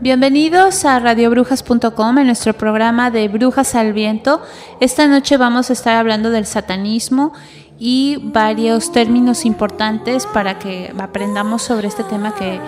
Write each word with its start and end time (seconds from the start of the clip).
Bienvenidos 0.00 0.84
a 0.84 0.98
radiobrujas.com 0.98 2.18
en 2.18 2.26
nuestro 2.26 2.52
programa 2.52 3.10
de 3.12 3.28
Brujas 3.28 3.76
al 3.76 3.92
Viento. 3.92 4.42
Esta 4.80 5.06
noche 5.06 5.36
vamos 5.36 5.70
a 5.70 5.72
estar 5.72 5.94
hablando 5.94 6.30
del 6.30 6.46
satanismo 6.46 7.32
y 7.78 8.18
varios 8.20 8.90
términos 8.92 9.44
importantes 9.44 10.26
para 10.26 10.58
que 10.58 10.92
aprendamos 10.98 11.62
sobre 11.62 11.88
este 11.88 12.02
tema 12.02 12.34
que 12.34 12.60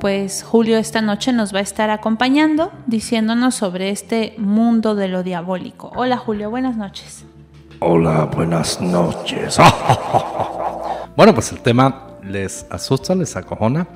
pues 0.00 0.42
Julio 0.42 0.76
esta 0.76 1.00
noche 1.00 1.32
nos 1.32 1.54
va 1.54 1.60
a 1.60 1.62
estar 1.62 1.88
acompañando 1.88 2.70
diciéndonos 2.86 3.54
sobre 3.54 3.88
este 3.88 4.34
mundo 4.36 4.94
de 4.94 5.08
lo 5.08 5.22
diabólico. 5.22 5.90
Hola 5.96 6.18
Julio, 6.18 6.50
buenas 6.50 6.76
noches. 6.76 7.24
Hola, 7.80 8.26
buenas 8.26 8.80
noches. 8.82 9.56
bueno, 11.16 11.34
pues 11.34 11.50
el 11.52 11.60
tema 11.60 12.18
les 12.22 12.66
asusta, 12.70 13.14
les 13.14 13.34
acojona 13.34 13.86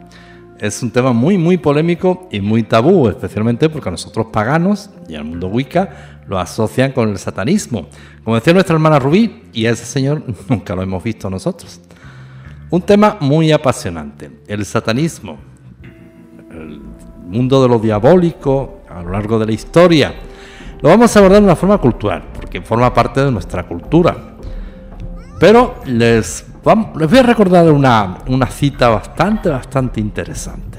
es 0.60 0.82
un 0.82 0.90
tema 0.90 1.12
muy, 1.12 1.38
muy 1.38 1.56
polémico 1.56 2.28
y 2.30 2.40
muy 2.40 2.62
tabú, 2.62 3.08
especialmente 3.08 3.70
porque 3.70 3.90
nosotros 3.90 4.26
paganos 4.30 4.90
y 5.08 5.14
el 5.14 5.24
mundo 5.24 5.48
Wicca 5.48 6.20
lo 6.28 6.38
asocian 6.38 6.92
con 6.92 7.08
el 7.08 7.18
satanismo. 7.18 7.88
Como 8.22 8.36
decía 8.36 8.52
nuestra 8.52 8.74
hermana 8.74 8.98
Rubí, 8.98 9.44
y 9.54 9.64
a 9.64 9.70
ese 9.70 9.86
señor 9.86 10.22
nunca 10.48 10.76
lo 10.76 10.82
hemos 10.82 11.02
visto 11.02 11.30
nosotros. 11.30 11.80
Un 12.68 12.82
tema 12.82 13.16
muy 13.20 13.50
apasionante, 13.52 14.30
el 14.46 14.64
satanismo, 14.66 15.38
el 16.50 16.80
mundo 17.26 17.62
de 17.62 17.68
lo 17.68 17.78
diabólico 17.78 18.82
a 18.88 19.02
lo 19.02 19.12
largo 19.12 19.38
de 19.38 19.46
la 19.46 19.52
historia. 19.52 20.14
Lo 20.82 20.90
vamos 20.90 21.16
a 21.16 21.18
abordar 21.20 21.40
de 21.40 21.46
una 21.46 21.56
forma 21.56 21.78
cultural, 21.78 22.24
porque 22.34 22.60
forma 22.60 22.92
parte 22.92 23.24
de 23.24 23.32
nuestra 23.32 23.66
cultura. 23.66 24.36
Pero 25.38 25.76
les 25.86 26.49
les 26.64 27.10
voy 27.10 27.18
a 27.18 27.22
recordar 27.22 27.70
una, 27.70 28.18
una 28.26 28.46
cita 28.46 28.88
bastante, 28.90 29.48
bastante 29.48 30.00
interesante. 30.00 30.78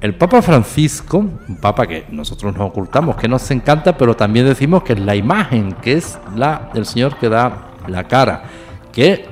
El 0.00 0.14
Papa 0.14 0.40
Francisco, 0.42 1.18
un 1.18 1.56
papa 1.60 1.86
que 1.86 2.06
nosotros 2.10 2.54
nos 2.54 2.68
ocultamos, 2.68 3.16
que 3.16 3.28
nos 3.28 3.50
encanta, 3.50 3.96
pero 3.96 4.14
también 4.14 4.46
decimos 4.46 4.82
que 4.82 4.92
es 4.92 5.00
la 5.00 5.14
imagen, 5.14 5.72
que 5.72 5.94
es 5.94 6.18
la 6.34 6.70
del 6.72 6.86
Señor 6.86 7.16
que 7.16 7.28
da 7.28 7.72
la 7.88 8.04
cara, 8.04 8.44
que 8.92 9.26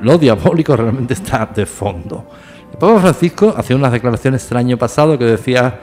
lo 0.00 0.18
diabólico 0.18 0.76
realmente 0.76 1.14
está 1.14 1.46
de 1.46 1.66
fondo. 1.66 2.26
El 2.72 2.78
Papa 2.78 3.00
Francisco 3.00 3.54
hacía 3.56 3.76
unas 3.76 3.92
declaraciones 3.92 4.50
el 4.50 4.56
año 4.56 4.76
pasado 4.76 5.18
que 5.18 5.24
decía, 5.24 5.80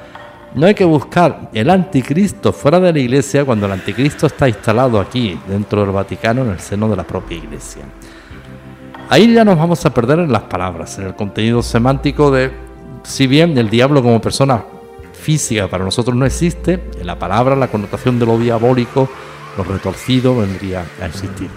no 0.54 0.68
hay 0.68 0.76
que 0.76 0.86
buscar 0.86 1.50
el 1.54 1.70
anticristo 1.70 2.54
fuera 2.54 2.80
de 2.80 2.94
la 2.94 3.00
iglesia 3.00 3.44
cuando 3.44 3.66
el 3.66 3.72
anticristo 3.72 4.28
está 4.28 4.48
instalado 4.48 5.00
aquí, 5.00 5.40
dentro 5.48 5.82
del 5.82 5.92
Vaticano, 5.92 6.44
en 6.44 6.52
el 6.52 6.60
seno 6.60 6.88
de 6.90 6.96
la 6.96 7.04
propia 7.04 7.38
iglesia. 7.38 7.84
Ahí 9.10 9.32
ya 9.34 9.46
nos 9.46 9.58
vamos 9.58 9.86
a 9.86 9.94
perder 9.94 10.20
en 10.20 10.32
las 10.32 10.44
palabras, 10.44 10.98
en 10.98 11.08
el 11.08 11.16
contenido 11.16 11.62
semántico 11.62 12.32
de, 12.32 12.52
si 13.04 13.28
bien 13.28 13.58
el 13.58 13.70
diablo 13.70 14.02
como 14.02 14.20
persona 14.22 14.64
física 15.14 15.68
para 15.68 15.84
nosotros 15.84 16.16
no 16.16 16.26
existe, 16.26 16.84
en 17.00 17.06
la 17.06 17.20
palabra, 17.20 17.56
la 17.56 17.68
connotación 17.68 18.18
de 18.18 18.26
lo 18.26 18.38
diabólico, 18.38 19.10
lo 19.58 19.64
retorcido 19.64 20.38
vendría 20.38 20.86
a 21.02 21.06
existir. 21.06 21.50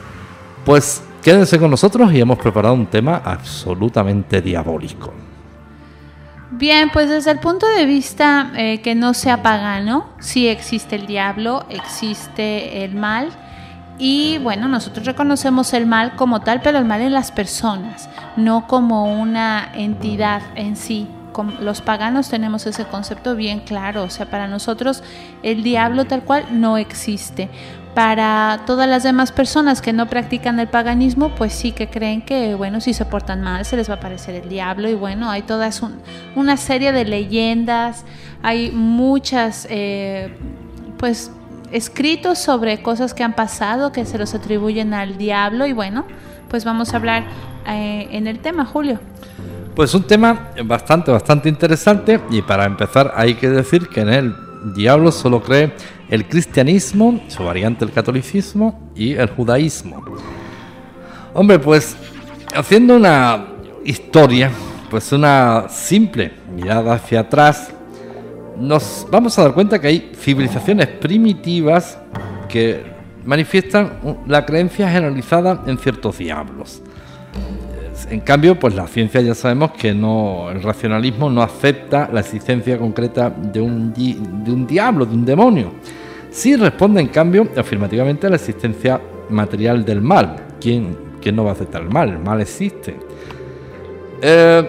Pues 0.65 1.03
quédense 1.23 1.59
con 1.59 1.71
nosotros 1.71 2.12
y 2.12 2.21
hemos 2.21 2.39
preparado 2.39 2.75
un 2.75 2.87
tema 2.87 3.23
absolutamente 3.25 4.43
diabólico. 4.43 5.12
Bien, 6.51 6.91
pues 6.93 7.09
desde 7.09 7.33
el 7.33 7.39
punto 7.41 7.67
de 7.67 7.87
vista 7.87 8.53
eh, 8.56 8.81
que 8.81 8.95
no 8.95 9.15
sea 9.15 9.43
pagano, 9.43 10.06
sí 10.21 10.47
existe 10.49 10.95
el 10.95 11.06
diablo, 11.06 11.65
existe 11.71 12.85
el 12.85 12.95
mal 12.95 13.31
y 13.99 14.39
bueno, 14.39 14.69
nosotros 14.69 15.07
reconocemos 15.07 15.73
el 15.73 15.87
mal 15.87 16.17
como 16.17 16.41
tal, 16.41 16.61
pero 16.61 16.79
el 16.79 16.84
mal 16.84 17.01
en 17.01 17.12
las 17.12 17.33
personas, 17.33 18.09
no 18.37 18.67
como 18.67 19.21
una 19.21 19.71
entidad 19.75 20.43
en 20.55 20.77
sí. 20.77 21.09
Los 21.61 21.83
paganos 21.83 22.31
tenemos 22.31 22.67
ese 22.67 22.87
concepto 22.87 23.37
bien 23.37 23.61
claro, 23.61 24.05
o 24.05 24.11
sea, 24.11 24.25
para 24.27 24.49
nosotros 24.49 25.03
el 25.43 25.62
diablo 25.62 26.06
tal 26.06 26.23
cual 26.23 26.47
no 26.53 26.79
existe. 26.79 27.51
Para 27.95 28.61
todas 28.67 28.89
las 28.89 29.03
demás 29.03 29.33
personas 29.33 29.81
que 29.81 29.95
no 29.95 30.06
practican 30.06 30.61
el 30.61 30.69
paganismo, 30.69 31.35
pues 31.35 31.55
sí 31.55 31.73
que 31.73 31.89
creen 31.89 32.23
que, 32.23 32.55
bueno, 32.55 32.81
si 32.81 32.93
se 32.93 33.06
portan 33.06 33.43
mal 33.43 33.65
se 33.65 33.77
les 33.77 33.89
va 33.89 33.95
a 33.95 33.97
aparecer 33.97 34.35
el 34.35 34.49
diablo 34.49 34.89
y 34.89 34.95
bueno, 34.95 35.31
hay 35.31 35.43
toda 35.43 35.71
una 36.35 36.56
serie 36.56 36.93
de 36.93 37.05
leyendas, 37.05 38.05
hay 38.43 38.71
muchas, 38.71 39.67
eh, 39.71 40.39
pues 40.99 41.31
escritos 41.76 42.38
sobre 42.38 42.81
cosas 42.81 43.12
que 43.12 43.23
han 43.23 43.34
pasado, 43.34 43.93
que 43.93 44.06
se 44.06 44.17
los 44.17 44.34
atribuyen 44.34 44.94
al 44.94 45.19
diablo 45.19 45.67
y 45.67 45.75
bueno, 45.75 46.06
pues 46.49 46.64
vamos 46.64 46.94
a 46.94 46.96
hablar 46.96 47.25
eh, 47.67 48.08
en 48.12 48.26
el 48.26 48.38
tema, 48.38 48.64
Julio. 48.64 48.99
Pues 49.75 49.93
un 49.93 50.05
tema 50.05 50.52
bastante, 50.64 51.11
bastante 51.11 51.50
interesante 51.50 52.19
y 52.31 52.40
para 52.40 52.64
empezar 52.64 53.12
hay 53.14 53.34
que 53.34 53.50
decir 53.50 53.88
que 53.88 54.00
en 54.00 54.08
el 54.08 54.34
diablo 54.75 55.12
solo 55.12 55.43
cree 55.43 55.75
el 56.08 56.26
cristianismo, 56.26 57.20
su 57.28 57.44
variante 57.44 57.84
el 57.84 57.93
catolicismo 57.93 58.90
y 58.94 59.12
el 59.12 59.29
judaísmo. 59.29 60.02
Hombre, 61.34 61.58
pues 61.58 61.94
haciendo 62.55 62.96
una 62.96 63.49
historia, 63.84 64.50
pues 64.90 65.12
una 65.12 65.67
simple 65.69 66.32
mirada 66.55 66.94
hacia 66.94 67.20
atrás, 67.20 67.70
nos 68.58 69.06
vamos 69.11 69.38
a 69.38 69.43
dar 69.43 69.55
cuenta 69.55 69.81
que 69.81 69.88
hay 69.88 70.12
civilizaciones 70.19 70.87
primitivas 70.87 71.99
que 72.49 72.82
manifiestan 73.25 74.23
la 74.26 74.47
creencia 74.47 74.88
generalizada 74.88 75.62
en 75.67 75.79
ciertos 75.79 76.19
diablos. 76.19 76.82
En 78.11 78.20
cambio, 78.20 78.58
pues 78.58 78.75
la 78.75 78.87
ciencia 78.87 79.20
ya 79.20 79.35
sabemos 79.35 79.73
que 79.73 79.93
no, 79.93 80.50
el 80.50 80.62
racionalismo 80.62 81.29
no 81.29 81.43
acepta 81.43 82.08
la 82.12 82.20
existencia 82.20 82.79
concreta 82.79 83.31
de 83.31 83.61
un, 83.61 83.93
de 83.93 84.50
un 84.53 84.67
diablo, 84.67 85.06
de 85.06 85.14
un 85.14 85.25
demonio. 85.25 85.73
Sí 86.31 86.55
responde, 86.55 87.00
en 87.00 87.08
cambio, 87.08 87.49
afirmativamente 87.56 88.26
a 88.26 88.31
la 88.31 88.37
existencia 88.37 89.00
material 89.31 89.85
del 89.85 90.03
mal. 90.03 90.37
¿Quién, 90.61 90.97
quién 91.20 91.35
no 91.35 91.44
va 91.44 91.50
a 91.50 91.55
aceptar 91.55 91.82
el 91.82 91.88
mal? 91.88 92.11
El 92.11 92.19
mal 92.19 92.41
existe. 92.41 92.97
Eh, 94.20 94.69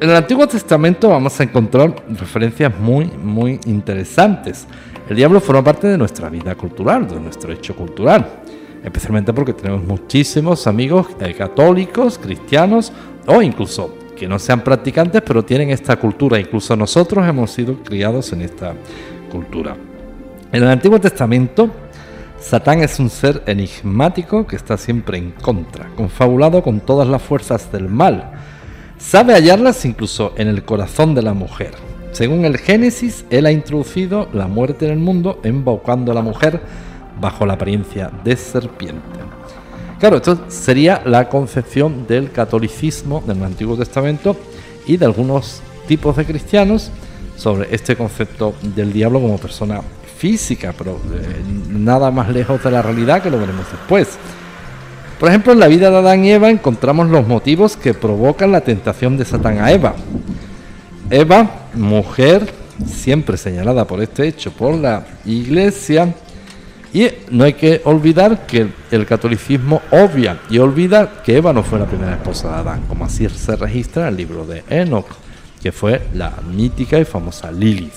en 0.00 0.10
el 0.10 0.16
Antiguo 0.16 0.46
Testamento 0.46 1.08
vamos 1.08 1.38
a 1.40 1.42
encontrar 1.42 1.94
referencias 2.08 2.78
muy, 2.78 3.06
muy 3.06 3.58
interesantes. 3.66 4.66
El 5.08 5.16
diablo 5.16 5.40
forma 5.40 5.64
parte 5.64 5.86
de 5.86 5.96
nuestra 5.96 6.28
vida 6.28 6.54
cultural, 6.54 7.08
de 7.08 7.18
nuestro 7.20 7.52
hecho 7.52 7.74
cultural, 7.74 8.26
especialmente 8.84 9.32
porque 9.32 9.52
tenemos 9.52 9.84
muchísimos 9.84 10.66
amigos 10.66 11.08
eh, 11.20 11.32
católicos, 11.34 12.18
cristianos 12.18 12.92
o 13.26 13.40
incluso 13.40 13.96
que 14.16 14.28
no 14.28 14.38
sean 14.38 14.62
practicantes, 14.62 15.22
pero 15.22 15.44
tienen 15.44 15.70
esta 15.70 15.96
cultura. 15.96 16.38
Incluso 16.38 16.76
nosotros 16.76 17.26
hemos 17.26 17.50
sido 17.50 17.82
criados 17.82 18.32
en 18.32 18.42
esta 18.42 18.74
cultura. 19.30 19.76
En 20.52 20.62
el 20.62 20.68
Antiguo 20.68 21.00
Testamento 21.00 21.70
Satán 22.40 22.80
es 22.82 23.00
un 23.00 23.10
ser 23.10 23.42
enigmático 23.46 24.46
que 24.46 24.56
está 24.56 24.76
siempre 24.76 25.18
en 25.18 25.32
contra, 25.32 25.88
confabulado 25.96 26.62
con 26.62 26.80
todas 26.80 27.08
las 27.08 27.22
fuerzas 27.22 27.72
del 27.72 27.88
mal. 27.88 28.32
Sabe 28.98 29.34
hallarlas 29.34 29.84
incluso 29.84 30.32
en 30.36 30.48
el 30.48 30.64
corazón 30.64 31.14
de 31.14 31.22
la 31.22 31.34
mujer. 31.34 31.72
Según 32.12 32.44
el 32.46 32.56
Génesis, 32.56 33.26
él 33.28 33.44
ha 33.44 33.52
introducido 33.52 34.26
la 34.32 34.46
muerte 34.46 34.86
en 34.86 34.92
el 34.92 34.98
mundo, 34.98 35.38
embaucando 35.42 36.12
a 36.12 36.14
la 36.14 36.22
mujer 36.22 36.62
bajo 37.20 37.44
la 37.44 37.54
apariencia 37.54 38.10
de 38.24 38.36
serpiente. 38.36 39.18
Claro, 40.00 40.16
esto 40.16 40.44
sería 40.48 41.02
la 41.04 41.28
concepción 41.28 42.06
del 42.06 42.30
catolicismo 42.32 43.22
del 43.26 43.42
Antiguo 43.42 43.76
Testamento 43.76 44.36
y 44.86 44.96
de 44.96 45.04
algunos 45.04 45.60
tipos 45.86 46.16
de 46.16 46.24
cristianos 46.24 46.90
sobre 47.36 47.74
este 47.74 47.96
concepto 47.96 48.54
del 48.62 48.92
diablo 48.92 49.20
como 49.20 49.38
persona 49.38 49.82
física, 50.16 50.74
pero 50.76 50.92
eh, 50.92 51.42
nada 51.68 52.10
más 52.10 52.30
lejos 52.30 52.62
de 52.62 52.70
la 52.70 52.82
realidad 52.82 53.22
que 53.22 53.30
lo 53.30 53.38
veremos 53.38 53.66
después. 53.70 54.18
Por 55.18 55.30
ejemplo, 55.30 55.52
en 55.52 55.60
la 55.60 55.68
vida 55.68 55.90
de 55.90 55.96
Adán 55.96 56.24
y 56.24 56.32
Eva 56.32 56.50
encontramos 56.50 57.08
los 57.08 57.26
motivos 57.26 57.76
que 57.76 57.94
provocan 57.94 58.52
la 58.52 58.60
tentación 58.60 59.16
de 59.16 59.24
Satán 59.24 59.58
a 59.58 59.72
Eva. 59.72 59.94
Eva, 61.08 61.68
mujer, 61.74 62.52
siempre 62.86 63.38
señalada 63.38 63.86
por 63.86 64.02
este 64.02 64.28
hecho 64.28 64.52
por 64.52 64.74
la 64.74 65.06
iglesia, 65.24 66.14
y 66.92 67.08
no 67.30 67.44
hay 67.44 67.54
que 67.54 67.80
olvidar 67.84 68.46
que 68.46 68.68
el 68.90 69.06
catolicismo 69.06 69.82
obvia 69.90 70.40
y 70.48 70.58
olvida 70.58 71.22
que 71.22 71.36
Eva 71.36 71.52
no 71.52 71.62
fue 71.62 71.78
la 71.78 71.86
primera 71.86 72.14
esposa 72.14 72.48
de 72.48 72.54
Adán, 72.56 72.82
como 72.88 73.04
así 73.04 73.28
se 73.28 73.56
registra 73.56 74.02
en 74.02 74.08
el 74.08 74.16
libro 74.16 74.46
de 74.46 74.64
Enoch, 74.68 75.06
que 75.62 75.72
fue 75.72 76.08
la 76.14 76.32
mítica 76.46 76.98
y 76.98 77.04
famosa 77.04 77.50
Lilith. 77.50 77.92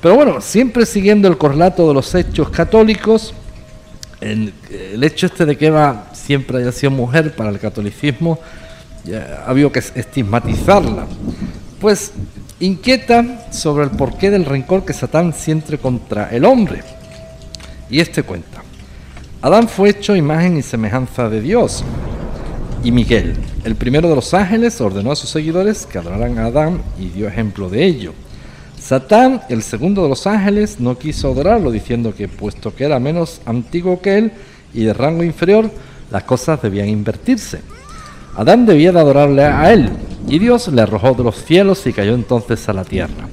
Pero 0.00 0.14
bueno, 0.14 0.40
siempre 0.40 0.86
siguiendo 0.86 1.28
el 1.28 1.36
correlato 1.36 1.86
de 1.88 1.94
los 1.94 2.14
hechos 2.14 2.50
católicos, 2.50 3.34
el, 4.20 4.52
hecho 5.02 5.26
este 5.26 5.46
de 5.46 5.56
que 5.56 5.66
Eva 5.66 6.10
siempre 6.30 6.58
haya 6.58 6.70
sido 6.70 6.92
mujer 6.92 7.34
para 7.34 7.50
el 7.50 7.58
catolicismo, 7.58 8.38
ha 9.12 9.50
habido 9.50 9.72
que 9.72 9.80
estigmatizarla. 9.80 11.04
Pues 11.80 12.12
inquieta 12.60 13.50
sobre 13.50 13.82
el 13.82 13.90
porqué 13.90 14.30
del 14.30 14.44
rencor 14.44 14.84
que 14.84 14.92
Satán 14.92 15.32
siente 15.32 15.76
contra 15.78 16.30
el 16.30 16.44
hombre. 16.44 16.84
Y 17.90 17.98
este 17.98 18.22
cuenta. 18.22 18.62
Adán 19.42 19.66
fue 19.66 19.88
hecho 19.88 20.14
imagen 20.14 20.56
y 20.56 20.62
semejanza 20.62 21.28
de 21.28 21.40
Dios. 21.40 21.82
Y 22.84 22.92
Miguel, 22.92 23.34
el 23.64 23.74
primero 23.74 24.08
de 24.08 24.14
los 24.14 24.32
ángeles, 24.32 24.80
ordenó 24.80 25.10
a 25.10 25.16
sus 25.16 25.30
seguidores 25.30 25.84
que 25.84 25.98
adoraran 25.98 26.38
a 26.38 26.44
Adán 26.46 26.80
y 26.96 27.08
dio 27.08 27.26
ejemplo 27.26 27.68
de 27.68 27.84
ello. 27.84 28.14
Satán, 28.80 29.40
el 29.48 29.64
segundo 29.64 30.04
de 30.04 30.10
los 30.10 30.28
ángeles, 30.28 30.78
no 30.78 30.96
quiso 30.96 31.32
adorarlo, 31.32 31.72
diciendo 31.72 32.14
que 32.14 32.28
puesto 32.28 32.72
que 32.72 32.84
era 32.84 33.00
menos 33.00 33.40
antiguo 33.46 34.00
que 34.00 34.16
él 34.16 34.32
y 34.72 34.84
de 34.84 34.92
rango 34.92 35.24
inferior, 35.24 35.68
las 36.10 36.24
cosas 36.24 36.60
debían 36.62 36.88
invertirse. 36.88 37.60
Adán 38.36 38.66
debía 38.66 38.92
de 38.92 39.00
adorarle 39.00 39.44
a 39.44 39.72
él, 39.72 39.90
y 40.28 40.38
Dios 40.38 40.68
le 40.68 40.82
arrojó 40.82 41.12
de 41.14 41.24
los 41.24 41.44
cielos 41.44 41.86
y 41.86 41.92
cayó 41.92 42.14
entonces 42.14 42.68
a 42.68 42.72
la 42.72 42.84
tierra. 42.84 43.28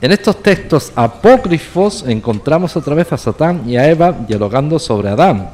En 0.00 0.12
estos 0.12 0.42
textos 0.42 0.92
apócrifos 0.96 2.04
encontramos 2.06 2.74
otra 2.76 2.94
vez 2.94 3.12
a 3.12 3.18
Satán 3.18 3.68
y 3.68 3.76
a 3.76 3.88
Eva 3.88 4.12
dialogando 4.26 4.78
sobre 4.78 5.10
Adán. 5.10 5.50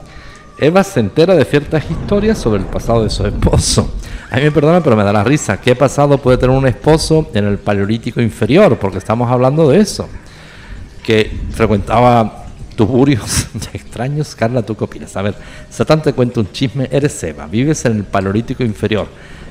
Eva 0.59 0.85
se 0.85 1.01
entera 1.01 1.35
de 1.35 1.45
ciertas 1.45 1.85
historias 1.91 2.39
sobre 2.39 2.61
el 2.61 2.67
pasado 2.67 3.03
de 3.03 3.11
su 3.11 3.27
esposo. 3.27 3.91
A 4.31 4.37
me 4.37 4.51
perdona, 4.51 4.81
pero 4.83 4.97
me 4.97 5.05
da 5.05 5.13
la 5.13 5.25
risa. 5.25 5.61
¿Qué 5.61 5.75
pasado 5.75 6.19
puede 6.19 6.39
tener 6.39 6.57
un 6.57 6.67
esposo 6.67 7.29
en 7.35 7.45
el 7.45 7.59
paleolítico 7.59 8.21
inferior? 8.21 8.79
Porque 8.79 8.99
estamos 8.99 9.31
hablando 9.31 9.69
de 9.69 9.81
eso. 9.81 10.09
Que 11.03 11.31
frecuentaba 11.51 12.46
tuburios 12.77 13.49
extraños. 13.73 14.35
Carla, 14.35 14.63
¿tú 14.63 14.77
qué 14.77 14.85
opinas? 14.85 15.17
A 15.17 15.23
ver, 15.23 15.35
Satán 15.71 16.03
te 16.03 16.13
cuenta 16.13 16.41
un 16.41 16.53
chisme. 16.53 16.89
Eres 16.91 17.23
Eva, 17.25 17.47
vives 17.47 17.85
en 17.87 17.97
el 17.97 18.05
paleolítico 18.05 18.63
inferior. 18.63 19.09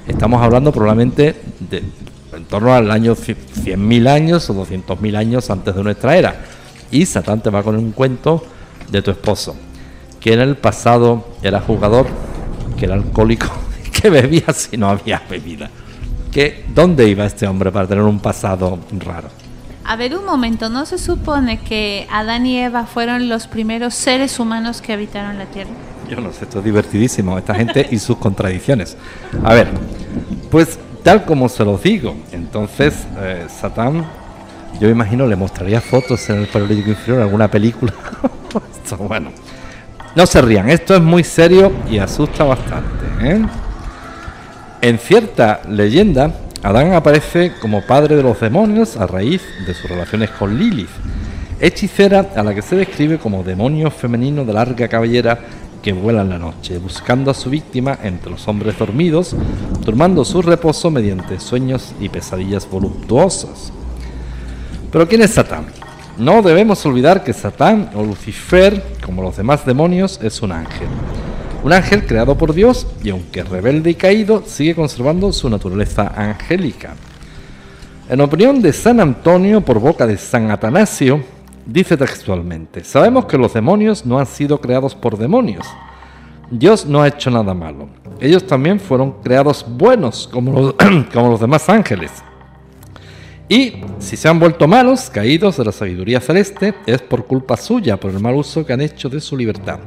Estamos 0.08 0.42
hablando 0.42 0.72
probablemente 0.72 1.36
de 1.60 1.84
en 2.36 2.46
torno 2.46 2.74
al 2.74 2.92
año 2.92 3.16
100.000 3.16 4.08
años 4.08 4.50
o 4.50 4.54
200.000 4.54 5.16
años 5.16 5.50
antes 5.50 5.76
de 5.76 5.84
nuestra 5.84 6.18
era. 6.18 6.36
Y 6.92 7.06
Satán 7.06 7.42
te 7.42 7.50
va 7.50 7.64
con 7.64 7.76
un 7.76 7.92
cuento 7.92 8.44
de 8.90 9.02
tu 9.02 9.12
esposo, 9.12 9.56
que 10.20 10.34
en 10.34 10.42
el 10.42 10.58
pasado 10.58 11.36
era 11.42 11.62
jugador, 11.62 12.08
que 12.78 12.86
era 12.86 12.96
alcohólico, 12.96 13.48
que 14.02 14.10
bebía 14.10 14.54
si 14.54 14.78
no 14.78 14.90
había 14.90 15.22
bebida. 15.30 15.70
Que, 16.32 16.66
¿Dónde 16.74 17.08
iba 17.08 17.26
este 17.26 17.48
hombre 17.48 17.72
para 17.72 17.88
tener 17.88 18.04
un 18.04 18.20
pasado 18.20 18.80
raro? 19.00 19.30
A 19.88 19.96
ver, 19.98 20.18
un 20.18 20.26
momento, 20.26 20.70
¿no 20.70 20.88
se 20.88 20.98
supone 20.98 21.60
que 21.60 22.08
Adán 22.12 22.48
y 22.48 22.58
Eva 22.58 22.88
fueron 22.88 23.30
los 23.30 23.46
primeros 23.46 23.94
seres 23.94 24.40
humanos 24.40 24.82
que 24.82 24.94
habitaron 24.94 25.38
la 25.38 25.46
Tierra? 25.46 25.70
Yo 26.10 26.20
no 26.22 26.32
sé, 26.34 26.46
esto 26.46 26.58
es 26.58 26.66
divertidísimo, 26.66 27.38
esta 27.38 27.54
gente 27.54 27.88
y 27.92 28.00
sus 28.00 28.18
contradicciones. 28.18 28.98
A 29.44 29.54
ver, 29.54 29.68
pues 30.50 30.80
tal 31.04 31.24
como 31.24 31.48
se 31.50 31.64
los 31.64 31.84
digo. 31.84 32.16
Entonces, 32.32 33.06
eh, 33.20 33.46
Satán, 33.48 34.08
yo 34.80 34.90
imagino, 34.90 35.28
le 35.28 35.36
mostraría 35.36 35.80
fotos 35.82 36.28
en 36.32 36.40
el 36.40 36.48
periódico 36.48 36.90
inferior, 36.90 37.22
alguna 37.22 37.48
película. 37.48 37.94
bueno, 39.08 39.30
no 40.16 40.26
se 40.26 40.42
rían, 40.42 40.68
esto 40.68 40.96
es 40.96 41.02
muy 41.02 41.24
serio 41.24 41.72
y 41.92 42.00
asusta 42.00 42.44
bastante. 42.44 43.06
¿eh? 43.22 43.46
En 44.82 44.98
cierta 44.98 45.62
leyenda, 45.70 46.34
Adán 46.66 46.94
aparece 46.94 47.54
como 47.62 47.84
padre 47.84 48.16
de 48.16 48.24
los 48.24 48.40
demonios 48.40 48.98
a 48.98 49.06
raíz 49.06 49.44
de 49.68 49.76
sus 49.76 49.88
relaciones 49.88 50.32
con 50.32 50.58
Lilith, 50.58 50.90
hechicera 51.60 52.32
a 52.36 52.42
la 52.42 52.56
que 52.56 52.64
se 52.64 52.76
describe 52.76 53.20
como 53.20 53.44
demonio 53.44 53.92
femenino 53.92 54.44
de 54.44 54.54
larga 54.54 54.88
cabellera 54.88 55.38
que 55.84 55.94
vuela 55.94 56.24
en 56.24 56.30
la 56.30 56.40
noche, 56.40 56.80
buscando 56.80 57.30
a 57.30 57.36
su 57.36 57.52
víctima 57.52 58.00
entre 58.02 58.32
los 58.32 58.48
hombres 58.48 58.80
dormidos, 58.80 59.36
turmando 59.86 60.26
su 60.26 60.42
reposo 60.42 60.90
mediante 60.90 61.40
sueños 61.40 61.94
y 62.00 62.10
pesadillas 62.10 62.68
voluptuosas. 62.68 63.72
Pero 64.92 65.08
¿quién 65.08 65.22
es 65.22 65.36
Satán? 65.36 65.68
No 66.18 66.42
debemos 66.42 66.84
olvidar 66.88 67.24
que 67.24 67.34
Satán 67.34 67.92
o 67.94 68.04
Lucifer, 68.04 68.84
como 69.06 69.22
los 69.22 69.38
demás 69.38 69.68
demonios, 69.68 70.20
es 70.24 70.42
un 70.42 70.52
ángel. 70.52 70.88
Un 71.66 71.74
ángel 71.74 72.06
creado 72.06 72.38
por 72.38 72.54
Dios 72.54 72.86
y 73.04 73.10
aunque 73.10 73.42
rebelde 73.42 73.90
y 73.90 73.96
caído, 73.96 74.44
sigue 74.46 74.76
conservando 74.76 75.34
su 75.34 75.50
naturaleza 75.50 76.14
angélica. 76.16 76.94
En 78.08 78.22
opinión 78.22 78.62
de 78.62 78.72
San 78.72 79.00
Antonio 79.00 79.62
por 79.62 79.80
boca 79.80 80.06
de 80.06 80.16
San 80.16 80.52
Atanasio, 80.52 81.24
Dice 81.66 81.98
textualmente, 81.98 82.84
sabemos 82.84 83.26
que 83.26 83.40
los 83.40 83.52
demonios 83.56 84.06
no 84.06 84.20
han 84.20 84.28
sido 84.28 84.62
creados 84.62 84.94
por 84.94 85.18
demonios. 85.18 85.66
Dios 86.52 86.86
no 86.86 87.02
ha 87.02 87.08
hecho 87.08 87.32
nada 87.32 87.56
malo. 87.56 87.90
Ellos 88.22 88.46
también 88.46 88.80
fueron 88.80 89.14
creados 89.24 89.66
buenos, 89.68 90.30
como 90.32 90.52
los, 90.52 90.76
como 91.14 91.32
los 91.32 91.40
demás 91.40 91.68
ángeles. 91.68 92.12
Y 93.50 93.82
si 93.98 94.16
se 94.16 94.28
han 94.28 94.40
vuelto 94.40 94.68
malos, 94.68 95.10
caídos 95.10 95.58
de 95.58 95.66
la 95.66 95.72
sabiduría 95.72 96.22
celeste, 96.22 96.76
es 96.86 97.02
por 97.02 97.26
culpa 97.26 97.58
suya, 97.58 98.00
por 98.00 98.12
el 98.12 98.20
mal 98.20 98.36
uso 98.36 98.64
que 98.64 98.74
han 98.74 98.82
hecho 98.82 99.10
de 99.10 99.20
su 99.20 99.36
libertad. 99.36 99.80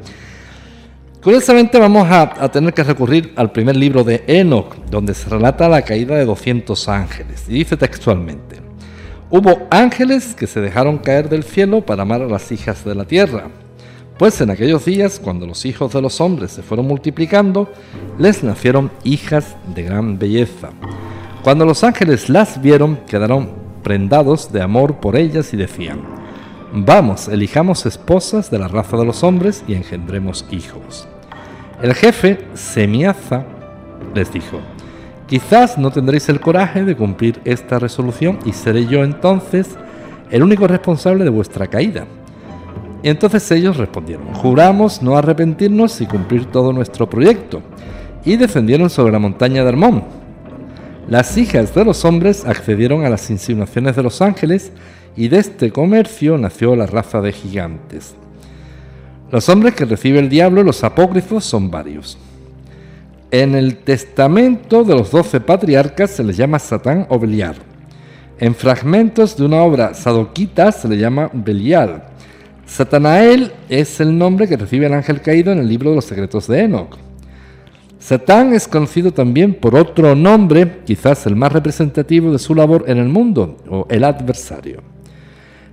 Curiosamente 1.29 1.79
vamos 1.79 2.09
a, 2.11 2.49
tener 2.49 2.73
que 2.73 2.83
recurrir 2.83 3.35
al 3.37 3.53
primer 3.53 3.77
libro 3.77 4.03
de 4.03 4.25
Enoch, 4.27 4.75
donde 4.91 5.13
se 5.13 5.29
relata 5.29 5.69
la 5.69 5.83
caída 5.83 6.15
de 6.15 6.25
200 6.25 6.89
ángeles. 6.89 7.45
Y 7.49 7.53
dice 7.53 7.77
textualmente, 7.77 8.63
Hubo 9.29 9.69
ángeles 9.71 10.35
que 10.35 10.47
se 10.47 10.63
dejaron 10.63 10.97
caer 10.97 11.29
del 11.29 11.45
cielo 11.45 11.83
para 11.83 12.01
amar 12.01 12.23
a 12.23 12.29
las 12.29 12.51
hijas 12.51 12.83
de 12.83 12.95
la 12.95 13.05
tierra. 13.05 13.49
Pues 14.19 14.41
en 14.41 14.49
aquellos 14.49 14.87
días, 14.87 15.21
cuando 15.23 15.47
los 15.47 15.67
hijos 15.67 15.93
de 15.93 16.01
los 16.01 16.19
hombres 16.23 16.53
se 16.53 16.63
fueron 16.63 16.87
multiplicando, 16.87 17.71
les 18.19 18.43
nacieron 18.43 18.91
hijas 19.05 19.55
de 19.75 19.83
gran 19.83 20.19
belleza. 20.19 20.71
Cuando 21.43 21.67
los 21.67 21.85
ángeles 21.85 22.31
las 22.31 22.59
vieron, 22.63 23.01
quedaron 23.07 23.51
prendados 23.83 24.51
de 24.51 24.63
amor 24.63 24.95
por 24.95 25.15
ellas 25.15 25.53
y 25.53 25.59
decían, 25.59 26.01
Vamos, 26.73 27.29
elijamos 27.29 27.85
esposas 27.85 28.51
de 28.51 28.59
la 28.59 28.69
raza 28.69 28.97
de 28.97 29.05
los 29.05 29.23
hombres 29.23 29.63
y 29.69 29.75
engendremos 29.75 30.47
hijos. 30.51 31.07
El 31.83 31.95
jefe, 31.95 32.47
Semiaza, 32.55 33.45
les 34.15 34.33
dijo, 34.33 34.61
Quizás 35.29 35.77
no 35.77 35.91
tendréis 35.91 36.29
el 36.31 36.41
coraje 36.41 36.85
de 36.85 36.97
cumplir 36.97 37.39
esta 37.45 37.79
resolución 37.79 38.39
y 38.47 38.53
seré 38.53 38.87
yo 38.87 39.05
entonces 39.05 39.69
el 40.31 40.43
único 40.43 40.67
responsable 40.67 41.23
de 41.23 41.31
vuestra 41.31 41.67
caída. 41.67 42.07
Y 43.03 43.11
entonces 43.11 43.49
ellos 43.51 43.77
respondieron, 43.77 44.33
juramos 44.35 45.03
no 45.03 45.17
arrepentirnos 45.17 46.01
y 46.01 46.07
cumplir 46.07 46.47
todo 46.47 46.73
nuestro 46.73 47.09
proyecto. 47.09 47.61
Y 48.25 48.37
defendieron 48.37 48.89
sobre 48.89 49.13
la 49.13 49.19
montaña 49.19 49.63
de 49.63 49.69
Hermón. 49.69 50.05
Las 51.09 51.37
hijas 51.37 51.75
de 51.75 51.85
los 51.85 52.05
hombres 52.05 52.45
accedieron 52.47 53.05
a 53.05 53.11
las 53.11 53.31
insinuaciones 53.31 53.97
de 53.97 54.03
los 54.03 54.21
ángeles 54.23 54.73
y 55.15 55.29
de 55.29 55.39
este 55.39 55.71
comercio 55.71 56.39
nació 56.39 56.75
la 56.75 56.87
raza 56.87 57.21
de 57.21 57.33
gigantes. 57.33 58.15
Los 59.31 59.49
hombres 59.51 59.75
que 59.75 59.85
recibe 59.85 60.19
el 60.19 60.31
diablo, 60.31 60.63
los 60.63 60.83
apócrifos, 60.85 61.45
son 61.45 61.71
varios. 61.71 62.17
En 63.31 63.55
el 63.55 63.77
testamento 63.77 64.85
de 64.85 64.95
los 64.95 65.11
doce 65.11 65.39
patriarcas 65.39 66.13
se 66.13 66.25
les 66.25 66.37
llama 66.37 66.59
Satán 66.59 67.07
o 67.11 67.19
Belial. 67.19 67.57
En 68.39 68.55
fragmentos 68.55 69.37
de 69.37 69.45
una 69.45 69.63
obra 69.63 69.93
sadoquita 69.93 70.73
se 70.73 70.89
le 70.89 70.97
llama 70.97 71.31
Belial. 71.35 72.05
Satanael 72.65 73.53
es 73.69 74.01
el 74.01 74.17
nombre 74.17 74.49
que 74.49 74.57
recibe 74.57 74.87
el 74.87 74.95
ángel 74.95 75.21
caído 75.21 75.53
en 75.53 75.59
el 75.59 75.69
libro 75.69 75.91
de 75.91 75.97
los 75.97 76.07
secretos 76.07 76.47
de 76.47 76.61
Enoch. 76.61 76.97
Satán 77.99 78.55
es 78.55 78.67
conocido 78.67 79.13
también 79.13 79.53
por 79.53 79.75
otro 79.77 80.15
nombre, 80.15 80.81
quizás 80.87 81.27
el 81.27 81.37
más 81.37 81.53
representativo 81.53 82.33
de 82.33 82.39
su 82.39 82.55
labor 82.55 82.85
en 82.87 82.97
el 82.97 83.09
mundo, 83.09 83.59
o 83.69 83.87
el 83.91 84.05
adversario. 84.05 84.83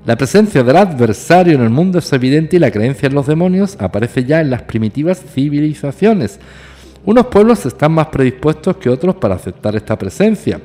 La 0.06 0.16
presencia 0.16 0.62
del 0.62 0.76
adversario 0.76 1.56
en 1.56 1.62
el 1.62 1.72
mundo 1.72 1.98
es 1.98 2.14
evidente 2.14 2.58
y 2.58 2.60
la 2.60 2.70
creencia 2.70 3.08
en 3.08 3.16
los 3.16 3.26
demonios 3.26 3.76
aparece 3.80 4.24
ya 4.24 4.40
en 4.40 4.52
las 4.52 4.62
primitivas 4.62 5.20
civilizaciones. 5.34 6.40
Unos 7.06 7.26
pueblos 7.26 7.66
están 7.66 7.94
más 7.94 8.08
predispuestos 8.08 8.78
que 8.78 8.92
otros 8.92 9.16
para 9.16 9.34
aceptar 9.34 9.76
esta 9.76 9.98
presencia. 9.98 10.62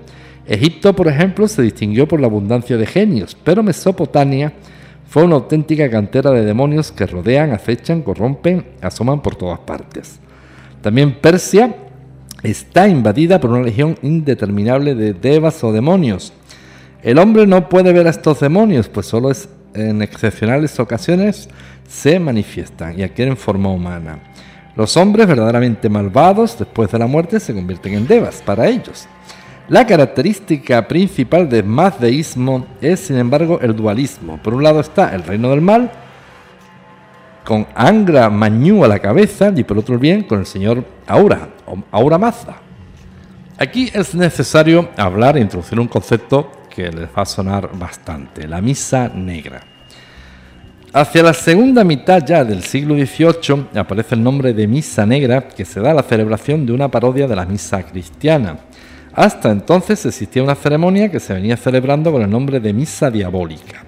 Egipto, 0.46 0.94
por 0.94 1.08
ejemplo, 1.08 1.48
se 1.48 1.62
distinguió 1.62 2.06
por 2.06 2.20
la 2.20 2.26
abundancia 2.26 2.76
de 2.76 2.84
genios, 2.84 3.34
pero 3.42 3.62
Mesopotamia 3.62 4.52
fue 5.08 5.24
una 5.24 5.36
auténtica 5.36 5.88
cantera 5.88 6.32
de 6.32 6.44
demonios 6.44 6.92
que 6.92 7.06
rodean, 7.06 7.52
acechan, 7.52 8.02
corrompen, 8.02 8.66
asoman 8.82 9.22
por 9.22 9.36
todas 9.36 9.60
partes. 9.60 10.20
También 10.82 11.14
Persia 11.14 11.76
está 12.42 12.88
invadida 12.88 13.40
por 13.40 13.50
una 13.50 13.62
legión 13.62 13.96
indeterminable 14.02 14.94
de 14.94 15.14
devas 15.14 15.64
o 15.64 15.72
demonios. 15.72 16.34
El 17.02 17.18
hombre 17.18 17.46
no 17.46 17.68
puede 17.68 17.92
ver 17.92 18.06
a 18.06 18.10
estos 18.10 18.40
demonios, 18.40 18.88
pues 18.88 19.06
solo 19.06 19.32
en 19.74 20.02
excepcionales 20.02 20.78
ocasiones 20.78 21.48
se 21.88 22.20
manifiestan 22.20 22.98
y 22.98 23.02
adquieren 23.02 23.36
forma 23.36 23.70
humana. 23.70 24.18
Los 24.76 24.96
hombres 24.96 25.26
verdaderamente 25.26 25.88
malvados 25.88 26.58
después 26.58 26.90
de 26.90 26.98
la 26.98 27.06
muerte 27.06 27.40
se 27.40 27.54
convierten 27.54 27.94
en 27.94 28.06
devas 28.06 28.42
para 28.44 28.68
ellos. 28.68 29.06
La 29.68 29.86
característica 29.86 30.86
principal 30.88 31.48
del 31.48 31.64
mazdeísmo 31.64 32.66
es, 32.80 33.00
sin 33.00 33.16
embargo, 33.16 33.60
el 33.62 33.74
dualismo. 33.74 34.40
Por 34.42 34.54
un 34.54 34.62
lado 34.62 34.80
está 34.80 35.14
el 35.14 35.22
reino 35.22 35.50
del 35.50 35.60
mal, 35.60 35.90
con 37.44 37.66
Angra 37.74 38.28
Mañú 38.30 38.84
a 38.84 38.88
la 38.88 38.98
cabeza, 38.98 39.52
y 39.54 39.64
por 39.64 39.78
otro 39.78 39.98
bien 39.98 40.24
con 40.24 40.40
el 40.40 40.46
señor 40.46 40.84
Aura, 41.06 41.48
Aura 41.92 42.18
Mazda. 42.18 42.56
Aquí 43.58 43.90
es 43.94 44.14
necesario 44.14 44.88
hablar 44.96 45.36
e 45.36 45.40
introducir 45.40 45.78
un 45.78 45.88
concepto 45.88 46.50
que 46.74 46.90
les 46.90 47.08
va 47.08 47.22
a 47.22 47.26
sonar 47.26 47.70
bastante, 47.76 48.46
la 48.46 48.60
misa 48.60 49.08
negra. 49.08 49.60
Hacia 50.92 51.22
la 51.22 51.34
segunda 51.34 51.84
mitad 51.84 52.24
ya 52.26 52.44
del 52.44 52.64
siglo 52.64 52.94
XVIII 52.94 53.78
aparece 53.78 54.14
el 54.14 54.22
nombre 54.22 54.52
de 54.52 54.66
misa 54.66 55.06
negra 55.06 55.46
que 55.46 55.64
se 55.64 55.80
da 55.80 55.92
a 55.92 55.94
la 55.94 56.02
celebración 56.02 56.66
de 56.66 56.72
una 56.72 56.90
parodia 56.90 57.28
de 57.28 57.36
la 57.36 57.46
misa 57.46 57.82
cristiana. 57.84 58.58
Hasta 59.12 59.50
entonces 59.50 60.04
existía 60.04 60.42
una 60.42 60.56
ceremonia 60.56 61.08
que 61.08 61.20
se 61.20 61.34
venía 61.34 61.56
celebrando 61.56 62.10
con 62.10 62.22
el 62.22 62.30
nombre 62.30 62.58
de 62.58 62.72
misa 62.72 63.10
diabólica. 63.10 63.84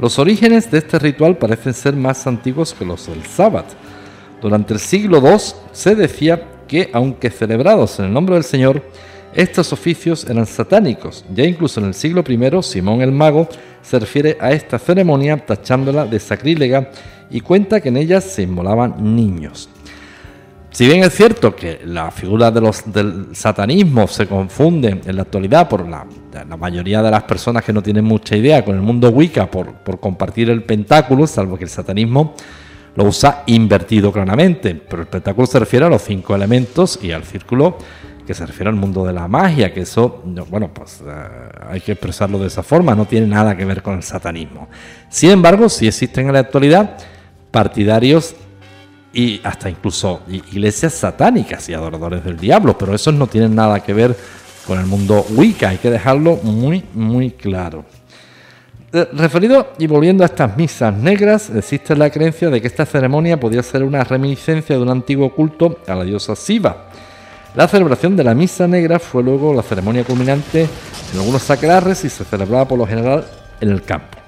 Los 0.00 0.18
orígenes 0.18 0.68
de 0.70 0.78
este 0.78 0.98
ritual 0.98 1.36
parecen 1.36 1.72
ser 1.72 1.94
más 1.94 2.26
antiguos 2.26 2.74
que 2.74 2.84
los 2.84 3.06
del 3.06 3.24
sábado. 3.26 3.66
Durante 4.42 4.74
el 4.74 4.80
siglo 4.80 5.18
II 5.18 5.38
se 5.70 5.94
decía 5.94 6.42
que, 6.66 6.90
aunque 6.92 7.30
celebrados 7.30 8.00
en 8.00 8.06
el 8.06 8.12
nombre 8.12 8.34
del 8.34 8.44
Señor, 8.44 8.82
estos 9.34 9.72
oficios 9.72 10.24
eran 10.28 10.46
satánicos. 10.46 11.24
Ya 11.34 11.44
incluso 11.44 11.80
en 11.80 11.86
el 11.86 11.94
siglo 11.94 12.24
I, 12.26 12.62
Simón 12.62 13.00
el 13.02 13.12
Mago 13.12 13.48
se 13.82 13.98
refiere 13.98 14.36
a 14.40 14.52
esta 14.52 14.78
ceremonia 14.78 15.36
tachándola 15.44 16.06
de 16.06 16.18
sacrílega 16.20 16.90
y 17.30 17.40
cuenta 17.40 17.80
que 17.80 17.88
en 17.88 17.96
ella 17.96 18.20
se 18.20 18.42
inmolaban 18.42 19.14
niños. 19.14 19.68
Si 20.70 20.86
bien 20.86 21.04
es 21.04 21.14
cierto 21.14 21.54
que 21.54 21.82
la 21.84 22.10
figura 22.10 22.50
del 22.50 23.28
satanismo 23.32 24.08
se 24.08 24.26
confunde 24.26 25.00
en 25.04 25.14
la 25.16 25.22
actualidad 25.22 25.68
por 25.68 25.88
la, 25.88 26.04
mayoría 26.56 27.00
de 27.00 27.12
las 27.12 27.22
personas 27.22 27.62
que 27.62 27.72
no 27.72 27.80
tienen 27.80 28.04
mucha 28.04 28.36
idea 28.36 28.64
con 28.64 28.74
el 28.74 28.82
mundo 28.82 29.10
Wicca 29.10 29.48
por, 29.48 29.72
por 29.72 30.00
compartir 30.00 30.50
el 30.50 30.64
pentáculo, 30.64 31.28
salvo 31.28 31.56
que 31.56 31.62
el 31.62 31.70
satanismo 31.70 32.34
lo 32.96 33.04
usa 33.04 33.44
invertido 33.46 34.12
claramente, 34.12 34.74
pero 34.74 35.02
el 35.02 35.08
pentáculo 35.08 35.46
se 35.46 35.60
refiere 35.60 35.86
a 35.86 35.88
los 35.88 36.02
cinco 36.02 36.34
elementos 36.34 36.98
y 37.02 37.12
al 37.12 37.24
círculo 37.24 37.78
que 38.26 38.34
se 38.34 38.46
refiere 38.46 38.70
al 38.70 38.76
mundo 38.76 39.04
de 39.04 39.12
la 39.12 39.28
magia, 39.28 39.72
que 39.72 39.82
eso, 39.82 40.22
bueno, 40.48 40.72
pues 40.72 41.02
eh, 41.06 41.12
hay 41.68 41.80
que 41.80 41.92
expresarlo 41.92 42.38
de 42.38 42.46
esa 42.46 42.62
forma, 42.62 42.94
no 42.94 43.06
tiene 43.06 43.26
nada 43.26 43.56
que 43.56 43.64
ver 43.64 43.82
con 43.82 43.94
el 43.94 44.02
satanismo. 44.02 44.68
Sin 45.08 45.30
embargo, 45.30 45.68
sí 45.68 45.86
existen 45.86 46.26
en 46.26 46.32
la 46.32 46.40
actualidad 46.40 46.96
partidarios 47.50 48.34
y 49.12 49.40
hasta 49.44 49.70
incluso 49.70 50.22
iglesias 50.28 50.94
satánicas 50.94 51.68
y 51.68 51.74
adoradores 51.74 52.24
del 52.24 52.36
diablo, 52.36 52.76
pero 52.76 52.94
esos 52.94 53.14
no 53.14 53.26
tienen 53.26 53.54
nada 53.54 53.80
que 53.80 53.92
ver 53.94 54.16
con 54.66 54.80
el 54.80 54.86
mundo 54.86 55.24
Wicca, 55.30 55.68
hay 55.68 55.78
que 55.78 55.90
dejarlo 55.90 56.36
muy, 56.42 56.82
muy 56.94 57.30
claro. 57.30 57.84
Eh, 58.92 59.08
referido 59.12 59.72
y 59.78 59.86
volviendo 59.86 60.22
a 60.22 60.26
estas 60.26 60.56
misas 60.56 60.94
negras, 60.94 61.50
existe 61.50 61.96
la 61.96 62.10
creencia 62.10 62.48
de 62.48 62.60
que 62.60 62.68
esta 62.68 62.86
ceremonia 62.86 63.38
podía 63.38 63.62
ser 63.62 63.82
una 63.82 64.04
reminiscencia 64.04 64.76
de 64.76 64.82
un 64.82 64.88
antiguo 64.88 65.34
culto 65.34 65.78
a 65.86 65.94
la 65.94 66.04
diosa 66.04 66.34
Siva. 66.34 66.90
La 67.54 67.68
celebración 67.68 68.16
de 68.16 68.24
la 68.24 68.34
misa 68.34 68.66
negra 68.66 68.98
fue 68.98 69.22
luego 69.22 69.54
la 69.54 69.62
ceremonia 69.62 70.02
culminante 70.02 70.62
en 71.12 71.18
algunos 71.20 71.40
sacrares 71.40 72.04
y 72.04 72.10
se 72.10 72.24
celebraba 72.24 72.66
por 72.66 72.76
lo 72.76 72.84
general 72.84 73.24
en 73.60 73.68
el 73.68 73.82
campo. 73.82 74.18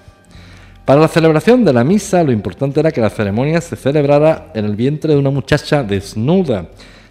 Para 0.85 1.00
la 1.00 1.09
celebración 1.09 1.64
de 1.64 1.73
la 1.73 1.83
misa, 1.83 2.23
lo 2.23 2.30
importante 2.30 2.78
era 2.78 2.92
que 2.92 3.00
la 3.00 3.11
ceremonia 3.11 3.61
se 3.61 3.75
celebrara 3.75 4.52
en 4.54 4.64
el 4.64 4.76
vientre 4.76 5.12
de 5.12 5.18
una 5.18 5.30
muchacha 5.30 5.83
desnuda, 5.83 6.68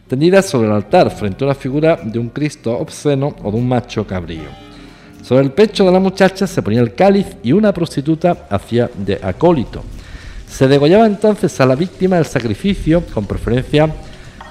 tendida 0.08 0.42
sobre 0.42 0.70
el 0.70 0.76
altar 0.76 1.12
frente 1.12 1.44
a 1.44 1.48
una 1.48 1.56
figura 1.56 2.00
de 2.02 2.18
un 2.18 2.30
Cristo 2.30 2.72
obsceno 2.78 3.36
o 3.44 3.52
de 3.52 3.58
un 3.58 3.68
macho 3.68 4.08
cabrío. 4.08 4.48
Sobre 5.22 5.44
el 5.44 5.52
pecho 5.52 5.84
de 5.84 5.92
la 5.92 6.00
muchacha 6.00 6.48
se 6.48 6.62
ponía 6.62 6.80
el 6.80 6.96
cáliz 6.96 7.28
y 7.44 7.52
una 7.52 7.74
prostituta 7.74 8.48
hacía 8.50 8.90
de 8.96 9.20
acólito. 9.22 9.84
Se 10.48 10.70
degollaba 10.70 11.08
entonces 11.08 11.60
a 11.60 11.66
la 11.66 11.76
víctima 11.76 12.16
del 12.16 12.26
sacrificio, 12.26 13.04
con 13.14 13.26
preferencia 13.26 13.94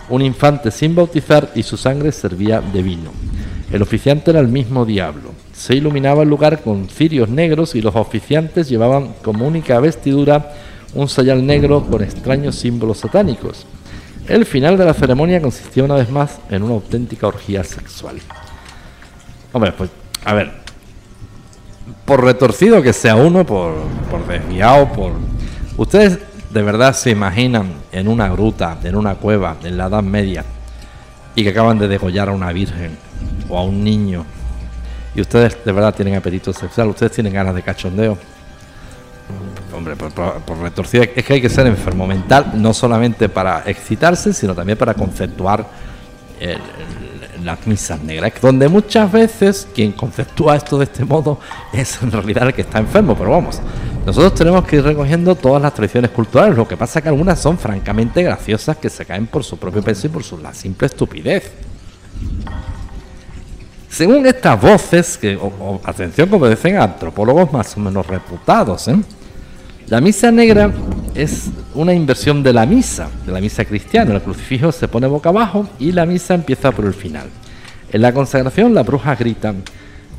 un 0.09 0.23
infante 0.23 0.71
sin 0.71 0.95
bautizar, 0.95 1.51
y 1.55 1.63
su 1.63 1.77
sangre 1.77 2.13
servía 2.13 2.61
de 2.61 2.83
vino. 2.83 3.11
El 3.73 3.83
oficiante 3.83 4.31
era 4.31 4.41
el 4.41 4.49
mismo 4.49 4.85
diablo. 4.85 5.31
Se 5.53 5.75
iluminaba 5.75 6.23
el 6.23 6.29
lugar 6.29 6.63
con 6.63 6.89
cirios 6.89 7.29
negros 7.29 7.75
y 7.75 7.81
los 7.81 7.97
oficiantes 7.97 8.69
llevaban 8.69 9.15
como 9.23 9.47
única 9.47 9.81
vestidura 9.81 10.53
un 10.95 11.09
sayal 11.09 11.45
negro 11.45 11.85
con 11.85 12.03
extraños 12.03 12.57
símbolos 12.57 12.99
satánicos. 12.99 13.67
El 14.29 14.47
final 14.47 14.79
de 14.79 14.85
la 14.85 14.95
ceremonia 14.95 15.41
consistía 15.41 15.85
una 15.85 15.97
vez 15.97 16.09
más 16.11 16.39
en 16.51 16.63
una 16.63 16.75
auténtica 16.75 17.27
orgía 17.27 17.65
sexual. 17.65 18.17
Hombre, 19.53 19.73
pues, 19.73 19.91
a 20.25 20.35
ver, 20.35 20.53
por 22.05 22.25
retorcido 22.25 22.83
que 22.83 22.93
sea 22.93 23.17
uno, 23.17 23.45
por, 23.45 23.75
por 24.11 24.27
desviado, 24.27 24.93
por... 24.93 25.13
Ustedes 25.77 26.19
de 26.55 26.63
verdad 26.63 26.95
se 26.95 27.11
imaginan 27.11 27.73
en 27.93 28.09
una 28.09 28.29
gruta, 28.29 28.79
en 28.83 28.95
una 28.95 29.17
cueva, 29.17 29.57
en 29.65 29.77
la 29.77 29.87
Edad 29.87 30.03
Media, 30.03 30.45
y 31.35 31.43
que 31.43 31.51
acaban 31.51 31.79
de 31.79 31.89
degollar 31.89 32.29
a 32.29 32.33
una 32.33 32.53
virgen 32.53 32.97
o 33.49 33.59
a 33.59 33.65
un 33.65 33.83
niño 33.83 34.25
y 35.15 35.21
ustedes 35.21 35.65
de 35.65 35.73
verdad 35.73 35.95
tienen 35.95 36.17
apetito 36.17 36.53
sexual, 36.53 36.89
ustedes 36.89 37.13
tienen 37.13 37.33
ganas 37.33 37.55
de 37.55 37.63
cachondeo. 37.63 38.19
Hombre, 39.73 39.97
por, 39.97 40.59
retorcido, 40.59 41.05
es 41.15 41.25
que 41.25 41.33
hay 41.35 41.41
que 41.41 41.49
ser 41.49 41.67
enfermo 41.67 42.07
mental, 42.07 42.53
no 42.55 42.73
solamente 42.73 43.29
para 43.29 43.63
excitarse, 43.67 44.33
sino 44.33 44.55
también 44.55 44.79
para 44.79 44.95
conceptuar 44.95 45.67
las 47.43 47.67
misas 47.67 48.01
negras, 48.03 48.33
donde 48.41 48.69
muchas 48.69 49.11
veces 49.11 49.69
quien 49.75 49.93
conceptúa 49.93 50.57
esto 50.57 50.79
de 50.79 50.85
este 50.85 51.05
modo 51.05 51.39
es 51.73 52.01
en 52.03 52.11
realidad 52.11 52.49
el 52.49 52.55
que 52.55 52.63
está 52.63 52.79
enfermo, 52.79 53.17
pero 53.17 53.31
vamos, 53.31 53.61
nosotros 54.07 54.35
tenemos 54.35 54.65
que 54.65 54.77
ir 54.77 54.83
recogiendo 54.83 55.35
todas 55.35 55.63
las 55.63 55.73
tradiciones 55.73 56.11
culturales, 56.11 56.57
lo 56.57 56.69
que 56.69 56.77
pasa 56.77 57.01
que 57.01 57.09
algunas 57.09 57.39
son 57.39 57.57
francamente 57.57 58.23
graciosas 58.23 58.77
que 58.77 58.91
se 58.91 59.07
caen 59.07 59.27
por 59.27 59.43
su 59.45 59.57
propio 59.57 59.83
peso 59.83 60.07
y 60.07 60.11
por 60.11 60.23
su 60.23 60.37
la 60.39 60.53
simple 60.53 60.87
estupidez. 60.87 61.51
Según 63.89 64.27
estas 64.27 64.61
voces, 64.61 65.17
que, 65.17 65.39
atención, 65.85 66.29
como 66.29 66.49
dicen 66.49 66.77
antropólogos 66.77 67.53
más 67.53 67.77
o 67.77 67.81
menos 67.81 68.07
reputados, 68.07 68.89
¿eh? 68.89 68.97
la 69.87 70.01
misa 70.01 70.33
negra 70.33 70.73
es 71.15 71.45
una 71.75 71.95
inversión 71.95 72.43
de 72.43 72.53
la 72.53 72.67
misa, 72.67 73.09
de 73.25 73.33
la 73.33 73.41
misa 73.41 73.65
cristiana. 73.65 74.15
El 74.15 74.23
crucifijo 74.23 74.73
se 74.73 74.89
pone 74.89 75.07
boca 75.07 75.29
abajo 75.29 75.69
y 75.79 75.93
la 75.93 76.07
misa 76.07 76.35
empieza 76.35 76.73
por 76.73 76.87
el 76.87 76.95
final. 76.95 77.29
En 77.93 78.03
la 78.03 78.13
consagración 78.13 78.75
las 78.75 78.85
brujas 78.85 79.19
gritan, 79.19 79.63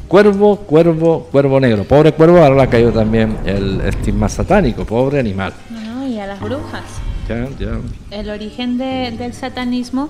cuervo, 0.07 0.57
cuervo, 0.57 1.27
cuervo 1.31 1.59
negro. 1.59 1.83
Pobre 1.83 2.11
cuervo, 2.11 2.37
ahora 2.37 2.55
le 2.55 2.63
ha 2.63 2.69
caído 2.69 2.91
también 2.91 3.37
el 3.45 3.81
estigma 3.81 4.29
satánico, 4.29 4.85
pobre 4.85 5.19
animal. 5.19 5.53
No, 5.69 6.07
y 6.07 6.19
a 6.19 6.27
las 6.27 6.39
brujas. 6.39 6.83
Ya, 7.27 7.47
ya. 7.59 7.79
El 8.11 8.29
origen 8.29 8.77
del 8.77 9.33
satanismo 9.33 10.09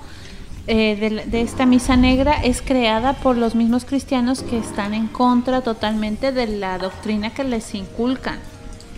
eh, 0.67 1.23
de, 1.27 1.41
esta 1.41 1.67
misa 1.67 1.95
negra 1.95 2.33
es 2.43 2.63
creada 2.63 3.13
por 3.13 3.37
los 3.37 3.53
mismos 3.53 3.85
cristianos 3.85 4.41
que 4.41 4.57
están 4.57 4.95
en 4.95 5.05
contra 5.07 5.61
totalmente 5.61 6.31
de 6.31 6.47
la 6.47 6.79
doctrina 6.79 7.29
que 7.29 7.43
les 7.43 7.75
inculcan. 7.75 8.39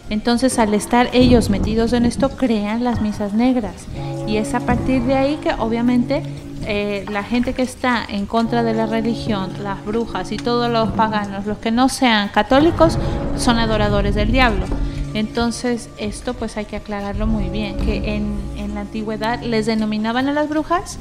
Entonces, 0.10 0.58
al 0.60 0.74
estar 0.74 1.10
ellos 1.12 1.50
metidos 1.50 1.92
en 1.92 2.06
esto, 2.06 2.30
crean 2.30 2.86
las 2.86 3.02
misas 3.02 3.34
negras. 3.34 3.86
Y 4.26 4.38
es 4.38 4.54
a 4.54 4.62
partir 4.62 5.02
de 5.04 5.16
ahí 5.16 5.36
que 5.44 5.52
obviamente 5.52 6.24
eh, 6.66 7.06
la 7.10 7.24
gente 7.24 7.54
que 7.54 7.62
está 7.62 8.06
en 8.08 8.26
contra 8.26 8.64
de 8.64 8.74
la 8.74 8.86
religión, 8.86 9.52
las 9.64 9.84
brujas 9.86 10.32
y 10.32 10.38
todos 10.38 10.70
los 10.70 10.92
paganos, 10.92 11.46
los 11.46 11.58
que 11.60 11.72
no 11.72 11.90
sean 11.90 12.30
católicos, 12.30 12.98
son 13.38 13.58
adoradores 13.60 14.16
del 14.16 14.32
diablo. 14.32 14.66
Entonces, 15.14 15.90
esto 15.98 16.34
pues 16.34 16.58
hay 16.58 16.66
que 16.66 16.76
aclararlo 16.76 17.28
muy 17.28 17.50
bien, 17.50 17.78
que 17.78 18.16
en, 18.16 18.48
la 18.74 18.82
antigüedad 18.82 19.42
les 19.42 19.66
denominaban 19.66 20.28
a 20.28 20.34
las 20.34 20.50
brujas 20.50 21.00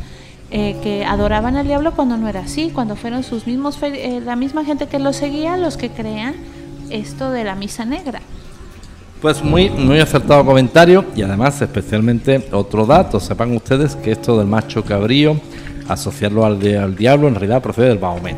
eh, 0.51 0.79
que 0.83 1.05
adoraban 1.05 1.57
al 1.57 1.67
diablo 1.67 1.93
cuando 1.93 2.17
no 2.17 2.27
era 2.27 2.41
así, 2.41 2.71
cuando 2.71 2.97
fueron 2.97 3.23
sus 3.23 3.47
mismos, 3.47 3.79
eh, 3.83 4.23
la 4.25 4.37
misma 4.37 4.65
gente 4.65 4.87
que 4.87 4.99
lo 4.99 5.13
seguía, 5.13 5.59
los 5.59 5.77
que 5.77 5.91
crean 5.91 6.35
esto 6.89 7.31
de 7.31 7.45
la 7.45 7.55
misa 7.55 7.85
negra. 7.85 8.23
Pues 9.21 9.43
muy, 9.43 9.71
muy 9.71 9.99
acertado 9.99 10.45
comentario 10.45 11.05
y 11.17 11.23
además 11.23 11.61
especialmente 11.63 12.49
otro 12.53 12.85
dato, 12.85 13.19
sepan 13.19 13.57
ustedes 13.57 13.97
que 13.97 14.13
esto 14.13 14.37
del 14.37 14.47
macho 14.47 14.85
cabrío, 14.85 15.41
asociarlo 15.89 16.45
al, 16.45 16.55
al 16.77 16.95
diablo 16.95 17.27
en 17.27 17.35
realidad 17.35 17.63
procede 17.63 17.89
del 17.89 17.99
Bahomet. 17.99 18.37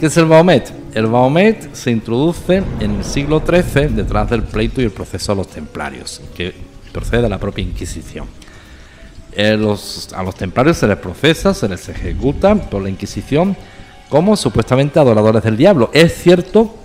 ¿Qué 0.00 0.06
es 0.06 0.16
el 0.16 0.24
Bahomet? 0.24 0.72
El 0.94 1.06
Bahomet 1.06 1.72
se 1.72 1.92
introduce 1.92 2.64
en 2.80 2.90
el 2.96 3.04
siglo 3.04 3.40
XIII 3.46 3.88
detrás 3.94 4.28
del 4.28 4.42
pleito 4.42 4.82
y 4.82 4.84
el 4.84 4.90
proceso 4.90 5.32
de 5.32 5.36
los 5.36 5.48
templarios, 5.48 6.20
que 6.34 6.52
procede 6.92 7.22
de 7.22 7.28
la 7.28 7.38
propia 7.38 7.62
Inquisición. 7.62 8.26
Eh, 9.34 9.52
a 9.52 10.22
los 10.22 10.34
templarios 10.34 10.78
se 10.78 10.88
les 10.88 10.98
procesa, 10.98 11.54
se 11.54 11.68
les 11.68 11.88
ejecuta 11.88 12.56
por 12.56 12.82
la 12.82 12.90
Inquisición 12.90 13.56
como 14.08 14.36
supuestamente 14.36 14.98
adoradores 14.98 15.44
del 15.44 15.56
diablo. 15.56 15.90
Es 15.94 16.12
cierto 16.14 16.81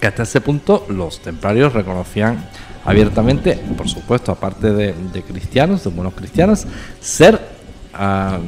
que 0.00 0.06
hasta 0.06 0.22
ese 0.22 0.40
punto 0.40 0.86
los 0.88 1.20
templarios 1.20 1.72
reconocían 1.72 2.48
abiertamente, 2.84 3.56
por 3.76 3.88
supuesto, 3.88 4.32
aparte 4.32 4.72
de, 4.72 5.22
cristianos, 5.22 5.84
de 5.84 5.90
buenos 5.90 6.14
cristianos, 6.14 6.66
ser 7.00 7.38
ah, 7.92 8.38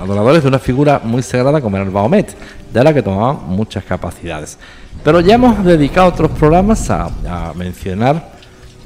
adoradores 0.00 0.42
de 0.42 0.48
una 0.48 0.58
figura 0.58 1.00
muy 1.04 1.22
sagrada 1.22 1.60
como 1.60 1.76
era 1.76 1.86
el 1.86 1.92
Bahomet, 1.92 2.36
de 2.72 2.84
la 2.84 2.92
que 2.92 3.02
tomaban 3.02 3.48
muchas 3.48 3.84
capacidades. 3.84 4.58
Pero 5.04 5.20
ya 5.20 5.34
hemos 5.34 5.64
dedicado 5.64 6.08
otros 6.08 6.32
programas 6.32 6.90
a, 6.90 7.04
a 7.28 7.54
mencionar 7.54 8.32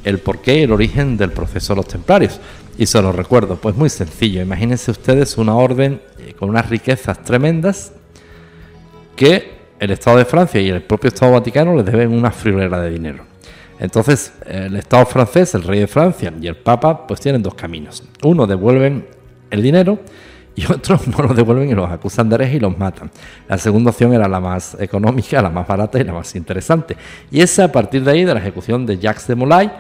el 0.05 0.19
porqué 0.19 0.61
y 0.61 0.63
el 0.63 0.73
origen 0.73 1.17
del 1.17 1.33
proceso 1.33 1.73
de 1.73 1.79
los 1.79 1.89
templarios. 1.89 2.39
Y 2.79 2.87
se 2.87 3.01
lo 3.01 3.11
recuerdo, 3.11 3.57
pues 3.57 3.75
muy 3.75 3.89
sencillo. 3.89 4.43
Imagínense 4.43 4.91
ustedes 4.91 5.39
una 5.39 5.55
orden 5.55 6.03
eh, 6.19 6.35
con 6.39 6.51
unas 6.51 6.69
riquezas 6.69 7.23
tremendas 7.25 7.93
que 9.17 9.56
el 9.79 9.91
Estado 9.91 10.19
de 10.19 10.25
Francia 10.25 10.61
y 10.61 10.69
el 10.69 10.83
propio 10.83 11.09
Estado 11.09 11.33
Vaticano 11.33 11.75
les 11.77 11.85
deben 11.85 12.13
una 12.13 12.31
friolera 12.31 12.81
de 12.81 12.91
dinero. 12.91 13.25
Entonces, 13.79 14.33
el 14.47 14.77
Estado 14.77 15.05
francés, 15.05 15.55
el 15.55 15.63
rey 15.63 15.81
de 15.81 15.87
Francia 15.87 16.33
y 16.41 16.47
el 16.47 16.57
Papa, 16.57 17.07
pues 17.07 17.21
tienen 17.21 17.43
dos 17.43 17.55
caminos. 17.55 18.03
Uno, 18.23 18.47
devuelven 18.47 19.07
el 19.51 19.63
dinero 19.63 19.99
y 20.55 20.65
otro 20.73 20.99
no 21.07 21.25
lo 21.25 21.35
devuelven 21.35 21.69
y 21.69 21.75
los 21.75 21.91
acusan 21.91 22.29
de 22.29 22.37
herejes 22.37 22.57
y 22.57 22.61
los 22.61 22.77
matan. 22.79 23.11
La 23.49 23.59
segunda 23.59 23.91
opción 23.91 24.15
era 24.15 24.27
la 24.29 24.41
más 24.41 24.77
económica, 24.81 25.43
la 25.43 25.51
más 25.51 25.67
barata 25.67 26.01
y 26.01 26.05
la 26.05 26.15
más 26.15 26.35
interesante. 26.35 26.97
Y 27.31 27.41
es 27.41 27.59
a 27.59 27.71
partir 27.71 28.03
de 28.03 28.11
ahí, 28.11 28.25
de 28.25 28.33
la 28.33 28.41
ejecución 28.41 28.87
de 28.87 28.99
Jacques 28.99 29.27
de 29.27 29.35
Molay, 29.35 29.71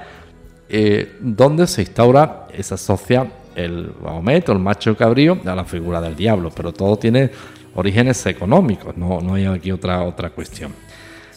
eh, 0.69 1.17
donde 1.21 1.67
se 1.67 1.83
instaura, 1.83 2.49
se 2.61 2.75
asocia 2.75 3.31
el 3.55 3.91
Mahomet 4.03 4.49
el 4.50 4.59
macho 4.59 4.95
cabrío 4.97 5.39
a 5.47 5.54
la 5.54 5.65
figura 5.65 6.00
del 6.00 6.15
diablo, 6.15 6.52
pero 6.54 6.73
todo 6.73 6.99
tiene 6.99 7.30
orígenes 7.76 8.26
económicos, 8.26 8.97
no, 8.97 9.21
no 9.21 9.34
hay 9.34 9.47
aquí 9.47 9.71
otra, 9.71 10.02
otra 10.02 10.30
cuestión. 10.30 10.73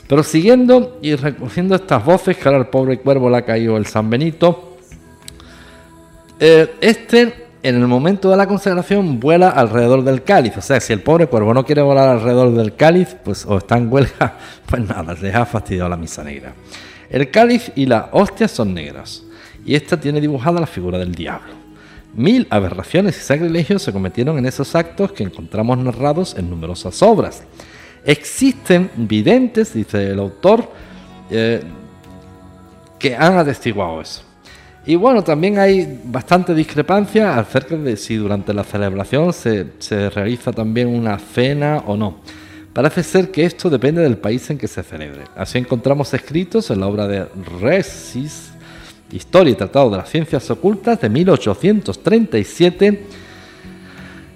Pero 0.07 0.23
siguiendo 0.23 0.97
y 1.03 1.13
recogiendo 1.15 1.75
estas 1.75 2.03
voces, 2.03 2.35
que 2.35 2.47
ahora 2.47 2.57
al 2.57 2.69
pobre 2.69 2.99
cuervo 2.99 3.29
le 3.29 3.37
ha 3.37 3.45
caído 3.45 3.77
el 3.77 3.85
San 3.85 4.09
Benito, 4.09 4.77
eh, 6.39 6.75
este 6.81 7.49
en 7.61 7.75
el 7.75 7.87
momento 7.87 8.31
de 8.31 8.37
la 8.37 8.47
consagración 8.47 9.19
vuela 9.19 9.49
alrededor 9.49 10.03
del 10.03 10.23
cáliz. 10.23 10.57
O 10.57 10.61
sea, 10.61 10.79
si 10.79 10.93
el 10.93 11.01
pobre 11.01 11.27
cuervo 11.27 11.53
no 11.53 11.65
quiere 11.65 11.81
volar 11.81 12.09
alrededor 12.09 12.53
del 12.53 12.75
cáliz, 12.75 13.15
pues 13.23 13.45
o 13.45 13.57
está 13.57 13.77
en 13.77 13.91
huelga, 13.91 14.37
pues 14.65 14.81
nada, 14.81 15.15
se 15.15 15.31
ha 15.31 15.45
fastidiado 15.45 15.89
la 15.89 15.97
misa 15.97 16.23
negra. 16.23 16.53
El 17.09 17.29
cáliz 17.29 17.71
y 17.75 17.85
la 17.85 18.09
hostia 18.11 18.47
son 18.47 18.73
negras, 18.73 19.23
y 19.65 19.75
esta 19.75 19.99
tiene 19.99 20.21
dibujada 20.21 20.59
la 20.59 20.67
figura 20.67 20.97
del 20.97 21.13
diablo. 21.13 21.58
Mil 22.13 22.47
aberraciones 22.49 23.17
y 23.17 23.21
sacrilegios 23.21 23.81
se 23.81 23.93
cometieron 23.93 24.37
en 24.37 24.45
esos 24.45 24.75
actos 24.75 25.11
que 25.11 25.23
encontramos 25.23 25.77
narrados 25.77 26.35
en 26.37 26.49
numerosas 26.49 27.01
obras. 27.03 27.43
Existen 28.03 28.89
videntes, 28.95 29.73
dice 29.73 30.11
el 30.11 30.19
autor, 30.19 30.71
eh, 31.29 31.61
que 32.97 33.15
han 33.15 33.37
atestiguado 33.37 34.01
eso. 34.01 34.23
Y 34.85 34.95
bueno, 34.95 35.23
también 35.23 35.59
hay 35.59 36.01
bastante 36.05 36.55
discrepancia 36.55 37.37
acerca 37.37 37.75
de 37.75 37.95
si 37.95 38.15
durante 38.15 38.53
la 38.53 38.63
celebración 38.63 39.33
se, 39.33 39.67
se 39.77 40.09
realiza 40.09 40.51
también 40.51 40.87
una 40.87 41.19
cena 41.19 41.83
o 41.85 41.95
no. 41.95 42.17
Parece 42.73 43.03
ser 43.03 43.29
que 43.29 43.45
esto 43.45 43.69
depende 43.69 44.01
del 44.01 44.17
país 44.17 44.49
en 44.49 44.57
que 44.57 44.67
se 44.67 44.81
celebre. 44.83 45.25
Así 45.35 45.57
encontramos 45.57 46.13
escritos 46.13 46.71
en 46.71 46.79
la 46.79 46.87
obra 46.87 47.07
de 47.07 47.27
Resis, 47.59 48.51
Historia 49.11 49.51
y 49.51 49.55
Tratado 49.55 49.89
de 49.89 49.97
las 49.97 50.09
Ciencias 50.09 50.49
Ocultas 50.51 51.01
de 51.01 51.09
1837, 51.09 53.05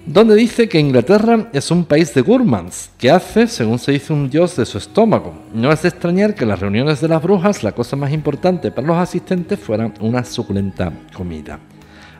donde 0.06 0.34
dice 0.34 0.68
que 0.68 0.78
Inglaterra 0.78 1.48
es 1.52 1.70
un 1.70 1.84
país 1.84 2.12
de 2.12 2.20
gourmands, 2.20 2.90
que 2.98 3.10
hace, 3.10 3.46
según 3.46 3.78
se 3.78 3.92
dice, 3.92 4.12
un 4.12 4.28
dios 4.28 4.56
de 4.56 4.66
su 4.66 4.78
estómago. 4.78 5.34
No 5.54 5.72
es 5.72 5.82
de 5.82 5.88
extrañar 5.88 6.34
que 6.34 6.44
en 6.44 6.50
las 6.50 6.60
reuniones 6.60 7.00
de 7.00 7.08
las 7.08 7.22
brujas 7.22 7.62
la 7.62 7.72
cosa 7.72 7.96
más 7.96 8.12
importante 8.12 8.70
para 8.70 8.86
los 8.86 8.96
asistentes 8.96 9.58
fuera 9.58 9.92
una 10.00 10.24
suculenta 10.24 10.92
comida. 11.14 11.58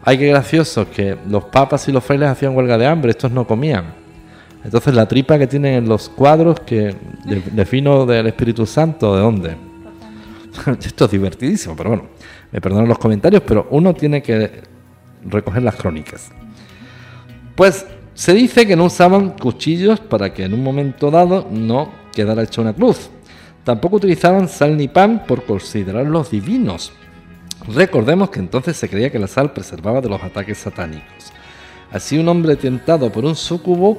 Ay, 0.03 0.19
qué 0.19 0.29
gracioso 0.29 0.91
que 0.91 1.17
los 1.29 1.45
papas 1.45 1.89
y 1.89 1.93
los 1.93 2.05
frailes 2.05 2.29
hacían 2.29 2.55
huelga 2.57 2.79
de 2.79 2.87
hambre, 2.87 3.11
estos 3.11 3.31
no 3.31 3.47
comían. 3.47 3.95
Entonces 4.65 4.95
la 4.95 5.07
tripa 5.07 5.39
que 5.39 5.47
tienen 5.47 5.75
en 5.75 5.89
los 5.89 6.09
cuadros 6.09 6.61
que 6.61 6.95
defino 7.53 8.07
del 8.07 8.27
Espíritu 8.27 8.65
Santo, 8.65 9.15
¿de 9.15 9.21
dónde? 9.21 9.57
Esto 10.85 11.05
es 11.05 11.11
divertidísimo, 11.11 11.77
pero 11.77 11.91
bueno, 11.91 12.05
me 12.55 12.61
perdonan 12.61 12.87
los 12.87 12.99
comentarios, 12.99 13.43
pero 13.45 13.67
uno 13.71 13.95
tiene 13.95 14.23
que 14.23 14.63
recoger 15.25 15.61
las 15.61 15.75
crónicas. 15.75 16.31
Pues 17.57 17.85
se 18.15 18.33
dice 18.33 18.65
que 18.65 18.77
no 18.77 18.85
usaban 18.85 19.31
cuchillos 19.31 19.99
para 19.99 20.33
que 20.33 20.45
en 20.45 20.55
un 20.55 20.63
momento 20.63 21.11
dado 21.11 21.49
no 21.51 21.91
quedara 22.15 22.45
hecha 22.45 22.61
una 22.61 22.73
cruz. 22.73 23.11
Tampoco 23.65 23.97
utilizaban 23.97 24.49
sal 24.49 24.77
ni 24.77 24.87
pan 24.87 25.25
por 25.27 25.45
considerarlos 25.45 26.31
divinos. 26.31 26.93
Recordemos 27.67 28.31
que 28.31 28.39
entonces 28.39 28.77
se 28.77 28.89
creía 28.89 29.11
que 29.11 29.19
la 29.19 29.27
sal 29.27 29.53
preservaba 29.53 30.01
de 30.01 30.11
los 30.11 30.23
ataques 30.23 30.59
satánicos. 30.59 31.33
Así 31.91 32.19
un 32.19 32.29
hombre 32.29 32.55
tentado 32.55 33.11
por 33.11 33.25
un 33.25 33.35
sucubo 33.35 33.99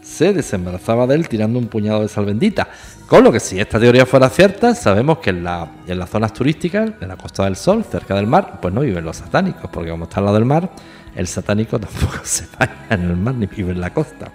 se 0.00 0.32
desembarazaba 0.32 1.06
de 1.06 1.16
él 1.16 1.28
tirando 1.28 1.58
un 1.58 1.66
puñado 1.66 2.00
de 2.00 2.08
sal 2.08 2.24
bendita. 2.24 2.70
Con 3.10 3.24
lo 3.24 3.32
que 3.32 3.40
si 3.40 3.58
esta 3.58 3.80
teoría 3.80 4.06
fuera 4.06 4.30
cierta, 4.30 4.72
sabemos 4.72 5.18
que 5.18 5.30
en, 5.30 5.42
la, 5.42 5.68
en 5.84 5.98
las 5.98 6.08
zonas 6.10 6.32
turísticas, 6.32 7.00
de 7.00 7.08
la 7.08 7.16
Costa 7.16 7.42
del 7.42 7.56
Sol, 7.56 7.82
cerca 7.82 8.14
del 8.14 8.28
mar, 8.28 8.60
pues 8.62 8.72
no 8.72 8.82
viven 8.82 9.04
los 9.04 9.16
satánicos, 9.16 9.68
porque 9.68 9.90
como 9.90 10.04
está 10.04 10.20
al 10.20 10.26
lado 10.26 10.36
del 10.36 10.44
mar, 10.44 10.70
el 11.16 11.26
satánico 11.26 11.76
tampoco 11.80 12.20
se 12.22 12.46
vaya 12.56 12.86
en 12.88 13.02
el 13.02 13.16
mar 13.16 13.34
ni 13.34 13.46
vive 13.46 13.72
en 13.72 13.80
la 13.80 13.92
costa. 13.92 14.30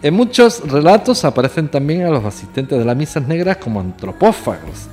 En 0.00 0.14
muchos 0.14 0.60
relatos 0.70 1.24
aparecen 1.24 1.66
también 1.66 2.04
a 2.04 2.10
los 2.10 2.24
asistentes 2.24 2.78
de 2.78 2.84
las 2.84 2.96
misas 2.96 3.26
negras 3.26 3.56
como 3.56 3.80
antropófagos, 3.80 4.86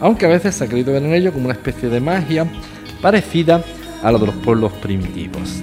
aunque 0.00 0.26
a 0.26 0.30
veces 0.30 0.56
se 0.56 0.64
ha 0.64 0.66
querido 0.66 0.92
ver 0.94 1.04
en 1.04 1.14
ello 1.14 1.32
como 1.32 1.44
una 1.44 1.54
especie 1.54 1.88
de 1.88 2.00
magia 2.00 2.44
parecida 3.00 3.62
a 4.02 4.10
la 4.10 4.18
de 4.18 4.26
los 4.26 4.34
pueblos 4.34 4.72
primitivos. 4.82 5.62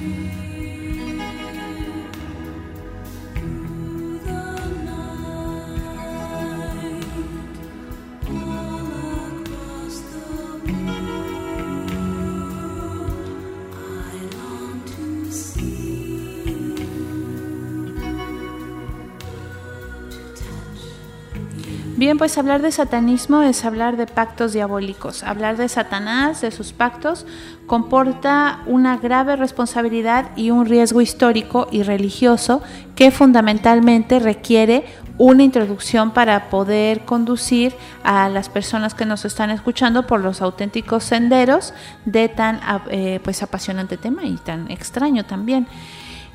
Bien, 22.00 22.18
pues 22.18 22.38
hablar 22.38 22.62
de 22.62 22.72
satanismo 22.72 23.42
es 23.42 23.66
hablar 23.66 23.98
de 23.98 24.08
pactos 24.08 24.54
diabólicos. 24.54 25.22
Hablar 25.22 25.58
de 25.58 25.68
Satanás, 25.68 26.40
de 26.40 26.50
sus 26.50 26.72
pactos, 26.72 27.26
comporta 27.68 28.60
una 28.68 28.96
grave 28.96 29.36
responsabilidad 29.36 30.30
y 30.38 30.52
un 30.52 30.66
riesgo 30.66 31.02
histórico 31.02 31.68
y 31.74 31.84
religioso 31.84 32.62
que 32.96 33.12
fundamentalmente 33.12 34.20
requiere 34.20 34.86
una 35.18 35.44
introducción 35.44 36.12
para 36.12 36.50
poder 36.50 37.04
conducir 37.04 37.76
a 38.06 38.30
las 38.30 38.48
personas 38.48 38.94
que 38.94 39.06
nos 39.06 39.26
están 39.26 39.50
escuchando 39.50 40.08
por 40.08 40.22
los 40.22 40.42
auténticos 40.42 41.04
senderos 41.04 41.74
de 42.06 42.30
tan 42.30 42.62
eh, 42.92 43.20
pues 43.26 43.44
apasionante 43.44 43.98
tema 43.98 44.24
y 44.24 44.38
tan 44.38 44.72
extraño 44.72 45.26
también. 45.26 45.68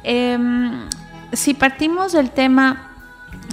Em, 0.02 0.90
si 1.32 1.54
partimos 1.54 2.12
del 2.12 2.32
tema 2.32 2.90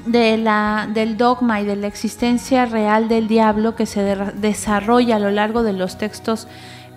de 0.06 0.38
la, 0.38 0.90
del 0.92 1.18
dogma 1.18 1.62
y 1.62 1.66
de 1.66 1.76
la 1.76 1.88
existencia 1.88 2.66
real 2.66 3.08
del 3.08 3.28
diablo 3.28 3.76
que 3.76 3.86
se 3.86 4.02
desarrolla 4.36 5.18
a 5.18 5.20
lo 5.20 5.32
largo 5.32 5.64
de 5.64 5.74
los 5.74 5.98
textos 5.98 6.48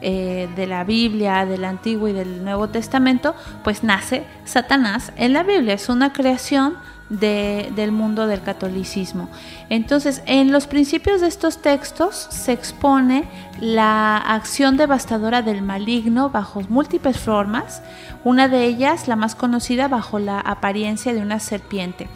eh, 0.00 0.48
de 0.54 0.66
la 0.66 0.84
Biblia, 0.84 1.46
del 1.46 1.64
Antiguo 1.64 2.08
y 2.08 2.12
del 2.12 2.44
Nuevo 2.44 2.68
Testamento, 2.68 3.34
pues 3.62 3.82
nace 3.82 4.24
Satanás 4.44 5.12
en 5.16 5.32
la 5.32 5.42
Biblia. 5.42 5.74
Es 5.74 5.88
una 5.88 6.12
creación 6.12 6.76
del 7.08 7.92
mundo 7.92 8.26
del 8.26 8.42
catolicismo. 8.42 9.28
Entonces, 9.68 10.22
en 10.26 10.52
los 10.52 10.66
principios 10.66 11.20
de 11.20 11.28
estos 11.28 11.58
textos 11.60 12.28
se 12.30 12.52
expone 12.52 13.24
la 13.60 14.16
acción 14.16 14.76
devastadora 14.76 15.42
del 15.42 15.62
maligno 15.62 16.30
bajo 16.30 16.62
múltiples 16.68 17.18
formas, 17.18 17.82
una 18.24 18.48
de 18.48 18.64
ellas, 18.64 19.06
la 19.06 19.16
más 19.16 19.34
conocida, 19.34 19.88
bajo 19.88 20.18
la 20.18 20.40
apariencia 20.40 21.12
de 21.12 21.20
una 21.20 21.40
serpiente. 21.40 22.08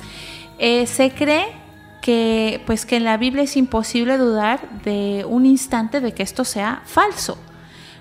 Eh, 0.59 0.87
se 0.87 1.11
cree 1.13 1.47
que, 2.01 2.63
pues, 2.67 2.87
que 2.87 2.97
en 2.97 3.05
la 3.05 3.17
Biblia 3.17 3.45
es 3.45 3.57
imposible 3.57 4.19
dudar 4.19 4.83
de 4.83 5.25
un 5.29 5.47
instante 5.47 6.01
de 6.01 6.13
que 6.13 6.23
esto 6.23 6.45
sea 6.45 6.83
falso. 6.85 7.39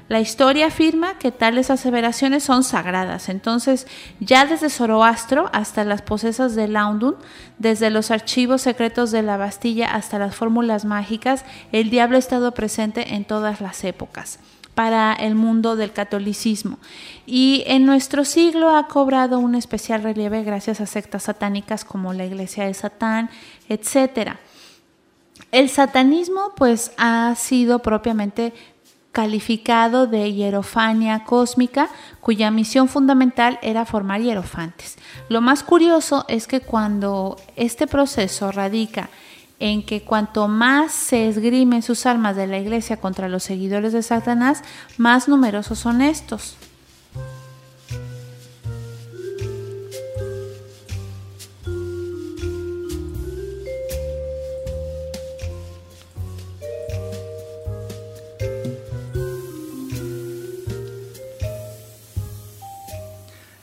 La 0.10 0.22
historia 0.22 0.68
afirma 0.68 1.18
que 1.20 1.34
tales 1.34 1.70
aseveraciones 1.70 2.44
son 2.44 2.64
sagradas. 2.64 3.28
Entonces, 3.28 3.88
ya 4.22 4.46
desde 4.46 4.70
Zoroastro 4.70 5.50
hasta 5.52 5.84
las 5.84 6.02
posesas 6.02 6.56
de 6.56 6.70
Laundun, 6.70 7.16
desde 7.58 7.90
los 7.90 8.10
archivos 8.10 8.62
secretos 8.62 9.12
de 9.12 9.22
la 9.22 9.36
Bastilla 9.36 9.94
hasta 9.94 10.18
las 10.18 10.34
fórmulas 10.34 10.86
mágicas, 10.86 11.44
el 11.74 11.90
diablo 11.90 12.16
ha 12.16 12.20
estado 12.20 12.54
presente 12.54 13.16
en 13.16 13.26
todas 13.26 13.60
las 13.60 13.84
épocas 13.84 14.40
para 14.78 15.12
el 15.14 15.34
mundo 15.34 15.76
del 15.76 15.92
catolicismo. 15.92 16.78
Y 17.26 17.64
en 17.66 17.88
nuestro 17.88 18.24
siglo 18.24 18.78
ha 18.78 18.88
cobrado 18.88 19.40
un 19.40 19.56
especial 19.56 20.04
relieve 20.04 20.44
gracias 20.44 20.82
a 20.82 20.86
sectas 20.86 21.24
satánicas 21.24 21.84
como 21.84 22.14
la 22.14 22.28
Iglesia 22.28 22.66
de 22.66 22.76
Satán, 22.76 23.32
etc. 23.70 24.34
El 25.52 25.70
satanismo 25.70 26.52
pues 26.56 26.92
ha 27.00 27.34
sido 27.36 27.80
propiamente 27.80 28.54
calificado 29.12 30.06
de 30.06 30.32
hierofania 30.32 31.24
cósmica, 31.24 31.90
cuya 32.22 32.52
misión 32.52 32.88
fundamental 32.88 33.58
era 33.64 33.84
formar 33.84 34.22
hierofantes. 34.22 35.00
Lo 35.28 35.42
más 35.42 35.64
curioso 35.64 36.24
es 36.28 36.46
que 36.46 36.62
cuando 36.62 37.36
este 37.56 37.88
proceso 37.88 38.52
radica 38.52 39.10
en 39.60 39.84
que 39.84 40.04
cuanto 40.04 40.48
más 40.48 40.92
se 40.92 41.28
esgrimen 41.28 41.82
sus 41.82 42.06
armas 42.06 42.36
de 42.36 42.48
la 42.48 42.60
iglesia 42.60 42.98
contra 42.98 43.28
los 43.28 43.44
seguidores 43.44 43.94
de 43.94 44.04
Satanás, 44.04 44.64
más 44.98 45.28
numerosos 45.28 45.80
son 45.80 46.02
estos. 46.02 46.58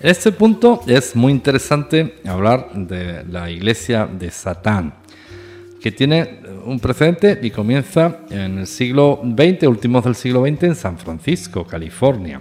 Este 0.04 0.32
punto 0.32 0.82
es 0.86 1.16
muy 1.16 1.32
interesante 1.32 2.20
hablar 2.26 2.74
de 2.74 3.24
la 3.24 3.50
iglesia 3.50 4.06
de 4.06 4.30
Satán, 4.30 4.92
que 5.84 5.92
tiene 5.92 6.40
un 6.64 6.80
precedente 6.80 7.38
y 7.42 7.50
comienza 7.50 8.20
en 8.30 8.60
el 8.60 8.66
siglo 8.66 9.20
XX, 9.22 9.64
últimos 9.64 10.02
del 10.02 10.14
siglo 10.14 10.40
XX, 10.40 10.62
en 10.62 10.74
San 10.76 10.96
Francisco, 10.96 11.66
California, 11.66 12.40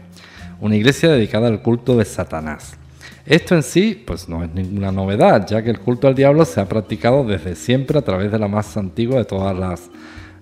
una 0.62 0.78
iglesia 0.78 1.10
dedicada 1.10 1.50
al 1.50 1.62
culto 1.62 1.98
de 1.98 2.06
Satanás. 2.06 2.78
Esto 3.26 3.56
en 3.56 3.64
sí, 3.64 4.02
pues 4.08 4.30
no 4.30 4.46
es 4.46 4.54
ninguna 4.54 4.94
novedad, 4.94 5.46
ya 5.46 5.62
que 5.62 5.72
el 5.72 5.80
culto 5.82 6.08
al 6.08 6.16
diablo 6.16 6.46
se 6.46 6.62
ha 6.62 6.70
practicado 6.70 7.26
desde 7.26 7.58
siempre 7.58 8.00
a 8.00 8.02
través 8.02 8.32
de 8.32 8.40
la 8.40 8.48
más 8.48 8.78
antigua 8.78 9.18
de 9.18 9.26
todas 9.26 9.60
las 9.60 9.92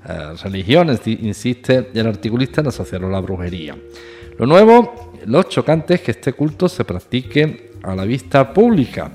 eh, 0.07 0.35
religiones, 0.43 1.01
insiste 1.07 1.89
el 1.95 2.05
articulista 2.05 2.61
en 2.61 2.67
asociarlo 2.67 3.07
a 3.07 3.11
la 3.13 3.19
brujería. 3.19 3.75
Lo 4.37 4.45
nuevo 4.45 5.11
lo 5.25 5.41
chocante 5.41 5.95
es 5.95 6.01
que 6.01 6.11
este 6.11 6.33
culto 6.33 6.69
se 6.69 6.85
practique 6.85 7.71
a 7.81 7.95
la 7.95 8.05
vista 8.05 8.53
pública. 8.53 9.09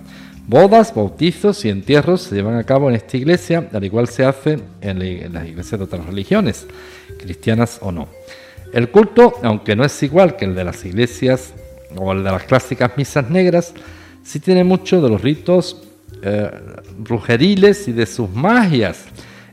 Bodas, 0.48 0.94
bautizos 0.94 1.64
y 1.64 1.70
entierros 1.70 2.22
se 2.22 2.36
llevan 2.36 2.56
a 2.56 2.62
cabo 2.62 2.88
en 2.88 2.94
esta 2.94 3.16
iglesia, 3.16 3.68
al 3.72 3.82
igual 3.82 4.06
se 4.06 4.24
hace 4.24 4.60
en, 4.80 5.32
las 5.32 5.44
iglesias 5.44 5.80
de 5.80 5.84
otras 5.84 6.06
religiones, 6.06 6.68
cristianas 7.18 7.80
o 7.82 7.90
no. 7.90 8.06
El 8.72 8.92
culto, 8.92 9.34
aunque 9.42 9.74
no 9.74 9.84
es 9.84 10.00
igual 10.04 10.36
que 10.36 10.44
el 10.44 10.54
de 10.54 10.62
las 10.62 10.84
iglesias 10.84 11.52
o 11.96 12.12
el 12.12 12.22
de 12.22 12.30
las 12.30 12.44
clásicas 12.44 12.96
misas 12.96 13.28
negras, 13.28 13.74
sí 14.22 14.38
tiene 14.38 14.62
mucho 14.62 15.02
de 15.02 15.08
los 15.08 15.20
ritos 15.20 15.82
eh, 16.22 16.48
brujeriles 16.96 17.88
y 17.88 17.92
de 17.92 18.06
sus 18.06 18.30
magias. 18.30 19.04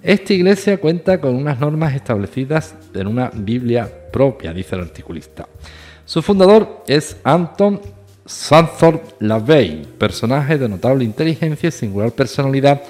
Esta 0.03 0.33
iglesia 0.33 0.77
cuenta 0.77 1.19
con 1.19 1.33
unas 1.35 1.59
normas 1.59 1.95
establecidas 1.95 2.75
en 2.93 3.07
una 3.07 3.31
Biblia 3.33 3.91
propia, 4.11 4.53
dice 4.53 4.75
el 4.75 4.81
articulista. 4.81 5.47
Su 6.05 6.21
fundador 6.21 6.83
es 6.87 7.17
Anton 7.23 7.81
Santhorpe 8.25 9.15
LaVey, 9.19 9.85
personaje 9.97 10.57
de 10.57 10.69
notable 10.69 11.03
inteligencia 11.03 11.69
y 11.69 11.71
singular 11.71 12.11
personalidad, 12.11 12.81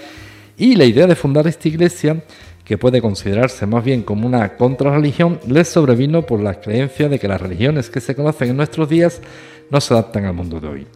y 0.58 0.76
la 0.76 0.86
idea 0.86 1.08
de 1.08 1.16
fundar 1.16 1.48
esta 1.48 1.68
iglesia, 1.68 2.24
que 2.64 2.78
puede 2.78 3.02
considerarse 3.02 3.66
más 3.66 3.84
bien 3.84 4.04
como 4.04 4.26
una 4.26 4.56
contrarreligión, 4.56 5.40
le 5.48 5.66
sobrevino 5.66 6.22
por 6.22 6.42
la 6.42 6.62
creencia 6.62 7.10
de 7.10 7.20
que 7.20 7.28
las 7.28 7.42
religiones 7.42 7.90
que 7.90 8.00
se 8.00 8.16
conocen 8.16 8.50
en 8.50 8.58
nuestros 8.58 8.88
días 8.88 9.22
no 9.70 9.82
se 9.82 9.94
adaptan 9.94 10.26
al 10.26 10.34
mundo 10.34 10.60
de 10.60 10.68
hoy. 10.68 10.88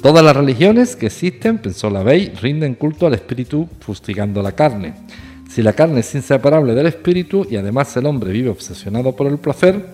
Todas 0.00 0.24
las 0.24 0.34
religiones 0.34 0.96
que 0.96 1.06
existen, 1.06 1.58
pensó 1.58 1.90
LaVey, 1.90 2.32
rinden 2.40 2.76
culto 2.76 3.06
al 3.06 3.14
espíritu 3.14 3.68
fustigando 3.80 4.42
la 4.42 4.52
carne. 4.52 4.94
Si 5.50 5.60
la 5.60 5.74
carne 5.74 6.00
es 6.00 6.14
inseparable 6.14 6.74
del 6.74 6.86
espíritu 6.86 7.46
y 7.50 7.56
además 7.56 7.94
el 7.98 8.06
hombre 8.06 8.32
vive 8.32 8.48
obsesionado 8.48 9.14
por 9.14 9.26
el 9.26 9.36
placer 9.36 9.84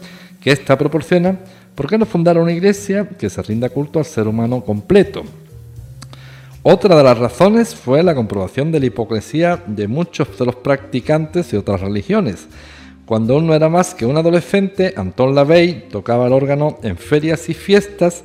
que 0.41 0.53
ésta 0.53 0.79
proporciona, 0.79 1.41
¿Por 1.79 1.89
qué 1.89 1.97
no 1.97 2.07
fundar 2.07 2.37
una 2.39 2.51
iglesia 2.51 3.09
que 3.09 3.31
se 3.31 3.41
rinda 3.41 3.69
culto 3.69 4.01
al 4.01 4.05
ser 4.05 4.27
humano 4.27 4.65
completo? 4.65 5.23
Otra 6.65 6.97
de 6.97 7.05
las 7.05 7.17
razones 7.17 7.73
fue 7.73 8.03
la 8.03 8.17
comprobación 8.17 8.73
de 8.73 8.81
la 8.81 8.87
hipocresía 8.87 9.63
de 9.65 9.87
muchos 9.87 10.37
de 10.37 10.45
los 10.45 10.57
practicantes 10.57 11.53
de 11.53 11.59
otras 11.59 11.81
religiones. 11.81 12.49
Cuando 13.07 13.35
aún 13.35 13.47
no 13.47 13.55
era 13.55 13.69
más 13.69 13.95
que 13.95 14.07
un 14.07 14.17
adolescente, 14.17 14.93
Anton 14.97 15.37
Lavey 15.37 15.89
tocaba 15.89 16.27
el 16.27 16.33
órgano 16.33 16.81
en 16.83 16.97
ferias 16.97 17.49
y 17.49 17.55
fiestas 17.55 18.25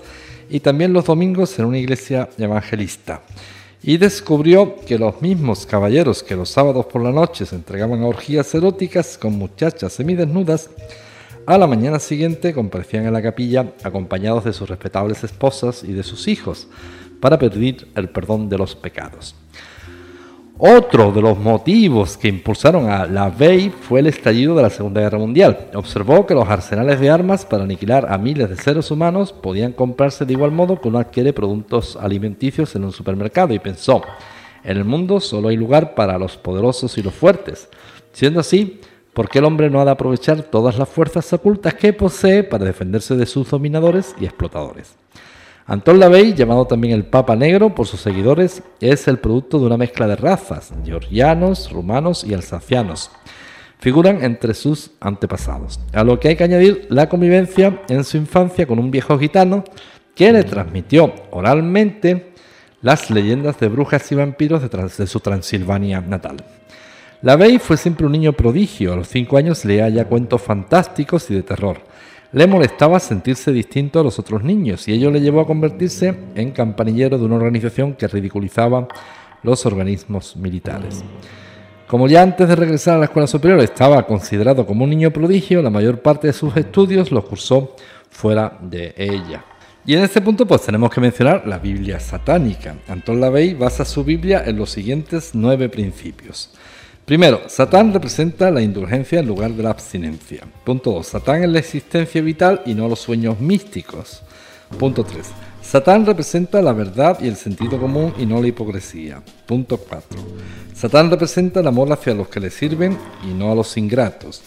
y 0.50 0.60
también 0.60 0.92
los 0.92 1.06
domingos 1.06 1.60
en 1.60 1.66
una 1.66 1.78
iglesia 1.78 2.30
evangelista. 2.40 3.22
Y 3.84 3.98
descubrió 3.98 4.78
que 4.78 4.98
los 4.98 5.22
mismos 5.22 5.68
caballeros 5.68 6.24
que 6.24 6.36
los 6.36 6.50
sábados 6.50 6.88
por 6.88 7.04
la 7.04 7.12
noche 7.12 7.46
se 7.46 7.54
entregaban 7.54 8.02
a 8.02 8.08
orgías 8.08 8.52
eróticas 8.56 9.16
con 9.16 9.34
muchachas 9.34 9.94
semidesnudas, 9.94 10.72
a 11.46 11.58
la 11.58 11.68
mañana 11.68 12.00
siguiente 12.00 12.54
comparecían 12.54 13.06
en 13.06 13.14
la 13.14 13.22
capilla 13.22 13.74
acompañados 13.84 14.44
de 14.44 14.54
sus 14.54 14.70
respetables 14.70 15.24
esposas 15.24 15.84
y 15.84 15.94
de 15.94 16.04
sus 16.04 16.28
hijos 16.28 16.68
para 17.20 17.38
pedir 17.38 17.88
el 17.96 18.10
perdón 18.10 18.50
de 18.50 18.58
los 18.58 18.76
pecados. 18.76 19.36
Otro 20.58 21.12
de 21.12 21.22
los 21.22 21.38
motivos 21.40 22.16
que 22.16 22.28
impulsaron 22.28 22.90
a 22.90 23.08
la 23.08 23.32
fue 23.82 24.00
el 24.00 24.08
estallido 24.08 24.56
de 24.56 24.62
la 24.62 24.70
Segunda 24.70 25.02
Guerra 25.02 25.18
Mundial. 25.18 25.70
Observó 25.74 26.26
que 26.26 26.36
los 26.36 26.48
arsenales 26.48 27.00
de 27.00 27.10
armas 27.10 27.44
para 27.44 27.64
aniquilar 27.64 28.12
a 28.12 28.18
miles 28.18 28.50
de 28.50 28.56
seres 28.56 28.92
humanos 28.92 29.34
podían 29.34 29.74
comprarse 29.74 30.26
de 30.26 30.34
igual 30.34 30.52
modo 30.52 30.80
que 30.80 30.88
uno 30.88 31.00
adquiere 31.00 31.34
productos 31.34 31.98
alimenticios 31.98 32.76
en 32.76 32.86
un 32.86 32.92
supermercado 32.92 33.54
y 33.54 33.60
pensó, 33.60 34.04
en 34.64 34.78
el 34.78 34.86
mundo 34.86 35.20
solo 35.20 35.50
hay 35.50 35.58
lugar 35.58 35.96
para 35.96 36.18
los 36.18 36.38
poderosos 36.38 36.98
y 36.98 37.04
los 37.04 37.14
fuertes. 37.14 37.68
Siendo 38.14 38.40
así, 38.40 38.80
¿Por 39.14 39.30
qué 39.30 39.40
el 39.40 39.46
hombre 39.46 39.70
no 39.70 39.80
ha 39.80 39.86
de 39.86 39.92
aprovechar 39.92 40.42
todas 40.42 40.80
las 40.80 40.90
fuerzas 40.90 41.32
ocultas 41.34 41.76
que 41.76 41.94
posee 41.94 42.44
para 42.44 42.66
defenderse 42.66 43.16
de 43.16 43.28
sus 43.28 43.50
dominadores 43.50 44.16
y 44.20 44.26
explotadores? 44.26 44.96
Antón 45.68 46.00
Lavey, 46.00 46.34
llamado 46.34 46.66
también 46.66 46.94
el 46.94 47.06
Papa 47.06 47.36
Negro 47.36 47.74
por 47.76 47.88
sus 47.88 48.02
seguidores, 48.02 48.64
es 48.82 49.08
el 49.08 49.20
producto 49.20 49.60
de 49.60 49.68
una 49.68 49.78
mezcla 49.78 50.08
de 50.08 50.16
razas, 50.16 50.74
georgianos, 50.84 51.72
rumanos 51.72 52.24
y 52.24 52.34
alsacianos. 52.34 53.12
Figuran 53.80 54.24
entre 54.24 54.56
sus 54.56 54.92
antepasados, 55.00 55.80
a 55.94 56.04
lo 56.04 56.20
que 56.20 56.30
hay 56.30 56.36
que 56.36 56.44
añadir 56.46 56.88
la 56.90 57.08
convivencia 57.08 57.82
en 57.90 58.04
su 58.04 58.18
infancia 58.18 58.66
con 58.66 58.80
un 58.80 58.92
viejo 58.92 59.18
gitano 59.20 59.64
que 60.16 60.32
le 60.34 60.44
transmitió 60.44 61.14
oralmente 61.32 62.34
las 62.82 63.10
leyendas 63.10 63.60
de 63.60 63.70
brujas 63.70 64.12
y 64.12 64.16
vampiros 64.16 64.62
de, 64.62 65.08
su 65.08 65.20
Transilvania 65.20 66.02
natal. 66.02 66.38
La 67.24 67.38
Bey 67.38 67.58
fue 67.58 67.78
siempre 67.78 68.06
un 68.06 68.12
niño 68.12 68.34
prodigio. 68.34 68.92
A 68.92 68.98
los 68.98 69.08
cinco 69.08 69.38
años 69.38 69.64
leía 69.64 69.88
ya 69.88 70.04
cuentos 70.04 70.42
fantásticos 70.42 71.32
y 71.32 71.36
de 71.36 71.42
terror. 71.42 71.78
Le 72.34 72.48
molestaba 72.48 73.00
sentirse 73.00 73.54
distinto 73.54 74.02
a 74.02 74.04
los 74.04 74.20
otros 74.20 74.44
niños 74.44 74.86
y 74.90 74.92
ello 74.92 75.10
le 75.10 75.22
llevó 75.22 75.40
a 75.40 75.48
convertirse 75.48 76.14
en 76.36 76.52
campanillero 76.52 77.18
de 77.18 77.24
una 77.24 77.36
organización 77.36 77.94
que 77.94 78.10
ridiculizaba 78.10 78.90
los 79.42 79.66
organismos 79.66 80.36
militares. 80.36 81.02
Como 81.88 82.10
ya 82.10 82.24
antes 82.24 82.46
de 82.46 82.58
regresar 82.58 82.96
a 82.96 83.00
la 83.00 83.06
escuela 83.06 83.28
superior 83.28 83.62
estaba 83.62 84.06
considerado 84.06 84.66
como 84.66 84.84
un 84.84 84.90
niño 84.90 85.10
prodigio, 85.12 85.62
la 85.62 85.70
mayor 85.70 86.02
parte 86.02 86.28
de 86.28 86.34
sus 86.34 86.58
estudios 86.58 87.10
los 87.10 87.24
cursó 87.24 87.74
fuera 88.10 88.58
de 88.62 88.94
ella. 88.98 89.46
Y 89.86 89.96
en 89.96 90.04
este 90.04 90.20
punto 90.20 90.46
pues 90.46 90.64
tenemos 90.64 90.90
que 90.90 91.00
mencionar 91.00 91.48
la 91.48 91.58
Biblia 91.58 92.02
satánica. 92.02 92.76
Anton 92.90 93.22
Lavey 93.22 93.54
basa 93.54 93.86
su 93.86 94.04
Biblia 94.04 94.44
en 94.46 94.58
los 94.58 94.72
siguientes 94.72 95.32
nueve 95.34 95.70
principios. 95.70 96.54
Primero, 97.06 97.42
Satán 97.48 97.94
representa 97.94 98.50
la 98.50 98.62
indulgencia 98.62 99.20
en 99.20 99.28
lugar 99.28 99.52
de 99.52 99.64
la 99.64 99.72
abstinencia. 99.72 100.48
Punto 100.64 100.92
2. 100.92 101.06
Satán 101.06 101.44
es 101.44 101.50
la 101.50 101.60
existencia 101.60 102.22
vital 102.22 102.62
y 102.66 102.74
no 102.74 102.88
los 102.88 103.00
sueños 103.00 103.42
místicos. 103.42 104.22
Punto 104.80 105.04
3. 105.04 105.28
Satán 105.62 106.06
representa 106.06 106.62
la 106.62 106.72
verdad 106.72 107.18
y 107.22 107.28
el 107.28 107.36
sentido 107.36 107.78
común 107.78 108.14
y 108.18 108.26
no 108.26 108.42
la 108.42 108.48
hipocresía. 108.48 109.22
Punto 109.46 109.78
4. 109.78 110.18
Satán 110.74 111.12
representa 111.12 111.60
el 111.60 111.68
amor 111.68 111.92
hacia 111.92 112.14
los 112.14 112.30
que 112.30 112.40
le 112.40 112.50
sirven 112.50 112.98
y 113.30 113.34
no 113.34 113.52
a 113.52 113.56
los 113.56 113.76
ingratos. 113.76 114.42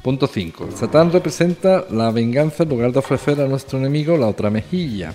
Punto 0.00 0.28
5. 0.28 0.68
Satán 0.76 1.10
representa 1.10 1.84
la 1.90 2.12
venganza 2.12 2.62
en 2.62 2.68
lugar 2.68 2.92
de 2.92 3.00
ofrecer 3.00 3.40
a 3.40 3.48
nuestro 3.48 3.76
enemigo 3.76 4.16
la 4.16 4.28
otra 4.28 4.50
mejilla. 4.50 5.12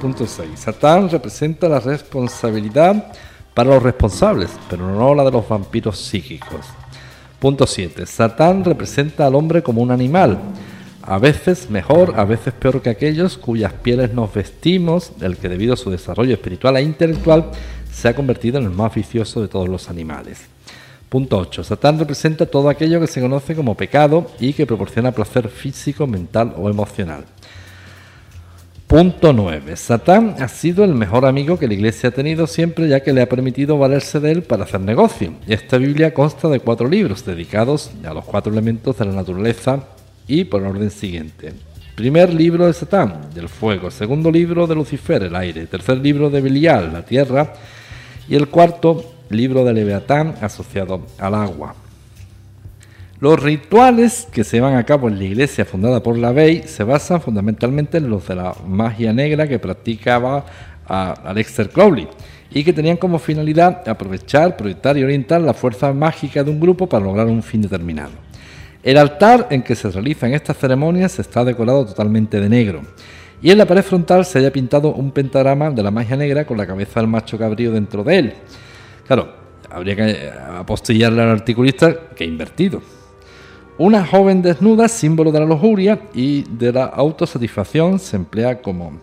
Punto 0.00 0.26
6. 0.26 0.58
Satán 0.58 1.08
representa 1.08 1.68
la 1.68 1.78
responsabilidad 1.78 3.12
para 3.60 3.74
los 3.74 3.82
responsables, 3.82 4.48
pero 4.70 4.90
no 4.90 5.14
la 5.14 5.22
de 5.22 5.32
los 5.32 5.46
vampiros 5.46 5.98
psíquicos. 5.98 6.64
Punto 7.38 7.66
7. 7.66 8.06
Satán 8.06 8.64
representa 8.64 9.26
al 9.26 9.34
hombre 9.34 9.62
como 9.62 9.82
un 9.82 9.90
animal 9.90 10.38
a 11.02 11.18
veces 11.18 11.68
mejor, 11.68 12.14
a 12.16 12.24
veces 12.24 12.54
peor 12.54 12.80
que 12.80 12.88
aquellos 12.88 13.36
cuyas 13.36 13.74
pieles 13.74 14.14
nos 14.14 14.32
vestimos, 14.32 15.12
el 15.20 15.36
que 15.36 15.50
debido 15.50 15.74
a 15.74 15.76
su 15.76 15.90
desarrollo 15.90 16.32
espiritual 16.32 16.78
e 16.78 16.82
intelectual 16.82 17.50
se 17.92 18.08
ha 18.08 18.14
convertido 18.14 18.56
en 18.56 18.64
el 18.64 18.70
más 18.70 18.94
vicioso 18.94 19.42
de 19.42 19.48
todos 19.48 19.68
los 19.68 19.90
animales. 19.90 20.38
Punto 21.10 21.36
8. 21.36 21.62
Satán 21.62 21.98
representa 21.98 22.46
todo 22.46 22.70
aquello 22.70 22.98
que 22.98 23.08
se 23.08 23.20
conoce 23.20 23.54
como 23.54 23.74
pecado 23.74 24.30
y 24.40 24.54
que 24.54 24.64
proporciona 24.64 25.12
placer 25.12 25.50
físico, 25.50 26.06
mental 26.06 26.54
o 26.56 26.70
emocional. 26.70 27.26
Punto 28.90 29.32
9. 29.32 29.76
Satán 29.76 30.34
ha 30.40 30.48
sido 30.48 30.82
el 30.82 30.96
mejor 30.96 31.24
amigo 31.24 31.60
que 31.60 31.68
la 31.68 31.74
iglesia 31.74 32.08
ha 32.08 32.12
tenido 32.12 32.48
siempre 32.48 32.88
ya 32.88 33.04
que 33.04 33.12
le 33.12 33.22
ha 33.22 33.28
permitido 33.28 33.78
valerse 33.78 34.18
de 34.18 34.32
él 34.32 34.42
para 34.42 34.64
hacer 34.64 34.80
negocio. 34.80 35.32
Esta 35.46 35.78
Biblia 35.78 36.12
consta 36.12 36.48
de 36.48 36.58
cuatro 36.58 36.88
libros 36.88 37.24
dedicados 37.24 37.92
a 38.04 38.12
los 38.12 38.24
cuatro 38.24 38.52
elementos 38.52 38.98
de 38.98 39.04
la 39.04 39.12
naturaleza 39.12 39.84
y 40.26 40.42
por 40.42 40.64
orden 40.64 40.90
siguiente. 40.90 41.52
Primer 41.94 42.34
libro 42.34 42.66
de 42.66 42.72
Satán, 42.72 43.30
del 43.32 43.48
fuego. 43.48 43.92
Segundo 43.92 44.28
libro 44.28 44.66
de 44.66 44.74
Lucifer, 44.74 45.22
el 45.22 45.36
aire. 45.36 45.68
Tercer 45.68 45.98
libro 45.98 46.28
de 46.28 46.40
Belial, 46.40 46.92
la 46.92 47.04
tierra. 47.04 47.52
Y 48.28 48.34
el 48.34 48.48
cuarto 48.48 49.04
libro 49.28 49.64
de 49.64 49.72
Leviatán, 49.72 50.34
asociado 50.40 51.06
al 51.16 51.36
agua. 51.36 51.76
Los 53.20 53.38
rituales 53.38 54.26
que 54.32 54.44
se 54.44 54.56
llevan 54.56 54.76
a 54.76 54.86
cabo 54.86 55.08
en 55.08 55.18
la 55.18 55.24
iglesia 55.24 55.66
fundada 55.66 56.02
por 56.02 56.16
la 56.16 56.32
Bey 56.32 56.62
se 56.64 56.84
basan 56.84 57.20
fundamentalmente 57.20 57.98
en 57.98 58.08
los 58.08 58.26
de 58.26 58.34
la 58.34 58.54
magia 58.66 59.12
negra 59.12 59.46
que 59.46 59.58
practicaba 59.58 60.46
Alexander 60.86 61.70
Crowley 61.70 62.08
y 62.50 62.64
que 62.64 62.72
tenían 62.72 62.96
como 62.96 63.18
finalidad 63.18 63.86
aprovechar, 63.86 64.56
proyectar 64.56 64.96
y 64.96 65.04
orientar 65.04 65.42
la 65.42 65.52
fuerza 65.52 65.92
mágica 65.92 66.42
de 66.42 66.50
un 66.50 66.58
grupo 66.58 66.88
para 66.88 67.04
lograr 67.04 67.26
un 67.26 67.42
fin 67.42 67.60
determinado. 67.60 68.12
El 68.82 68.96
altar 68.96 69.48
en 69.50 69.62
que 69.62 69.74
se 69.74 69.90
realizan 69.90 70.32
estas 70.32 70.56
ceremonias 70.56 71.18
está 71.18 71.44
decorado 71.44 71.84
totalmente 71.84 72.40
de 72.40 72.48
negro. 72.48 72.80
Y 73.42 73.50
en 73.50 73.58
la 73.58 73.66
pared 73.66 73.82
frontal 73.82 74.24
se 74.24 74.38
haya 74.38 74.50
pintado 74.50 74.94
un 74.94 75.10
pentagrama 75.10 75.70
de 75.70 75.82
la 75.82 75.90
magia 75.90 76.16
negra 76.16 76.46
con 76.46 76.56
la 76.56 76.66
cabeza 76.66 77.00
del 77.00 77.10
macho 77.10 77.36
cabrío 77.36 77.70
dentro 77.70 78.02
de 78.02 78.18
él. 78.18 78.34
Claro, 79.06 79.30
habría 79.68 79.94
que 79.94 80.30
apostillarle 80.56 81.20
al 81.20 81.28
articulista 81.28 81.94
que 82.16 82.24
ha 82.24 82.26
invertido. 82.26 82.80
Una 83.80 84.04
joven 84.04 84.42
desnuda, 84.42 84.88
símbolo 84.88 85.32
de 85.32 85.40
la 85.40 85.46
lujuria 85.46 85.98
y 86.12 86.42
de 86.42 86.70
la 86.70 86.84
autosatisfacción, 86.84 87.98
se 87.98 88.14
emplea 88.16 88.60
como 88.60 89.00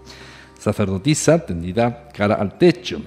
sacerdotisa 0.60 1.44
tendida 1.44 2.10
cara 2.14 2.36
al 2.36 2.60
techo. 2.60 3.02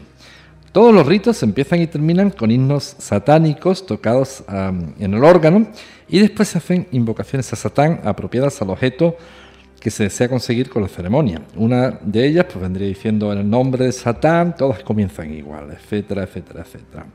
Todos 0.72 0.92
los 0.92 1.06
ritos 1.06 1.40
empiezan 1.44 1.80
y 1.80 1.86
terminan 1.86 2.30
con 2.30 2.50
himnos 2.50 2.96
satánicos 2.98 3.86
tocados 3.86 4.42
en 4.48 5.14
el 5.14 5.22
órgano 5.22 5.68
y 6.08 6.18
después 6.18 6.48
se 6.48 6.58
hacen 6.58 6.88
invocaciones 6.90 7.52
a 7.52 7.56
Satán 7.56 8.00
apropiadas 8.02 8.60
al 8.60 8.70
objeto 8.70 9.16
que 9.78 9.92
se 9.92 10.02
desea 10.02 10.28
conseguir 10.28 10.70
con 10.70 10.82
la 10.82 10.88
ceremonia. 10.88 11.40
Una 11.54 12.00
de 12.02 12.26
ellas 12.26 12.46
pues 12.46 12.60
vendría 12.60 12.88
diciendo 12.88 13.32
en 13.32 13.38
el 13.38 13.48
nombre 13.48 13.84
de 13.84 13.92
Satán, 13.92 14.56
todas 14.56 14.82
comienzan 14.82 15.32
igual, 15.32 15.70
etcétera, 15.70 16.24
etcétera, 16.24 16.62
etcétera. 16.62 17.06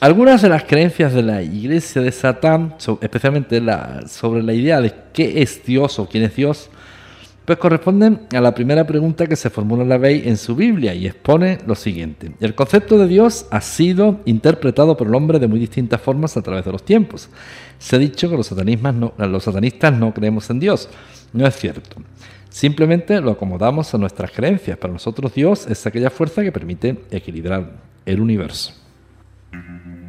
Algunas 0.00 0.40
de 0.40 0.48
las 0.48 0.64
creencias 0.64 1.12
de 1.12 1.22
la 1.22 1.42
iglesia 1.42 2.00
de 2.00 2.10
Satán, 2.10 2.74
especialmente 3.02 3.62
sobre 4.06 4.42
la 4.42 4.54
idea 4.54 4.80
de 4.80 4.94
qué 5.12 5.42
es 5.42 5.62
Dios 5.62 5.98
o 5.98 6.08
quién 6.08 6.24
es 6.24 6.34
Dios, 6.34 6.70
pues 7.44 7.58
corresponden 7.58 8.22
a 8.34 8.40
la 8.40 8.54
primera 8.54 8.86
pregunta 8.86 9.26
que 9.26 9.36
se 9.36 9.50
formula 9.50 9.84
la 9.84 9.98
Bey 9.98 10.22
en 10.24 10.38
su 10.38 10.56
Biblia 10.56 10.94
y 10.94 11.06
expone 11.06 11.58
lo 11.66 11.74
siguiente. 11.74 12.32
El 12.40 12.54
concepto 12.54 12.96
de 12.96 13.08
Dios 13.08 13.44
ha 13.50 13.60
sido 13.60 14.20
interpretado 14.24 14.96
por 14.96 15.06
el 15.06 15.14
hombre 15.14 15.38
de 15.38 15.48
muy 15.48 15.60
distintas 15.60 16.00
formas 16.00 16.34
a 16.34 16.42
través 16.42 16.64
de 16.64 16.72
los 16.72 16.82
tiempos. 16.82 17.28
Se 17.78 17.96
ha 17.96 17.98
dicho 17.98 18.30
que 18.30 18.38
los, 18.38 18.50
los 18.50 19.44
satanistas 19.44 19.92
no 19.92 20.14
creemos 20.14 20.48
en 20.48 20.60
Dios. 20.60 20.88
No 21.34 21.46
es 21.46 21.54
cierto. 21.56 21.96
Simplemente 22.48 23.20
lo 23.20 23.32
acomodamos 23.32 23.92
a 23.92 23.98
nuestras 23.98 24.30
creencias. 24.30 24.78
Para 24.78 24.94
nosotros 24.94 25.34
Dios 25.34 25.66
es 25.66 25.86
aquella 25.86 26.08
fuerza 26.08 26.42
que 26.42 26.52
permite 26.52 26.96
equilibrar 27.10 27.70
el 28.06 28.18
universo. 28.18 28.80
Mm-hmm. 29.54 29.99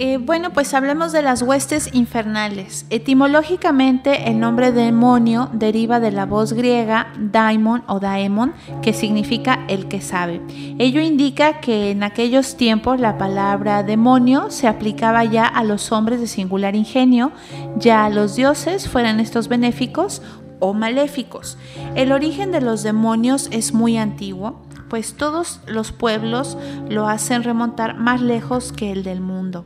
Eh, 0.00 0.18
bueno, 0.18 0.52
pues 0.52 0.74
hablemos 0.74 1.10
de 1.10 1.22
las 1.22 1.42
huestes 1.42 1.90
infernales. 1.92 2.86
Etimológicamente, 2.88 4.30
el 4.30 4.38
nombre 4.38 4.70
demonio 4.70 5.50
deriva 5.52 5.98
de 5.98 6.12
la 6.12 6.24
voz 6.24 6.52
griega 6.52 7.12
daimon 7.18 7.82
o 7.88 7.98
daemon, 7.98 8.52
que 8.80 8.92
significa 8.92 9.64
el 9.66 9.88
que 9.88 10.00
sabe. 10.00 10.40
Ello 10.78 11.00
indica 11.00 11.58
que 11.58 11.90
en 11.90 12.04
aquellos 12.04 12.56
tiempos 12.56 13.00
la 13.00 13.18
palabra 13.18 13.82
demonio 13.82 14.52
se 14.52 14.68
aplicaba 14.68 15.24
ya 15.24 15.46
a 15.46 15.64
los 15.64 15.90
hombres 15.90 16.20
de 16.20 16.28
singular 16.28 16.76
ingenio, 16.76 17.32
ya 17.76 18.04
a 18.04 18.10
los 18.10 18.36
dioses, 18.36 18.88
fueran 18.88 19.18
estos 19.18 19.48
benéficos 19.48 20.22
o 20.60 20.74
maléficos. 20.74 21.58
El 21.96 22.12
origen 22.12 22.52
de 22.52 22.60
los 22.60 22.84
demonios 22.84 23.48
es 23.50 23.74
muy 23.74 23.96
antiguo, 23.96 24.62
pues 24.88 25.14
todos 25.14 25.60
los 25.66 25.90
pueblos 25.90 26.56
lo 26.88 27.08
hacen 27.08 27.42
remontar 27.42 27.96
más 27.96 28.22
lejos 28.22 28.72
que 28.72 28.92
el 28.92 29.02
del 29.02 29.20
mundo. 29.20 29.64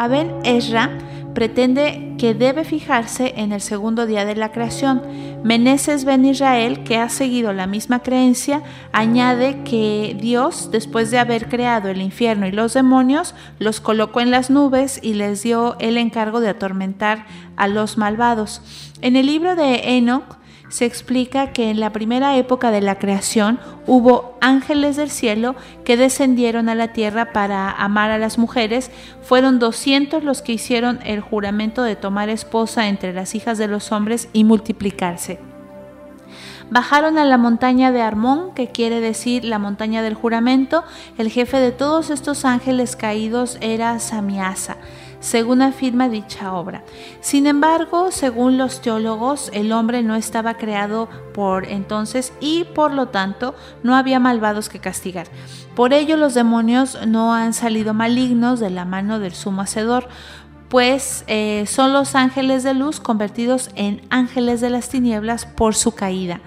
Aben 0.00 0.32
Ezra 0.44 0.88
pretende 1.34 2.14
que 2.16 2.32
debe 2.32 2.64
fijarse 2.64 3.34
en 3.36 3.52
el 3.52 3.60
segundo 3.60 4.06
día 4.06 4.24
de 4.24 4.34
la 4.34 4.50
creación. 4.50 5.02
Meneses 5.44 6.06
Ben 6.06 6.24
Israel, 6.24 6.84
que 6.84 6.96
ha 6.96 7.10
seguido 7.10 7.52
la 7.52 7.66
misma 7.66 7.98
creencia, 7.98 8.62
añade 8.92 9.62
que 9.62 10.16
Dios, 10.18 10.70
después 10.70 11.10
de 11.10 11.18
haber 11.18 11.50
creado 11.50 11.90
el 11.90 12.00
infierno 12.00 12.46
y 12.46 12.50
los 12.50 12.72
demonios, 12.72 13.34
los 13.58 13.82
colocó 13.82 14.22
en 14.22 14.30
las 14.30 14.48
nubes 14.48 15.00
y 15.02 15.12
les 15.12 15.42
dio 15.42 15.76
el 15.80 15.98
encargo 15.98 16.40
de 16.40 16.48
atormentar 16.48 17.26
a 17.56 17.68
los 17.68 17.98
malvados. 17.98 18.62
En 19.02 19.16
el 19.16 19.26
libro 19.26 19.54
de 19.54 19.98
Enoch, 19.98 20.39
se 20.70 20.86
explica 20.86 21.52
que 21.52 21.68
en 21.68 21.80
la 21.80 21.90
primera 21.90 22.36
época 22.36 22.70
de 22.70 22.80
la 22.80 22.98
creación 22.98 23.58
hubo 23.86 24.38
ángeles 24.40 24.96
del 24.96 25.10
cielo 25.10 25.56
que 25.84 25.96
descendieron 25.96 26.68
a 26.68 26.74
la 26.74 26.92
tierra 26.92 27.32
para 27.32 27.70
amar 27.70 28.10
a 28.10 28.18
las 28.18 28.38
mujeres. 28.38 28.90
Fueron 29.20 29.58
200 29.58 30.24
los 30.24 30.42
que 30.42 30.52
hicieron 30.52 31.00
el 31.04 31.20
juramento 31.20 31.82
de 31.82 31.96
tomar 31.96 32.28
esposa 32.28 32.88
entre 32.88 33.12
las 33.12 33.34
hijas 33.34 33.58
de 33.58 33.68
los 33.68 33.90
hombres 33.92 34.28
y 34.32 34.44
multiplicarse. 34.44 35.40
Bajaron 36.70 37.18
a 37.18 37.24
la 37.24 37.36
montaña 37.36 37.90
de 37.90 38.00
Armón, 38.00 38.54
que 38.54 38.68
quiere 38.68 39.00
decir 39.00 39.44
la 39.44 39.58
montaña 39.58 40.02
del 40.02 40.14
juramento. 40.14 40.84
El 41.18 41.28
jefe 41.28 41.58
de 41.58 41.72
todos 41.72 42.10
estos 42.10 42.44
ángeles 42.44 42.94
caídos 42.94 43.58
era 43.60 43.98
Samiasa 43.98 44.76
según 45.20 45.62
afirma 45.62 46.08
dicha 46.08 46.52
obra. 46.54 46.82
Sin 47.20 47.46
embargo, 47.46 48.10
según 48.10 48.58
los 48.58 48.80
teólogos, 48.80 49.50
el 49.52 49.70
hombre 49.72 50.02
no 50.02 50.16
estaba 50.16 50.54
creado 50.54 51.08
por 51.32 51.66
entonces 51.66 52.32
y 52.40 52.64
por 52.64 52.92
lo 52.92 53.06
tanto 53.08 53.54
no 53.82 53.94
había 53.94 54.18
malvados 54.18 54.68
que 54.68 54.80
castigar. 54.80 55.28
Por 55.76 55.92
ello 55.92 56.16
los 56.16 56.34
demonios 56.34 56.98
no 57.06 57.34
han 57.34 57.52
salido 57.52 57.94
malignos 57.94 58.58
de 58.60 58.70
la 58.70 58.84
mano 58.84 59.18
del 59.20 59.34
sumo 59.34 59.62
hacedor, 59.62 60.08
pues 60.68 61.24
eh, 61.26 61.64
son 61.66 61.92
los 61.92 62.14
ángeles 62.14 62.62
de 62.62 62.74
luz 62.74 63.00
convertidos 63.00 63.70
en 63.74 64.02
ángeles 64.08 64.60
de 64.60 64.70
las 64.70 64.88
tinieblas 64.88 65.44
por 65.44 65.74
su 65.74 65.92
caída. 65.92 66.40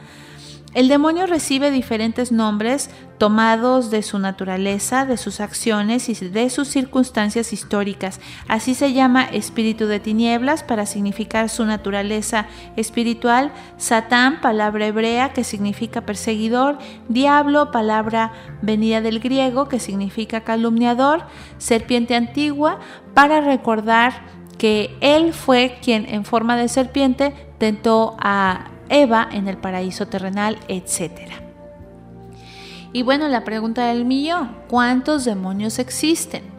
El 0.74 0.88
demonio 0.88 1.28
recibe 1.28 1.70
diferentes 1.70 2.32
nombres 2.32 2.90
tomados 3.20 3.92
de 3.92 4.02
su 4.02 4.18
naturaleza, 4.18 5.06
de 5.06 5.18
sus 5.18 5.40
acciones 5.40 6.10
y 6.10 6.16
de 6.30 6.50
sus 6.50 6.68
circunstancias 6.68 7.54
históricas. 7.54 8.20
Así 8.48 8.74
se 8.74 8.92
llama 8.92 9.24
espíritu 9.24 9.86
de 9.86 10.00
tinieblas 10.00 10.64
para 10.64 10.88
significar 10.88 11.50
su 11.50 11.64
naturaleza 11.66 12.48
espiritual, 12.76 13.52
Satán, 13.78 14.42
palabra 14.42 14.88
hebrea 14.88 15.32
que 15.32 15.44
significa 15.44 16.02
perseguidor, 16.02 16.80
diablo, 17.08 17.72
palabra 17.72 18.32
venida 18.64 19.00
del 19.02 19.20
griego 19.20 19.68
que 19.70 19.80
significa 19.80 20.42
calumniador, 20.42 21.28
serpiente 21.60 22.16
antigua, 22.16 22.80
para 23.14 23.42
recordar 23.42 24.14
que 24.58 24.96
él 25.02 25.34
fue 25.34 25.78
quien 25.84 26.08
en 26.10 26.26
forma 26.26 26.58
de 26.58 26.68
serpiente 26.68 27.34
tentó 27.60 28.16
a 28.20 28.73
Eva 28.94 29.28
en 29.32 29.48
el 29.48 29.58
paraíso 29.58 30.08
terrenal, 30.08 30.60
etc. 30.68 31.32
Y 32.94 33.02
bueno, 33.02 33.28
la 33.28 33.44
pregunta 33.44 33.88
del 33.88 34.06
millón, 34.06 34.56
¿cuántos 34.70 35.26
demonios 35.26 35.80
existen? 35.80 36.54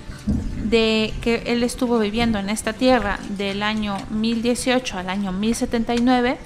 de 0.63 1.13
que 1.21 1.43
él 1.47 1.63
estuvo 1.63 1.99
viviendo 1.99 2.39
en 2.39 2.49
esta 2.49 2.73
tierra 2.73 3.19
del 3.29 3.63
año 3.63 3.97
1018 4.11 4.99
al 4.99 5.09
año 5.09 5.31
1079, 5.31 6.37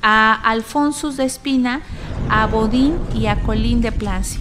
a 0.00 0.32
Alfonsus 0.32 1.16
de 1.16 1.24
Espina, 1.24 1.82
a 2.28 2.46
Bodín 2.46 2.98
y 3.14 3.26
a 3.26 3.42
Colín 3.42 3.80
de 3.80 3.92
Plancy. 3.92 4.38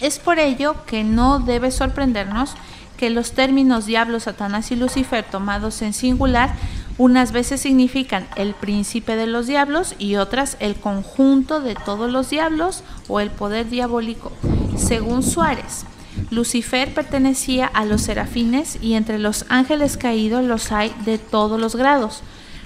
Es 0.00 0.18
por 0.18 0.38
ello 0.38 0.84
que 0.86 1.04
no 1.04 1.38
debe 1.38 1.70
sorprendernos 1.70 2.54
que 3.00 3.08
los 3.08 3.32
términos 3.32 3.86
diablo, 3.86 4.20
Satanás 4.20 4.70
y 4.72 4.76
Lucifer 4.76 5.24
tomados 5.24 5.80
en 5.80 5.94
singular 5.94 6.54
unas 6.98 7.32
veces 7.32 7.62
significan 7.62 8.26
el 8.36 8.52
príncipe 8.52 9.16
de 9.16 9.26
los 9.26 9.46
diablos 9.46 9.94
y 9.98 10.16
otras 10.16 10.58
el 10.60 10.74
conjunto 10.74 11.62
de 11.62 11.74
todos 11.74 12.12
los 12.12 12.28
diablos 12.28 12.84
o 13.08 13.20
el 13.20 13.30
poder 13.30 13.70
diabólico. 13.70 14.32
Según 14.76 15.22
Suárez, 15.22 15.86
Lucifer 16.30 16.92
pertenecía 16.92 17.64
a 17.64 17.86
los 17.86 18.02
serafines 18.02 18.76
y 18.82 18.92
entre 18.92 19.18
los 19.18 19.46
ángeles 19.48 19.96
caídos 19.96 20.44
los 20.44 20.70
hay 20.70 20.92
de 21.06 21.16
todos 21.16 21.58
los 21.58 21.76
grados. 21.76 22.22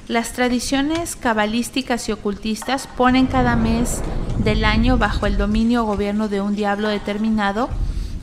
Las 0.08 0.32
tradiciones 0.32 1.14
cabalísticas 1.14 2.08
y 2.08 2.12
ocultistas 2.12 2.88
ponen 2.96 3.26
cada 3.26 3.54
mes 3.54 4.00
del 4.38 4.64
año 4.64 4.98
bajo 4.98 5.26
el 5.26 5.36
dominio 5.36 5.84
o 5.84 5.86
gobierno 5.86 6.26
de 6.28 6.40
un 6.40 6.56
diablo 6.56 6.88
determinado 6.88 7.68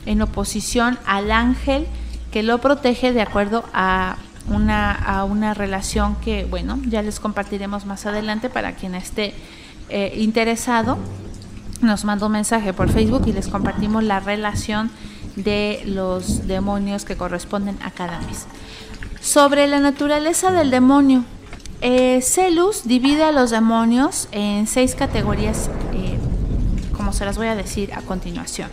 en 0.04 0.20
oposición 0.20 0.98
al 1.06 1.32
ángel 1.32 1.86
que 2.32 2.42
lo 2.42 2.58
protege 2.58 3.12
de 3.12 3.20
acuerdo 3.20 3.64
a 3.72 4.16
una, 4.48 4.90
a 4.92 5.24
una 5.24 5.54
relación 5.54 6.16
que, 6.16 6.44
bueno, 6.44 6.80
ya 6.88 7.02
les 7.02 7.20
compartiremos 7.20 7.86
más 7.86 8.06
adelante 8.06 8.48
para 8.50 8.72
quien 8.72 8.94
esté 8.94 9.34
eh, 9.88 10.14
interesado. 10.16 10.98
Nos 11.82 12.04
manda 12.04 12.26
un 12.26 12.32
mensaje 12.32 12.72
por 12.72 12.90
Facebook 12.90 13.24
y 13.26 13.32
les 13.32 13.48
compartimos 13.48 14.02
la 14.02 14.18
relación 14.18 14.90
de 15.36 15.82
los 15.86 16.46
demonios 16.46 17.04
que 17.04 17.16
corresponden 17.16 17.78
a 17.82 17.90
cada 17.90 18.20
mes. 18.20 18.46
Sobre 19.20 19.66
la 19.66 19.80
naturaleza 19.80 20.50
del 20.50 20.70
demonio, 20.70 21.24
eh, 21.80 22.20
Celus 22.22 22.84
divide 22.84 23.24
a 23.24 23.32
los 23.32 23.50
demonios 23.50 24.28
en 24.32 24.66
seis 24.66 24.94
categorías, 24.94 25.70
eh, 25.92 26.18
como 26.96 27.12
se 27.12 27.24
las 27.24 27.36
voy 27.36 27.48
a 27.48 27.56
decir 27.56 27.92
a 27.92 28.00
continuación. 28.02 28.70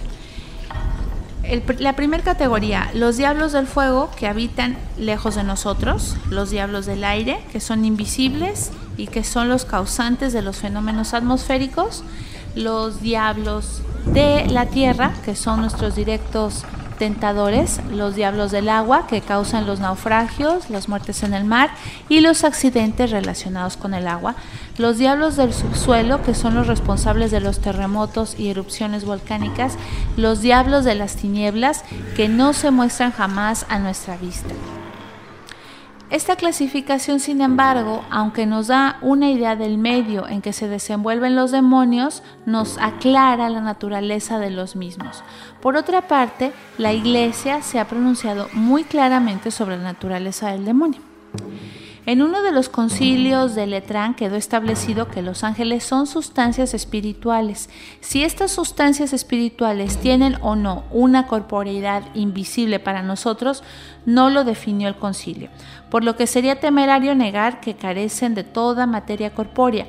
La 1.79 1.95
primera 1.95 2.23
categoría, 2.23 2.91
los 2.93 3.17
diablos 3.17 3.51
del 3.51 3.67
fuego 3.67 4.11
que 4.17 4.27
habitan 4.27 4.77
lejos 4.97 5.35
de 5.35 5.43
nosotros, 5.43 6.15
los 6.29 6.49
diablos 6.49 6.85
del 6.85 7.03
aire 7.03 7.39
que 7.51 7.59
son 7.59 7.85
invisibles 7.85 8.71
y 8.97 9.07
que 9.07 9.23
son 9.23 9.49
los 9.49 9.65
causantes 9.65 10.33
de 10.33 10.41
los 10.41 10.57
fenómenos 10.57 11.13
atmosféricos, 11.13 12.03
los 12.55 13.01
diablos 13.01 13.81
de 14.05 14.47
la 14.47 14.67
tierra, 14.67 15.13
que 15.25 15.35
son 15.35 15.61
nuestros 15.61 15.95
directos 15.95 16.65
tentadores, 16.99 17.81
los 17.89 18.13
diablos 18.13 18.51
del 18.51 18.69
agua, 18.69 19.07
que 19.07 19.21
causan 19.21 19.65
los 19.65 19.79
naufragios, 19.79 20.69
las 20.69 20.87
muertes 20.87 21.23
en 21.23 21.33
el 21.33 21.45
mar 21.45 21.71
y 22.09 22.19
los 22.19 22.43
accidentes 22.43 23.09
relacionados 23.09 23.77
con 23.77 23.95
el 23.95 24.07
agua, 24.07 24.35
los 24.77 24.99
diablos 24.99 25.35
del 25.35 25.53
subsuelo, 25.53 26.21
que 26.21 26.35
son 26.35 26.53
los 26.53 26.67
responsables 26.67 27.31
de 27.31 27.39
los 27.39 27.59
terremotos 27.59 28.39
y 28.39 28.49
erupciones 28.49 29.05
volcánicas, 29.05 29.77
los 30.17 30.41
diablos 30.41 30.85
de 30.85 30.93
las 30.93 31.15
tinieblas, 31.15 31.83
que 32.15 32.27
no 32.27 32.53
se 32.53 32.69
muestran 32.69 33.11
jamás 33.11 33.65
a 33.69 33.79
nuestra 33.79 34.17
vista. 34.17 34.53
Esta 36.09 36.35
clasificación, 36.35 37.19
sin 37.19 37.39
embargo, 37.39 38.03
aunque 38.09 38.47
nos 38.47 38.65
da 38.65 38.97
una 39.01 39.29
idea 39.29 39.55
del 39.55 39.77
medio 39.77 40.27
en 40.27 40.41
que 40.41 40.53
se 40.53 40.67
desenvuelven 40.67 41.35
los 41.35 41.51
demonios, 41.51 42.23
nos 42.47 42.79
aclara 42.79 43.47
la 43.49 43.61
naturaleza 43.61 44.39
de 44.39 44.49
los 44.49 44.75
mismos. 44.75 45.23
Por 45.61 45.75
otra 45.75 46.07
parte, 46.07 46.51
la 46.79 46.93
Iglesia 46.93 47.61
se 47.61 47.79
ha 47.79 47.87
pronunciado 47.87 48.47
muy 48.53 48.85
claramente 48.85 49.51
sobre 49.51 49.77
la 49.77 49.83
naturaleza 49.83 50.49
del 50.49 50.65
demonio. 50.65 51.01
En 52.09 52.23
uno 52.23 52.41
de 52.41 52.51
los 52.51 52.69
concilios 52.69 53.53
de 53.53 53.67
Letrán 53.67 54.15
quedó 54.15 54.35
establecido 54.35 55.09
que 55.09 55.21
los 55.21 55.43
ángeles 55.43 55.83
son 55.83 56.07
sustancias 56.07 56.73
espirituales. 56.73 57.69
Si 58.01 58.23
estas 58.23 58.49
sustancias 58.51 59.13
espirituales 59.13 59.99
tienen 59.99 60.35
o 60.41 60.55
no 60.55 60.85
una 60.89 61.27
corporeidad 61.27 62.03
invisible 62.15 62.79
para 62.79 63.03
nosotros, 63.03 63.63
no 64.09 64.31
lo 64.31 64.43
definió 64.43 64.87
el 64.87 64.95
concilio, 64.95 65.49
por 65.91 66.03
lo 66.03 66.15
que 66.15 66.25
sería 66.25 66.59
temerario 66.59 67.13
negar 67.13 67.61
que 67.61 67.75
carecen 67.75 68.33
de 68.33 68.43
toda 68.43 68.87
materia 68.87 69.35
corpórea. 69.35 69.85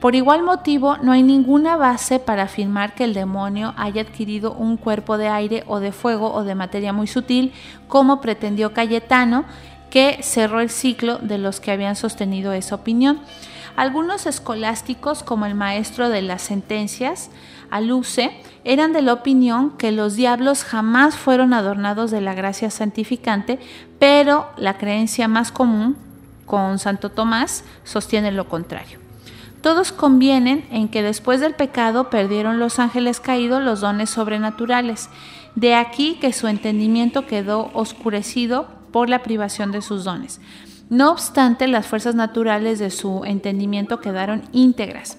Por 0.00 0.14
igual 0.14 0.42
motivo, 0.42 0.98
no 0.98 1.10
hay 1.10 1.24
ninguna 1.24 1.76
base 1.76 2.20
para 2.20 2.44
afirmar 2.44 2.94
que 2.94 3.02
el 3.02 3.12
demonio 3.12 3.74
haya 3.76 4.02
adquirido 4.02 4.52
un 4.52 4.76
cuerpo 4.76 5.18
de 5.18 5.28
aire 5.28 5.64
o 5.66 5.80
de 5.80 5.90
fuego 5.90 6.32
o 6.32 6.44
de 6.44 6.54
materia 6.54 6.92
muy 6.92 7.08
sutil, 7.08 7.52
como 7.88 8.20
pretendió 8.20 8.72
Cayetano, 8.72 9.44
que 9.90 10.18
cerró 10.22 10.60
el 10.60 10.70
ciclo 10.70 11.18
de 11.18 11.38
los 11.38 11.58
que 11.58 11.72
habían 11.72 11.96
sostenido 11.96 12.52
esa 12.52 12.76
opinión. 12.76 13.20
Algunos 13.74 14.26
escolásticos, 14.26 15.22
como 15.22 15.44
el 15.44 15.54
maestro 15.54 16.08
de 16.08 16.22
las 16.22 16.42
sentencias, 16.42 17.30
Aluce, 17.76 18.30
eran 18.64 18.92
de 18.92 19.02
la 19.02 19.12
opinión 19.12 19.70
que 19.78 19.92
los 19.92 20.16
diablos 20.16 20.64
jamás 20.64 21.16
fueron 21.16 21.52
adornados 21.52 22.10
de 22.10 22.20
la 22.20 22.34
gracia 22.34 22.70
santificante, 22.70 23.58
pero 23.98 24.48
la 24.56 24.76
creencia 24.76 25.28
más 25.28 25.52
común, 25.52 25.96
con 26.46 26.78
Santo 26.78 27.10
Tomás, 27.10 27.64
sostiene 27.84 28.32
lo 28.32 28.48
contrario. 28.48 28.98
todos 29.62 29.90
convienen 29.90 30.64
en 30.70 30.88
que 30.88 31.02
después 31.02 31.40
del 31.40 31.54
pecado 31.54 32.08
perdieron 32.08 32.60
los 32.60 32.78
ángeles 32.78 33.18
caídos 33.18 33.62
los 33.62 33.80
dones 33.80 34.10
sobrenaturales. 34.10 35.08
De 35.56 35.74
aquí 35.74 36.18
que 36.20 36.32
su 36.32 36.46
entendimiento 36.46 37.26
quedó 37.26 37.70
oscurecido 37.74 38.68
por 38.92 39.08
la 39.08 39.24
privación 39.24 39.72
de 39.72 39.82
sus 39.82 40.04
dones. 40.04 40.40
No 40.88 41.10
obstante, 41.10 41.66
las 41.66 41.86
fuerzas 41.86 42.14
naturales 42.14 42.78
de 42.78 42.90
su 42.90 43.24
entendimiento 43.24 43.98
quedaron 43.98 44.44
íntegras. 44.52 45.18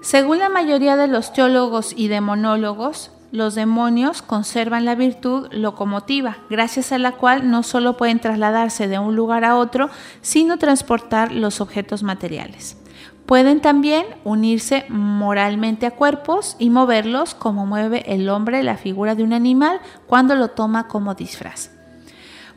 Según 0.00 0.38
la 0.38 0.48
mayoría 0.48 0.96
de 0.96 1.08
los 1.08 1.32
teólogos 1.32 1.92
y 1.96 2.08
demonólogos, 2.08 3.10
los 3.32 3.54
demonios 3.54 4.22
conservan 4.22 4.84
la 4.84 4.94
virtud 4.94 5.48
locomotiva, 5.50 6.38
gracias 6.48 6.92
a 6.92 6.98
la 6.98 7.12
cual 7.12 7.50
no 7.50 7.62
solo 7.62 7.96
pueden 7.96 8.20
trasladarse 8.20 8.88
de 8.88 8.98
un 8.98 9.16
lugar 9.16 9.44
a 9.44 9.56
otro, 9.56 9.90
sino 10.22 10.58
transportar 10.58 11.32
los 11.32 11.60
objetos 11.60 12.02
materiales. 12.02 12.78
Pueden 13.26 13.60
también 13.60 14.06
unirse 14.22 14.84
moralmente 14.88 15.86
a 15.86 15.90
cuerpos 15.90 16.54
y 16.60 16.70
moverlos 16.70 17.34
como 17.34 17.66
mueve 17.66 18.04
el 18.06 18.28
hombre 18.28 18.62
la 18.62 18.76
figura 18.76 19.16
de 19.16 19.24
un 19.24 19.32
animal 19.32 19.80
cuando 20.06 20.36
lo 20.36 20.48
toma 20.48 20.86
como 20.86 21.14
disfraz. 21.14 21.75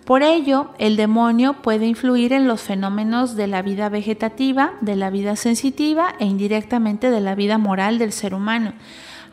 Por 0.09 0.23
ello, 0.23 0.71
el 0.79 0.95
demonio 0.95 1.61
puede 1.61 1.85
influir 1.85 2.33
en 2.33 2.47
los 2.47 2.61
fenómenos 2.61 3.35
de 3.35 3.45
la 3.45 3.61
vida 3.61 3.89
vegetativa, 3.89 4.73
de 4.81 4.95
la 4.95 5.11
vida 5.11 5.35
sensitiva 5.35 6.15
e 6.17 6.25
indirectamente 6.25 7.11
de 7.11 7.21
la 7.21 7.35
vida 7.35 7.59
moral 7.59 7.99
del 7.99 8.11
ser 8.11 8.33
humano. 8.33 8.73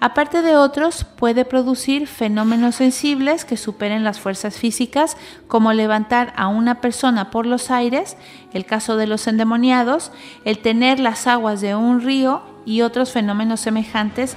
Aparte 0.00 0.42
de 0.42 0.54
otros, 0.54 1.04
puede 1.04 1.46
producir 1.46 2.06
fenómenos 2.06 2.74
sensibles 2.74 3.46
que 3.46 3.56
superen 3.56 4.04
las 4.04 4.20
fuerzas 4.20 4.58
físicas, 4.58 5.16
como 5.48 5.72
levantar 5.72 6.34
a 6.36 6.48
una 6.48 6.82
persona 6.82 7.30
por 7.30 7.46
los 7.46 7.70
aires, 7.70 8.18
el 8.52 8.66
caso 8.66 8.98
de 8.98 9.06
los 9.06 9.26
endemoniados, 9.28 10.12
el 10.44 10.58
tener 10.58 11.00
las 11.00 11.26
aguas 11.26 11.62
de 11.62 11.74
un 11.74 12.02
río 12.02 12.42
y 12.66 12.82
otros 12.82 13.12
fenómenos 13.12 13.60
semejantes 13.60 14.36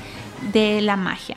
de 0.53 0.79
la 0.79 0.95
magia. 0.95 1.35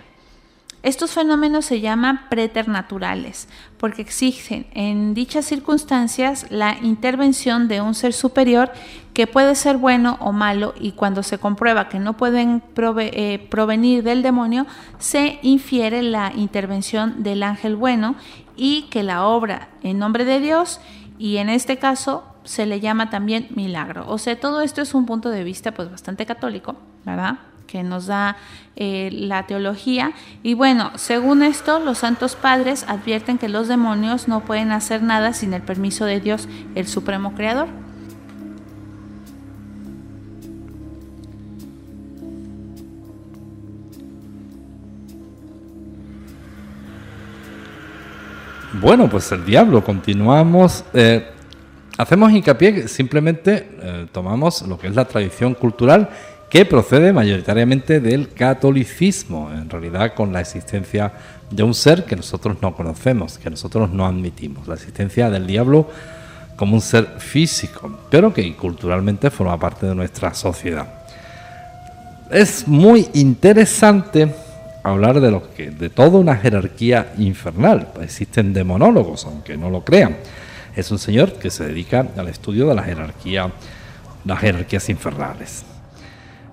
Estos 0.82 1.12
fenómenos 1.12 1.64
se 1.64 1.80
llaman 1.80 2.28
preternaturales 2.28 3.48
porque 3.78 4.02
exigen 4.02 4.66
en 4.72 5.14
dichas 5.14 5.44
circunstancias 5.44 6.46
la 6.50 6.76
intervención 6.82 7.68
de 7.68 7.80
un 7.80 7.94
ser 7.94 8.12
superior 8.12 8.72
que 9.14 9.28
puede 9.28 9.54
ser 9.54 9.76
bueno 9.76 10.16
o 10.20 10.32
malo 10.32 10.74
y 10.80 10.92
cuando 10.92 11.22
se 11.22 11.38
comprueba 11.38 11.88
que 11.88 12.00
no 12.00 12.16
pueden 12.16 12.62
eh, 12.76 13.46
provenir 13.48 14.02
del 14.02 14.22
demonio, 14.22 14.66
se 14.98 15.38
infiere 15.42 16.02
la 16.02 16.32
intervención 16.34 17.22
del 17.22 17.44
ángel 17.44 17.76
bueno 17.76 18.16
y 18.56 18.88
que 18.90 19.04
la 19.04 19.24
obra 19.24 19.68
en 19.84 20.00
nombre 20.00 20.24
de 20.24 20.40
Dios 20.40 20.80
y 21.16 21.36
en 21.36 21.48
este 21.48 21.78
caso 21.78 22.24
se 22.42 22.66
le 22.66 22.80
llama 22.80 23.08
también 23.08 23.46
milagro. 23.50 24.04
O 24.08 24.18
sea, 24.18 24.40
todo 24.40 24.62
esto 24.62 24.82
es 24.82 24.94
un 24.94 25.06
punto 25.06 25.30
de 25.30 25.44
vista 25.44 25.72
pues 25.72 25.88
bastante 25.88 26.26
católico, 26.26 26.74
¿verdad? 27.04 27.38
Que 27.66 27.82
nos 27.82 28.06
da 28.06 28.36
eh, 28.76 29.10
la 29.12 29.46
teología. 29.46 30.12
Y 30.42 30.54
bueno, 30.54 30.92
según 30.96 31.42
esto, 31.42 31.78
los 31.78 31.98
santos 31.98 32.36
padres 32.36 32.84
advierten 32.88 33.38
que 33.38 33.48
los 33.48 33.68
demonios 33.68 34.28
no 34.28 34.40
pueden 34.40 34.72
hacer 34.72 35.02
nada 35.02 35.32
sin 35.32 35.54
el 35.54 35.62
permiso 35.62 36.04
de 36.04 36.20
Dios, 36.20 36.48
el 36.74 36.86
Supremo 36.86 37.34
Creador. 37.34 37.68
Bueno, 48.82 49.08
pues 49.08 49.30
el 49.30 49.44
diablo, 49.44 49.84
continuamos. 49.84 50.84
Eh, 50.92 51.24
hacemos 51.98 52.32
hincapié, 52.32 52.88
simplemente 52.88 53.68
eh, 53.80 54.06
tomamos 54.10 54.62
lo 54.62 54.76
que 54.76 54.88
es 54.88 54.94
la 54.96 55.04
tradición 55.04 55.54
cultural 55.54 56.10
que 56.52 56.66
procede 56.66 57.14
mayoritariamente 57.14 57.98
del 57.98 58.28
catolicismo, 58.28 59.50
en 59.50 59.70
realidad 59.70 60.12
con 60.12 60.34
la 60.34 60.42
existencia 60.42 61.10
de 61.50 61.62
un 61.62 61.72
ser 61.72 62.04
que 62.04 62.14
nosotros 62.14 62.58
no 62.60 62.76
conocemos, 62.76 63.38
que 63.38 63.48
nosotros 63.48 63.90
no 63.90 64.04
admitimos, 64.04 64.68
la 64.68 64.74
existencia 64.74 65.30
del 65.30 65.46
diablo 65.46 65.88
como 66.56 66.74
un 66.74 66.82
ser 66.82 67.06
físico, 67.16 68.00
pero 68.10 68.34
que 68.34 68.54
culturalmente 68.54 69.30
forma 69.30 69.58
parte 69.58 69.86
de 69.86 69.94
nuestra 69.94 70.34
sociedad. 70.34 70.86
Es 72.30 72.68
muy 72.68 73.08
interesante 73.14 74.34
hablar 74.82 75.22
de 75.22 75.30
lo 75.30 75.54
que 75.54 75.70
de 75.70 75.88
toda 75.88 76.18
una 76.18 76.36
jerarquía 76.36 77.14
infernal. 77.16 77.88
Existen 78.02 78.52
demonólogos, 78.52 79.24
aunque 79.24 79.56
no 79.56 79.70
lo 79.70 79.86
crean. 79.86 80.18
Es 80.76 80.90
un 80.90 80.98
señor 80.98 81.32
que 81.38 81.50
se 81.50 81.64
dedica 81.64 82.08
al 82.14 82.28
estudio 82.28 82.68
de 82.68 82.74
la 82.74 82.82
jerarquía, 82.82 83.50
las 84.26 84.38
jerarquías 84.38 84.90
infernales. 84.90 85.71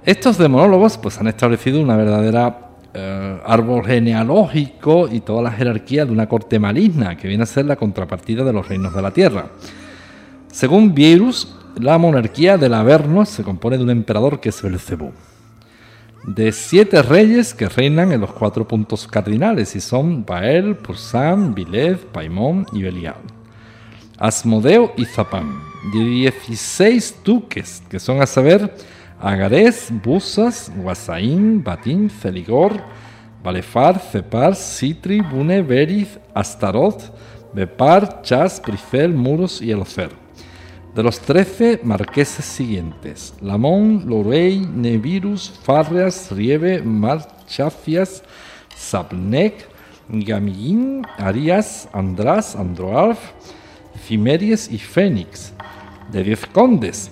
Estos 0.09 0.39
demonólogos 0.39 0.97
pues, 0.97 1.19
han 1.19 1.27
establecido 1.27 1.79
una 1.79 1.95
verdadera 1.95 2.71
eh, 2.95 3.39
árbol 3.45 3.85
genealógico 3.85 5.07
y 5.07 5.19
toda 5.19 5.43
la 5.43 5.51
jerarquía 5.51 6.03
de 6.03 6.11
una 6.11 6.27
corte 6.27 6.57
maligna, 6.57 7.15
que 7.15 7.27
viene 7.27 7.43
a 7.43 7.45
ser 7.45 7.65
la 7.65 7.75
contrapartida 7.75 8.43
de 8.43 8.51
los 8.51 8.67
reinos 8.67 8.95
de 8.95 9.03
la 9.03 9.11
tierra. 9.11 9.51
Según 10.51 10.95
Virus, 10.95 11.55
la 11.79 11.99
monarquía 11.99 12.57
del 12.57 12.73
Averno 12.73 13.23
se 13.23 13.43
compone 13.43 13.77
de 13.77 13.83
un 13.83 13.91
emperador 13.91 14.39
que 14.39 14.49
es 14.49 14.59
Belcebú, 14.63 15.11
de 16.25 16.53
siete 16.53 17.03
reyes 17.03 17.53
que 17.53 17.69
reinan 17.69 18.11
en 18.11 18.21
los 18.21 18.31
cuatro 18.31 18.67
puntos 18.67 19.05
cardinales 19.05 19.75
y 19.75 19.79
son 19.79 20.25
Bael, 20.25 20.75
Pursán, 20.75 21.53
Viled, 21.53 21.97
Paimón 22.11 22.65
y 22.73 22.81
Belial, 22.81 23.21
Asmodeo 24.17 24.91
y 24.97 25.05
Zapán, 25.05 25.59
de 25.93 26.03
16 26.03 27.17
duques 27.23 27.83
que 27.87 27.99
son 27.99 28.23
a 28.23 28.25
saber 28.25 28.73
Agarés, 29.21 29.89
Busas, 29.91 30.71
Guasaín, 30.75 31.61
Batín, 31.61 32.09
Celigor, 32.09 32.81
Balefar, 33.43 33.99
Cepar, 33.99 34.55
Citri, 34.55 35.19
Bune, 35.19 35.61
Beriz, 35.61 36.17
Astaroth, 36.33 37.11
Bepar, 37.53 38.21
Chas, 38.21 38.61
Brifel, 38.65 39.13
Muros 39.13 39.61
y 39.61 39.71
Elocer. 39.71 40.11
De 40.95 41.03
los 41.03 41.19
trece 41.19 41.79
marqueses 41.83 42.45
siguientes, 42.45 43.33
Lamón, 43.41 44.05
Lorey, 44.07 44.59
Nevirus, 44.59 45.51
Farreas, 45.63 46.31
Rieve, 46.31 46.81
Marchafias, 46.81 48.23
Sabnek, 48.75 49.67
Gamillín, 50.07 51.05
Arias, 51.17 51.89
András, 51.91 52.55
Androalf, 52.55 53.19
Cimeries 54.07 54.71
y 54.71 54.77
Fénix. 54.77 55.53
De 56.11 56.23
diez 56.23 56.45
condes, 56.47 57.11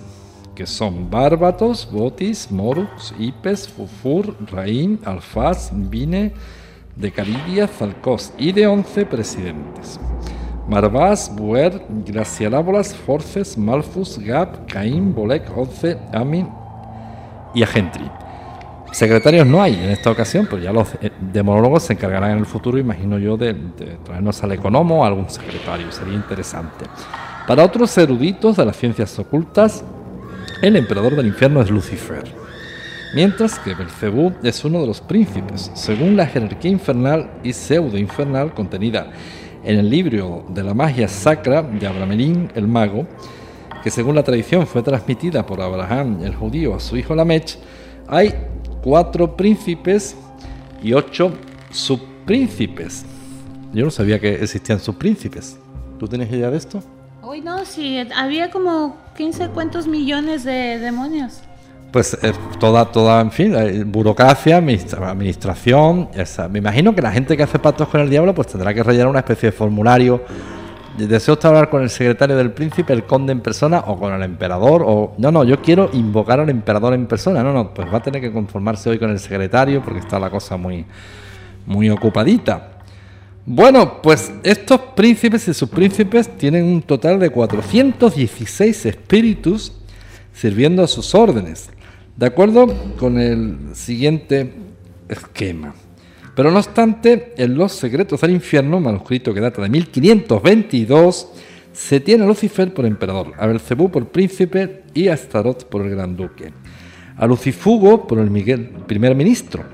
que 0.58 0.66
son 0.66 1.08
Bárbatos, 1.08 1.88
Botis, 1.88 2.50
Morux, 2.50 3.14
Ipes, 3.16 3.68
Fufur, 3.68 4.34
Raín, 4.50 4.98
Alfaz, 5.04 5.70
Vine, 5.72 6.32
de 6.96 7.12
Caridia, 7.12 7.68
Zalcos 7.68 8.32
y 8.36 8.50
de 8.50 8.66
11 8.66 9.06
presidentes. 9.06 10.00
Marvás, 10.68 11.32
Buer, 11.32 11.80
Gracialábolas, 12.04 12.92
Forces, 12.92 13.56
Malfus, 13.56 14.18
Gab, 14.18 14.66
Caín, 14.66 15.14
Bolek, 15.14 15.56
Once, 15.56 15.96
Amin 16.12 16.48
y 17.54 17.62
Agentri. 17.62 18.10
Secretarios 18.90 19.46
no 19.46 19.62
hay 19.62 19.74
en 19.74 19.90
esta 19.90 20.10
ocasión, 20.10 20.48
pero 20.50 20.60
ya 20.60 20.72
los 20.72 20.92
eh, 21.00 21.12
demonólogos 21.20 21.84
se 21.84 21.92
encargarán 21.92 22.32
en 22.32 22.38
el 22.38 22.46
futuro, 22.46 22.78
imagino 22.78 23.16
yo, 23.20 23.36
de, 23.36 23.54
de 23.54 23.96
traernos 24.02 24.42
al 24.42 24.50
economo 24.50 25.02
o 25.02 25.04
algún 25.04 25.30
secretario, 25.30 25.92
sería 25.92 26.14
interesante. 26.14 26.84
Para 27.46 27.64
otros 27.64 27.96
eruditos 27.96 28.56
de 28.56 28.66
las 28.66 28.76
ciencias 28.76 29.16
ocultas, 29.20 29.84
el 30.62 30.76
emperador 30.76 31.14
del 31.14 31.26
infierno 31.26 31.62
es 31.62 31.70
Lucifer, 31.70 32.24
mientras 33.14 33.58
que 33.60 33.74
Belcebú 33.74 34.32
es 34.42 34.64
uno 34.64 34.80
de 34.80 34.88
los 34.88 35.00
príncipes, 35.00 35.70
según 35.74 36.16
la 36.16 36.26
jerarquía 36.26 36.70
infernal 36.70 37.30
y 37.44 37.52
pseudo-infernal 37.52 38.54
contenida 38.54 39.12
en 39.62 39.78
el 39.78 39.88
libro 39.88 40.44
de 40.48 40.64
la 40.64 40.74
magia 40.74 41.06
sacra 41.06 41.62
de 41.62 41.86
Abramelín 41.86 42.50
el 42.56 42.66
mago, 42.66 43.06
que 43.84 43.90
según 43.90 44.16
la 44.16 44.24
tradición 44.24 44.66
fue 44.66 44.82
transmitida 44.82 45.46
por 45.46 45.60
Abraham 45.60 46.20
el 46.24 46.34
judío 46.34 46.74
a 46.74 46.80
su 46.80 46.96
hijo 46.96 47.14
Lamech, 47.14 47.56
hay 48.08 48.34
cuatro 48.82 49.36
príncipes 49.36 50.16
y 50.82 50.92
ocho 50.92 51.32
subpríncipes. 51.70 53.04
Yo 53.72 53.84
no 53.84 53.90
sabía 53.90 54.18
que 54.18 54.34
existían 54.34 54.80
subpríncipes. 54.80 55.58
¿Tú 55.98 56.08
tienes 56.08 56.32
idea 56.32 56.50
de 56.50 56.56
esto? 56.56 56.82
Uy, 57.30 57.42
no, 57.42 57.66
sí, 57.66 57.98
había 58.16 58.50
como 58.50 58.96
15 59.14 59.48
cuantos 59.48 59.86
millones 59.86 60.44
de 60.44 60.78
demonios. 60.78 61.42
Pues 61.92 62.16
eh, 62.22 62.32
toda, 62.58 62.86
toda, 62.86 63.20
en 63.20 63.30
fin, 63.30 63.54
eh, 63.54 63.84
burocracia, 63.84 64.56
administración. 64.56 66.08
Me 66.48 66.60
imagino 66.60 66.94
que 66.94 67.02
la 67.02 67.12
gente 67.12 67.36
que 67.36 67.42
hace 67.42 67.58
pactos 67.58 67.88
con 67.88 68.00
el 68.00 68.08
diablo 68.08 68.34
pues 68.34 68.46
tendrá 68.46 68.72
que 68.72 68.82
rellenar 68.82 69.08
una 69.08 69.18
especie 69.18 69.50
de 69.50 69.52
formulario. 69.52 70.22
Deseo 70.96 71.34
usted 71.34 71.50
hablar 71.50 71.68
con 71.68 71.82
el 71.82 71.90
secretario 71.90 72.34
del 72.34 72.52
príncipe, 72.52 72.94
el 72.94 73.04
conde 73.04 73.32
en 73.32 73.40
persona 73.42 73.84
o 73.86 73.98
con 73.98 74.14
el 74.14 74.22
emperador. 74.22 74.82
o 74.86 75.12
No, 75.18 75.30
no, 75.30 75.44
yo 75.44 75.60
quiero 75.60 75.90
invocar 75.92 76.40
al 76.40 76.48
emperador 76.48 76.94
en 76.94 77.04
persona. 77.04 77.42
No, 77.42 77.52
no, 77.52 77.74
pues 77.74 77.92
va 77.92 77.98
a 77.98 78.02
tener 78.02 78.22
que 78.22 78.32
conformarse 78.32 78.88
hoy 78.88 78.98
con 78.98 79.10
el 79.10 79.18
secretario 79.18 79.82
porque 79.82 79.98
está 79.98 80.18
la 80.18 80.30
cosa 80.30 80.56
muy, 80.56 80.86
muy 81.66 81.90
ocupadita. 81.90 82.77
Bueno, 83.50 84.02
pues 84.02 84.30
estos 84.42 84.78
príncipes 84.94 85.48
y 85.48 85.54
sus 85.54 85.70
príncipes 85.70 86.28
tienen 86.36 86.66
un 86.66 86.82
total 86.82 87.18
de 87.18 87.30
416 87.30 88.84
espíritus 88.84 89.72
sirviendo 90.34 90.82
a 90.82 90.86
sus 90.86 91.14
órdenes, 91.14 91.70
de 92.14 92.26
acuerdo 92.26 92.66
con 92.98 93.18
el 93.18 93.56
siguiente 93.72 94.52
esquema. 95.08 95.74
Pero 96.36 96.50
no 96.50 96.58
obstante, 96.58 97.32
en 97.38 97.54
Los 97.54 97.72
Secretos 97.72 98.20
del 98.20 98.32
Infierno, 98.32 98.80
manuscrito 98.80 99.32
que 99.32 99.40
data 99.40 99.62
de 99.62 99.70
1522, 99.70 101.28
se 101.72 102.00
tiene 102.00 102.24
a 102.24 102.26
Lucifer 102.26 102.74
por 102.74 102.84
emperador, 102.84 103.32
a 103.38 103.46
Belcebú 103.46 103.90
por 103.90 104.08
príncipe 104.08 104.82
y 104.92 105.08
a 105.08 105.14
Astaroth 105.14 105.64
por 105.64 105.86
el 105.86 105.92
gran 105.92 106.18
duque, 106.18 106.52
a 107.16 107.26
Lucifugo 107.26 108.06
por 108.06 108.18
el 108.18 108.30
Miguel, 108.30 108.68
primer 108.86 109.14
ministro, 109.14 109.64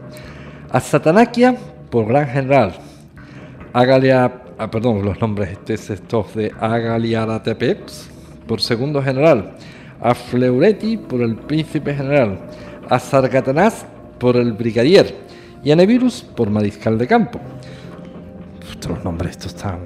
a 0.71 0.79
Satanaquia 0.79 1.57
por 1.91 2.07
gran 2.07 2.29
general, 2.29 2.79
a 3.75 3.85
Galia, 3.85 4.33
ah, 4.57 4.71
perdón, 4.71 5.05
los 5.05 5.21
nombres 5.21 5.59
estos 5.91 6.33
de 6.37 6.53
Agaliaratepeps 6.61 8.09
por 8.47 8.61
segundo 8.61 9.03
general, 9.03 9.57
a 10.01 10.15
Fleureti 10.15 10.97
por 10.97 11.21
el 11.21 11.35
príncipe 11.35 11.93
general, 11.93 12.39
a 12.89 13.01
Sargatanás 13.01 13.85
por 14.21 14.37
el 14.37 14.53
brigadier. 14.53 15.25
Y 15.65 15.73
a 15.73 15.77
Nevirus 15.77 16.23
por 16.23 16.51
mariscal 16.51 16.99
de 16.99 17.07
campo. 17.07 17.41
Los 18.87 19.03
nombres 19.03 19.33
estos 19.33 19.55
están 19.55 19.81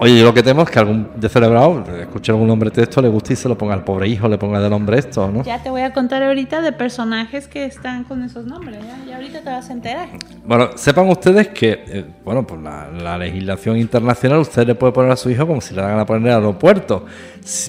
Oye, 0.00 0.16
yo 0.16 0.24
lo 0.24 0.32
que 0.32 0.44
temo 0.44 0.62
es 0.62 0.70
que 0.70 0.78
algún 0.78 1.08
descerebrado 1.16 1.84
escuche 2.00 2.30
algún 2.30 2.46
nombre 2.46 2.70
de 2.70 2.82
esto, 2.82 3.02
le 3.02 3.08
guste 3.08 3.32
y 3.32 3.36
se 3.36 3.48
lo 3.48 3.58
ponga 3.58 3.74
al 3.74 3.82
pobre 3.82 4.06
hijo, 4.06 4.28
le 4.28 4.38
ponga 4.38 4.60
de 4.60 4.70
nombre 4.70 4.96
esto, 4.96 5.28
¿no? 5.28 5.42
Ya 5.42 5.60
te 5.60 5.70
voy 5.70 5.80
a 5.80 5.92
contar 5.92 6.22
ahorita 6.22 6.60
de 6.60 6.70
personajes 6.70 7.48
que 7.48 7.64
están 7.64 8.04
con 8.04 8.22
esos 8.22 8.46
nombres, 8.46 8.78
¿ya? 8.78 9.10
Y 9.10 9.12
ahorita 9.12 9.40
te 9.40 9.50
vas 9.50 9.68
a 9.68 9.72
enterar. 9.72 10.08
Bueno, 10.46 10.70
sepan 10.76 11.08
ustedes 11.08 11.48
que, 11.48 11.84
eh, 11.88 12.04
bueno, 12.24 12.46
por 12.46 12.60
la, 12.60 13.18
legislación 13.18 13.76
internacional 13.76 14.38
usted 14.38 14.64
le 14.64 14.76
puede 14.76 14.92
poner 14.92 15.10
a 15.10 15.16
su 15.16 15.30
hijo 15.30 15.44
como 15.48 15.60
si 15.60 15.74
le 15.74 15.82
dan 15.82 15.98
a 15.98 16.06
poner 16.06 16.32
aeropuerto, 16.32 17.04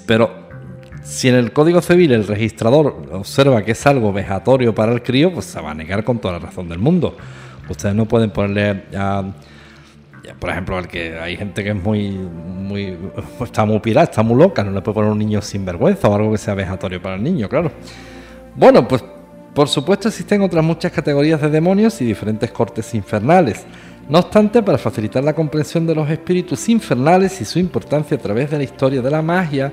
pero 0.06 0.30
si 1.02 1.30
en 1.30 1.36
el 1.36 1.52
Código 1.52 1.82
Civil 1.82 2.12
el 2.12 2.28
registrador 2.28 3.08
observa 3.12 3.64
que 3.64 3.72
es 3.72 3.88
algo 3.88 4.14
vejatorio 4.14 4.76
para 4.76 4.92
el 4.92 5.02
crío, 5.02 5.34
pues 5.34 5.46
se 5.46 5.60
va 5.60 5.72
a 5.72 5.74
negar 5.74 6.04
con 6.04 6.20
toda 6.20 6.36
la 6.36 6.40
razón 6.40 6.70
del 6.70 6.78
mundo. 6.78 7.18
Ustedes 7.68 7.96
no 7.96 8.06
pueden 8.06 8.30
ponerle 8.30 8.84
a 8.96 9.24
por 10.38 10.50
ejemplo, 10.50 10.78
al 10.78 10.88
que 10.88 11.18
hay 11.18 11.38
gente 11.38 11.64
que 11.64 11.70
es 11.70 11.76
muy, 11.76 12.10
muy, 12.12 12.98
está 13.42 13.66
muy 13.66 13.80
pirada, 13.80 14.06
está 14.06 14.22
muy 14.22 14.38
loca, 14.38 14.64
no 14.64 14.72
le 14.72 14.82
puede 14.82 14.96
poner 14.96 15.12
un 15.12 15.20
niño 15.20 15.42
sin 15.42 15.66
vergüenza 15.66 16.08
o 16.08 16.16
algo 16.16 16.32
que 16.32 16.38
sea 16.38 16.54
vejatorio 16.54 17.02
para 17.02 17.16
el 17.16 17.24
niño, 17.24 17.48
claro. 17.48 17.72
Bueno, 18.56 18.88
pues 18.88 19.04
por 19.54 19.68
supuesto 19.68 20.08
existen 20.08 20.42
otras 20.42 20.64
muchas 20.64 20.92
categorías 20.92 21.42
de 21.42 21.50
demonios 21.50 22.00
y 22.02 22.06
diferentes 22.06 22.52
cortes 22.52 22.94
infernales. 22.94 23.66
No 24.08 24.20
obstante, 24.20 24.64
para 24.64 24.78
facilitar 24.78 25.24
la 25.24 25.34
comprensión 25.34 25.86
de 25.86 25.96
los 25.96 26.10
espíritus 26.10 26.68
infernales 26.70 27.42
y 27.42 27.46
su 27.46 27.60
importancia 27.60 28.18
a 28.18 28.20
través 28.20 28.50
de 28.50 28.58
la 28.58 28.64
historia 28.64 29.02
de 29.02 29.12
la 29.12 29.22
magia, 29.22 29.72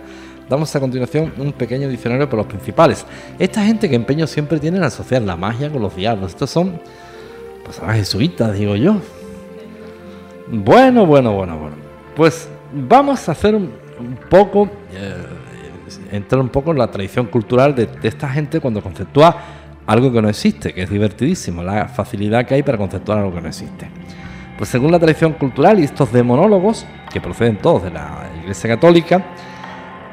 damos 0.49 0.75
a 0.75 0.81
continuación 0.81 1.33
un 1.39 1.53
pequeño 1.53 1.89
diccionario 1.89 2.29
por 2.29 2.39
los 2.39 2.47
principales. 2.47 3.05
Esta 3.39 3.65
gente 3.65 3.89
que 3.89 3.97
empeño 3.97 4.27
siempre 4.27 4.59
tiene 4.59 4.77
en 4.79 4.85
asociar 4.85 5.23
la 5.23 5.37
magia 5.37 5.71
con 5.71 5.83
los 5.83 5.95
diablos. 5.97 6.33
Estos 6.33 6.51
son 6.51 6.81
personajes 7.65 8.01
jesuitas, 8.01 8.55
digo 8.59 8.77
yo. 8.77 9.01
Bueno, 10.49 11.07
bueno, 11.07 11.33
bueno, 11.33 11.59
bueno. 11.59 11.77
Pues 12.15 12.49
vamos 12.73 13.29
a 13.29 13.33
hacer 13.33 13.55
un, 13.55 13.73
poco, 14.31 14.69
eh, 14.93 15.15
entrar 16.13 16.41
un 16.41 16.49
poco 16.49 16.71
en 16.71 16.79
la 16.79 16.91
tradición 16.91 17.27
cultural 17.27 17.75
de, 17.75 17.89
esta 18.03 18.29
gente 18.29 18.61
cuando 18.61 18.83
conceptúa 18.83 19.37
algo 19.87 20.13
que 20.13 20.23
no 20.23 20.29
existe, 20.29 20.73
que 20.73 20.83
es 20.83 20.91
divertidísimo, 20.91 21.63
la 21.63 21.89
facilidad 21.89 22.45
que 22.47 22.55
hay 22.55 22.63
para 22.63 22.79
conceptuar 22.79 23.19
algo 23.19 23.35
que 23.35 23.41
no 23.41 23.49
existe. 23.49 23.89
Pues 24.57 24.71
según 24.71 24.91
la 24.91 24.99
tradición 24.99 25.35
cultural 25.35 25.79
y 25.81 25.85
estos 25.85 26.13
demonólogos, 26.13 26.87
que 27.13 27.21
proceden 27.21 27.59
todos 27.59 27.83
de 27.85 27.91
la 27.91 28.31
Iglesia 28.43 28.71
Católica, 28.71 29.25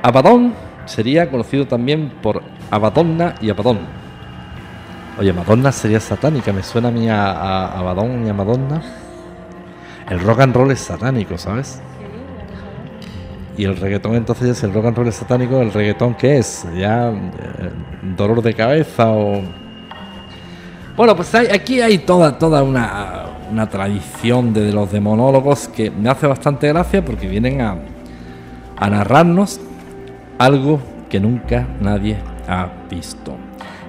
Abadón 0.01 0.53
sería 0.85 1.29
conocido 1.29 1.65
también 1.65 2.11
por 2.21 2.43
Abadonna 2.69 3.35
y 3.41 3.49
Abadón. 3.49 3.79
Oye, 5.17 5.31
Madonna 5.31 5.71
sería 5.71 5.99
satánica, 5.99 6.51
me 6.51 6.63
suena 6.63 6.89
a 6.89 6.91
mí 6.91 7.07
a, 7.07 7.67
Abadón 7.67 8.25
y 8.25 8.29
a 8.29 8.33
Madonna. 8.33 8.81
El 10.13 10.19
rock 10.19 10.41
and 10.41 10.55
roll 10.55 10.69
es 10.69 10.79
satánico, 10.79 11.39
¿sabes? 11.39 11.81
Y 13.57 13.63
el 13.63 13.75
reggaetón 13.75 14.13
entonces, 14.13 14.59
si 14.59 14.65
el 14.67 14.71
rock 14.71 14.85
and 14.85 14.97
roll 14.97 15.07
es 15.07 15.15
satánico, 15.15 15.59
¿el 15.59 15.73
reggaetón 15.73 16.13
qué 16.13 16.37
es? 16.37 16.67
¿Ya 16.77 17.09
eh, 17.09 17.15
dolor 18.15 18.43
de 18.43 18.53
cabeza 18.53 19.09
o...? 19.09 19.41
Bueno, 20.95 21.15
pues 21.15 21.33
aquí 21.33 21.81
hay 21.81 21.97
toda, 21.97 22.37
toda 22.37 22.61
una, 22.61 23.25
una 23.49 23.67
tradición 23.67 24.53
de, 24.53 24.71
los 24.71 24.91
demonólogos 24.91 25.67
que 25.67 25.89
me 25.89 26.11
hace 26.11 26.27
bastante 26.27 26.67
gracia 26.67 27.03
porque 27.03 27.27
vienen 27.27 27.61
a, 27.61 27.77
a 28.77 28.89
narrarnos 28.91 29.59
algo 30.37 30.79
que 31.09 31.19
nunca 31.19 31.67
nadie 31.81 32.17
ha 32.47 32.67
visto. 32.87 33.35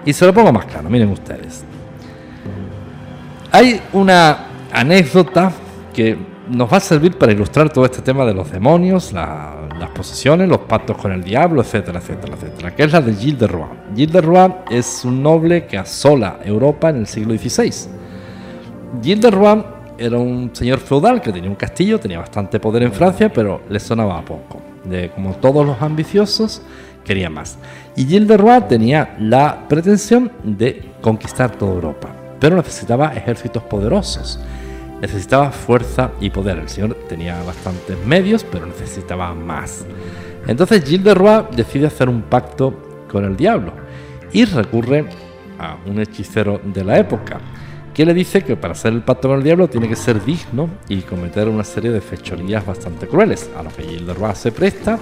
Y 0.06 0.14
se 0.14 0.24
lo 0.24 0.32
pongo 0.32 0.54
más 0.54 0.64
claro, 0.64 0.88
miren 0.88 1.10
ustedes. 1.10 1.64
Hay 3.52 3.78
una 3.92 4.46
anécdota 4.72 5.52
que 5.94 6.18
nos 6.50 6.70
va 6.70 6.76
a 6.76 6.80
servir 6.80 7.16
para 7.16 7.32
ilustrar 7.32 7.72
todo 7.72 7.86
este 7.86 8.02
tema 8.02 8.26
de 8.26 8.34
los 8.34 8.50
demonios, 8.50 9.12
las 9.12 9.90
posesiones, 9.94 10.48
los 10.48 10.58
pactos 10.58 10.98
con 10.98 11.12
el 11.12 11.22
diablo, 11.24 11.62
etcétera, 11.62 12.00
etcétera, 12.00 12.34
etcétera, 12.34 12.74
que 12.74 12.82
es 12.82 12.92
la 12.92 13.00
de 13.00 13.14
Gilles 13.14 13.38
de 13.38 13.46
Roy. 13.46 13.68
Gilles 13.94 14.12
de 14.12 14.20
Roy 14.20 14.54
es 14.70 15.04
un 15.04 15.22
noble 15.22 15.66
que 15.66 15.78
asola 15.78 16.40
Europa 16.44 16.90
en 16.90 16.96
el 16.96 17.06
siglo 17.06 17.34
XVI. 17.34 17.72
Gilles 19.02 19.20
de 19.22 19.30
Roy 19.30 19.64
era 19.96 20.18
un 20.18 20.50
señor 20.52 20.80
feudal 20.80 21.22
que 21.22 21.32
tenía 21.32 21.48
un 21.48 21.56
castillo, 21.56 21.98
tenía 21.98 22.18
bastante 22.18 22.60
poder 22.60 22.82
en 22.82 22.92
Francia, 22.92 23.32
pero 23.32 23.62
le 23.70 23.80
sonaba 23.80 24.18
a 24.18 24.24
poco. 24.24 24.60
De, 24.84 25.10
como 25.10 25.32
todos 25.36 25.64
los 25.64 25.80
ambiciosos, 25.80 26.60
quería 27.04 27.30
más. 27.30 27.56
Y 27.96 28.04
Gilles 28.04 28.28
de 28.28 28.36
Roy 28.36 28.60
tenía 28.68 29.16
la 29.18 29.66
pretensión 29.68 30.30
de 30.42 30.90
conquistar 31.00 31.52
toda 31.52 31.72
Europa, 31.72 32.08
pero 32.38 32.56
necesitaba 32.56 33.14
ejércitos 33.14 33.62
poderosos 33.62 34.40
necesitaba 35.04 35.50
fuerza 35.50 36.12
y 36.18 36.30
poder. 36.30 36.58
El 36.58 36.68
señor 36.70 36.94
tenía 37.08 37.42
bastantes 37.42 37.98
medios, 38.06 38.42
pero 38.42 38.64
necesitaba 38.64 39.34
más. 39.34 39.84
Entonces 40.46 40.82
Gilles 40.82 41.04
de 41.04 41.14
Roy 41.14 41.44
decide 41.54 41.88
hacer 41.88 42.08
un 42.08 42.22
pacto 42.22 43.04
con 43.10 43.24
el 43.26 43.36
diablo 43.36 43.74
y 44.32 44.46
recurre 44.46 45.04
a 45.58 45.76
un 45.84 46.00
hechicero 46.00 46.58
de 46.64 46.84
la 46.84 46.98
época 46.98 47.38
que 47.92 48.06
le 48.06 48.14
dice 48.14 48.42
que 48.42 48.56
para 48.56 48.72
hacer 48.72 48.94
el 48.94 49.02
pacto 49.02 49.28
con 49.28 49.38
el 49.38 49.44
diablo 49.44 49.68
tiene 49.68 49.90
que 49.90 49.94
ser 49.94 50.24
digno 50.24 50.70
y 50.88 51.02
cometer 51.02 51.48
una 51.48 51.64
serie 51.64 51.90
de 51.90 52.00
fechorías 52.00 52.64
bastante 52.64 53.06
crueles, 53.06 53.50
a 53.56 53.62
lo 53.62 53.68
que 53.68 53.82
Gilles 53.82 54.06
de 54.06 54.14
Roy 54.14 54.34
se 54.34 54.52
presta, 54.52 54.98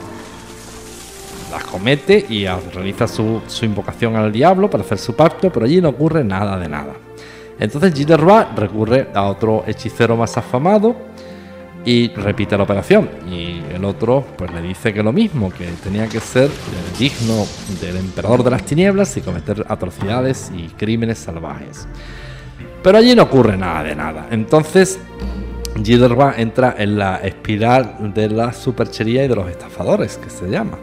las 1.53 1.65
comete 1.65 2.27
y 2.29 2.47
realiza 2.47 3.07
su, 3.07 3.41
su 3.47 3.65
invocación 3.65 4.17
al 4.17 4.33
diablo 4.33 4.69
para 4.69 4.83
hacer 4.83 4.99
su 4.99 5.15
pacto, 5.15 5.53
pero 5.53 5.65
allí 5.65 5.81
no 5.81 5.91
ocurre 5.91 6.25
nada 6.25 6.59
de 6.59 6.69
nada. 6.69 6.93
Entonces 7.63 7.95
Roy 8.19 8.45
recurre 8.57 9.09
a 9.15 9.23
otro 9.23 9.63
hechicero 9.69 10.17
más 10.17 10.37
afamado 10.37 10.97
y 11.85 12.09
repite 12.09 12.57
la 12.57 12.65
operación. 12.65 13.09
Y 13.31 13.63
el 13.73 13.85
otro 13.85 14.27
pues 14.37 14.53
le 14.53 14.61
dice 14.61 14.93
que 14.93 15.01
lo 15.01 15.13
mismo, 15.13 15.49
que 15.49 15.67
tenía 15.85 16.09
que 16.09 16.19
ser 16.19 16.51
digno 16.99 17.47
del 17.81 17.99
emperador 17.99 18.43
de 18.43 18.51
las 18.51 18.65
tinieblas 18.65 19.17
y 19.17 19.21
cometer 19.21 19.65
atrocidades 19.69 20.51
y 20.53 20.71
crímenes 20.71 21.19
salvajes. 21.19 21.87
Pero 22.83 22.99
allí 22.99 23.15
no 23.15 23.23
ocurre 23.23 23.57
nada 23.57 23.85
de 23.85 23.95
nada. 23.95 24.27
Entonces 24.33 24.99
Roy 25.77 26.33
entra 26.39 26.75
en 26.77 26.99
la 26.99 27.19
espiral 27.19 28.13
de 28.13 28.29
la 28.29 28.53
superchería 28.53 29.25
y 29.25 29.29
de 29.29 29.37
los 29.37 29.49
estafadores, 29.49 30.19
que 30.19 30.31
se 30.31 30.49
llama. 30.51 30.79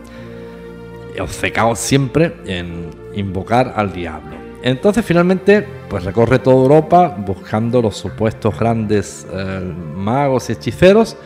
Obcecado 1.20 1.76
siempre 1.76 2.38
en 2.46 2.90
invocar 3.14 3.74
al 3.76 3.92
diablo. 3.92 4.39
Entonces 4.62 5.06
finalmente 5.06 5.66
pues 5.90 6.04
recorre 6.04 6.40
toda 6.40 6.58
Europa 6.58 7.16
buscando 7.18 7.82
los 7.82 7.96
supuestos 7.96 8.60
grandes 8.60 9.26
eh, 9.32 9.74
magos 9.96 10.50
y 10.50 10.54
hechiceros 10.54 11.18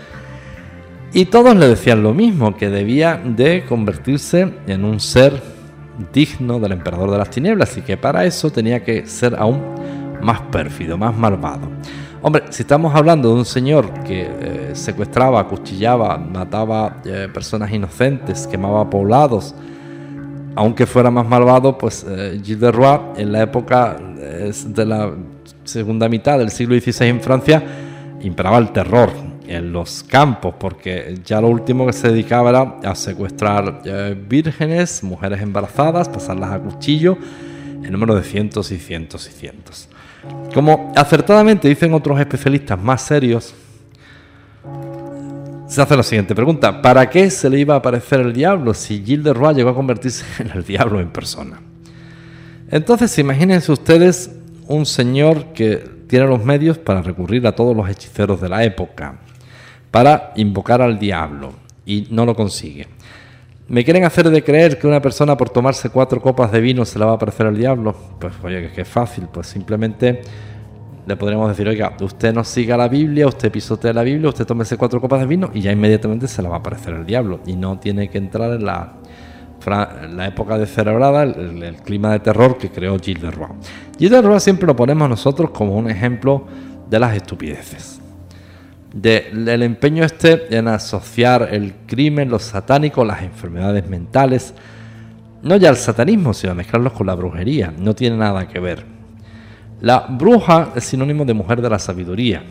y 1.15 1.25
todos 1.25 1.55
le 1.55 1.67
decían 1.67 2.01
lo 2.01 2.13
mismo, 2.13 2.55
que 2.57 2.69
debía 2.69 3.21
de 3.23 3.65
convertirse 3.69 4.51
en 4.65 4.83
un 4.83 4.99
ser 4.99 5.39
digno 6.11 6.59
del 6.59 6.71
emperador 6.71 7.11
de 7.11 7.19
las 7.19 7.29
tinieblas 7.29 7.77
y 7.77 7.81
que 7.81 7.97
para 7.97 8.25
eso 8.25 8.49
tenía 8.49 8.83
que 8.83 9.05
ser 9.05 9.35
aún 9.37 9.61
más 10.23 10.41
pérfido, 10.41 10.97
más 10.97 11.15
malvado. 11.15 11.69
Hombre, 12.23 12.45
si 12.49 12.63
estamos 12.63 12.95
hablando 12.95 13.29
de 13.29 13.35
un 13.35 13.45
señor 13.45 13.91
que 14.03 14.27
eh, 14.27 14.69
secuestraba, 14.73 15.41
acuchillaba, 15.41 16.17
mataba 16.17 17.01
eh, 17.05 17.27
personas 17.31 17.71
inocentes, 17.71 18.47
quemaba 18.47 18.89
poblados, 18.89 19.53
aunque 20.55 20.85
fuera 20.85 21.09
más 21.09 21.27
malvado, 21.27 21.77
pues 21.77 22.05
eh, 22.07 22.39
Gilles 22.43 22.59
de 22.59 22.71
Roy 22.71 22.99
en 23.17 23.31
la 23.31 23.41
época 23.43 23.97
de 23.97 24.85
la 24.85 25.11
segunda 25.63 26.09
mitad 26.09 26.37
del 26.37 26.49
siglo 26.51 26.79
XVI 26.79 27.07
en 27.07 27.21
Francia 27.21 27.63
imperaba 28.21 28.57
el 28.57 28.71
terror 28.71 29.11
en 29.47 29.71
los 29.71 30.03
campos, 30.03 30.55
porque 30.59 31.19
ya 31.25 31.41
lo 31.41 31.49
último 31.49 31.85
que 31.85 31.93
se 31.93 32.09
dedicaba 32.09 32.49
era 32.49 32.75
a 32.83 32.95
secuestrar 32.95 33.81
eh, 33.85 34.15
vírgenes, 34.27 35.03
mujeres 35.03 35.41
embarazadas, 35.41 36.09
pasarlas 36.09 36.51
a 36.51 36.59
cuchillo, 36.59 37.17
en 37.83 37.91
número 37.91 38.15
de 38.15 38.23
cientos 38.23 38.71
y 38.71 38.77
cientos 38.77 39.27
y 39.27 39.31
cientos. 39.31 39.89
Como 40.53 40.93
acertadamente 40.95 41.67
dicen 41.67 41.93
otros 41.93 42.19
especialistas 42.19 42.81
más 42.81 43.01
serios, 43.01 43.53
se 45.73 45.81
hace 45.81 45.97
la 45.97 46.03
siguiente 46.03 46.35
pregunta: 46.35 46.81
¿para 46.81 47.09
qué 47.09 47.29
se 47.29 47.49
le 47.49 47.59
iba 47.59 47.73
a 47.73 47.77
aparecer 47.77 48.19
el 48.19 48.31
diablo 48.31 48.73
si 48.73 49.03
Gilles 49.03 49.23
de 49.23 49.33
Roy 49.33 49.55
llegó 49.55 49.71
a 49.71 49.75
convertirse 49.75 50.23
en 50.43 50.51
el 50.51 50.63
diablo 50.63 50.99
en 50.99 51.09
persona? 51.11 51.59
Entonces, 52.69 53.17
imagínense 53.19 53.71
ustedes 53.71 54.31
un 54.67 54.85
señor 54.85 55.53
que 55.53 55.77
tiene 56.07 56.27
los 56.27 56.43
medios 56.43 56.77
para 56.77 57.01
recurrir 57.01 57.45
a 57.47 57.53
todos 57.53 57.75
los 57.75 57.89
hechiceros 57.89 58.39
de 58.39 58.49
la 58.49 58.63
época, 58.63 59.19
para 59.91 60.31
invocar 60.35 60.81
al 60.81 60.99
diablo, 60.99 61.53
y 61.85 62.07
no 62.11 62.25
lo 62.25 62.35
consigue. 62.35 62.87
¿Me 63.67 63.83
quieren 63.83 64.03
hacer 64.03 64.29
de 64.29 64.43
creer 64.43 64.77
que 64.77 64.87
una 64.87 65.01
persona 65.01 65.37
por 65.37 65.49
tomarse 65.49 65.89
cuatro 65.89 66.21
copas 66.21 66.51
de 66.51 66.61
vino 66.61 66.85
se 66.85 66.99
la 66.99 67.05
va 67.05 67.13
a 67.13 67.15
aparecer 67.15 67.47
al 67.47 67.57
diablo? 67.57 67.95
Pues 68.19 68.33
oye, 68.43 68.71
que 68.71 68.81
es 68.81 68.87
fácil, 68.87 69.27
pues 69.31 69.47
simplemente 69.47 70.21
le 71.05 71.15
podríamos 71.17 71.49
decir, 71.49 71.67
oiga, 71.67 71.95
usted 72.01 72.33
no 72.33 72.43
siga 72.43 72.77
la 72.77 72.87
Biblia, 72.87 73.27
usted 73.27 73.51
pisotea 73.51 73.93
la 73.93 74.03
Biblia, 74.03 74.29
usted 74.29 74.45
tómese 74.45 74.77
cuatro 74.77 75.01
copas 75.01 75.19
de 75.19 75.25
vino 75.25 75.49
y 75.53 75.61
ya 75.61 75.71
inmediatamente 75.71 76.27
se 76.27 76.41
la 76.41 76.49
va 76.49 76.55
a 76.55 76.59
aparecer 76.59 76.93
el 76.93 77.05
diablo. 77.05 77.41
Y 77.45 77.55
no 77.55 77.77
tiene 77.79 78.09
que 78.09 78.17
entrar 78.17 78.53
en 78.53 78.65
la, 78.65 78.93
la 79.65 80.27
época 80.27 80.57
de 80.57 80.65
celebrada, 80.65 81.23
el, 81.23 81.75
clima 81.83 82.11
de 82.11 82.19
terror 82.19 82.57
que 82.57 82.69
creó 82.69 82.97
Gilles 82.99 83.21
de 83.21 83.31
Roy. 83.31 83.49
Gilles 83.97 84.11
de 84.11 84.21
Roy 84.21 84.39
siempre 84.39 84.65
lo 84.65 84.75
ponemos 84.75 85.09
nosotros 85.09 85.51
como 85.51 85.75
un 85.75 85.89
ejemplo 85.89 86.45
de 86.89 86.99
las 86.99 87.15
estupideces. 87.15 87.99
del 88.93 89.63
empeño 89.63 90.05
este 90.05 90.55
en 90.55 90.67
asociar 90.67 91.49
el 91.51 91.73
crimen, 91.85 92.29
los 92.29 92.43
satánicos, 92.43 93.05
las 93.05 93.23
enfermedades 93.23 93.89
mentales, 93.89 94.53
no 95.41 95.57
ya 95.57 95.69
el 95.69 95.75
satanismo, 95.75 96.33
sino 96.33 96.55
mezclarlos 96.55 96.93
con 96.93 97.07
la 97.07 97.15
brujería, 97.15 97.73
no 97.77 97.93
tiene 97.93 98.15
nada 98.15 98.47
que 98.47 98.59
ver. 98.59 99.02
La 99.83 99.99
bruja 100.07 100.69
es 100.75 100.85
sinónimo 100.85 101.25
de 101.25 101.33
mujer 101.33 101.61
de 101.61 101.69
la 101.69 101.77
sabiduría. 101.77 102.41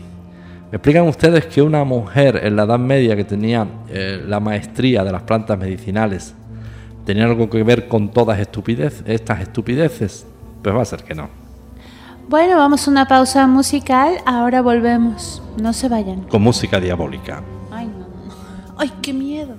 ¿Me 0.71 0.77
explican 0.77 1.09
ustedes 1.09 1.47
que 1.47 1.63
una 1.63 1.83
mujer 1.83 2.39
en 2.45 2.57
la 2.57 2.65
Edad 2.65 2.79
Media 2.79 3.17
que 3.17 3.25
tenía 3.25 3.67
eh, 3.89 4.23
la 4.29 4.39
maestría 4.39 5.03
de 5.03 5.13
las 5.13 5.23
plantas 5.23 5.59
medicinales 5.59 6.35
tenía 7.07 7.25
algo 7.25 7.49
que 7.49 7.63
ver 7.63 7.89
con 7.89 8.11
todas 8.11 8.39
estupidez, 8.39 9.03
estas 9.07 9.41
estupideces? 9.41 10.27
Pues 10.63 10.77
va 10.77 10.83
a 10.83 10.85
ser 10.85 11.05
que 11.05 11.15
no. 11.15 11.31
Bueno, 12.29 12.59
vamos 12.59 12.87
a 12.87 12.91
una 12.91 13.09
pausa 13.09 13.47
musical, 13.47 14.17
ahora 14.27 14.61
volvemos. 14.61 15.43
No 15.59 15.73
se 15.73 15.89
vayan. 15.89 16.25
Con 16.25 16.43
música 16.43 16.81
diabólica. 16.81 17.43
Ay, 17.71 17.87
no. 17.87 18.07
Ay, 18.77 18.93
qué 19.01 19.15
miedo. 19.15 19.57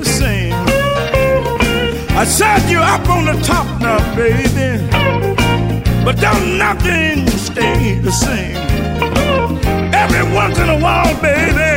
The 0.00 0.04
same. 0.04 0.54
I 2.16 2.24
set 2.24 2.70
you 2.70 2.78
up 2.78 3.08
on 3.08 3.24
the 3.26 3.36
top 3.42 3.66
now, 3.80 3.98
baby. 4.16 4.70
But 6.04 6.16
don't 6.18 6.58
nothing 6.58 7.26
stay 7.28 7.98
the 7.98 8.12
same. 8.12 8.56
Every 9.92 10.24
once 10.32 10.58
in 10.58 10.68
a 10.68 10.78
while, 10.78 11.14
baby, 11.20 11.74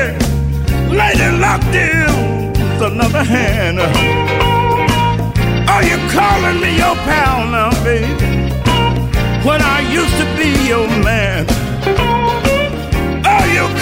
lady 0.95 1.29
locked 1.37 1.75
in 1.75 2.09
another 2.81 3.23
hand. 3.23 3.79
Are 5.73 5.83
you 5.83 5.97
calling 6.17 6.61
me 6.61 6.77
your 6.77 6.95
pal 7.07 7.47
now, 7.57 7.71
baby? 7.83 8.31
When 9.47 9.61
I 9.61 9.79
used 9.91 10.15
to 10.21 10.27
be 10.37 10.49
your 10.67 10.87
man. 11.03 12.22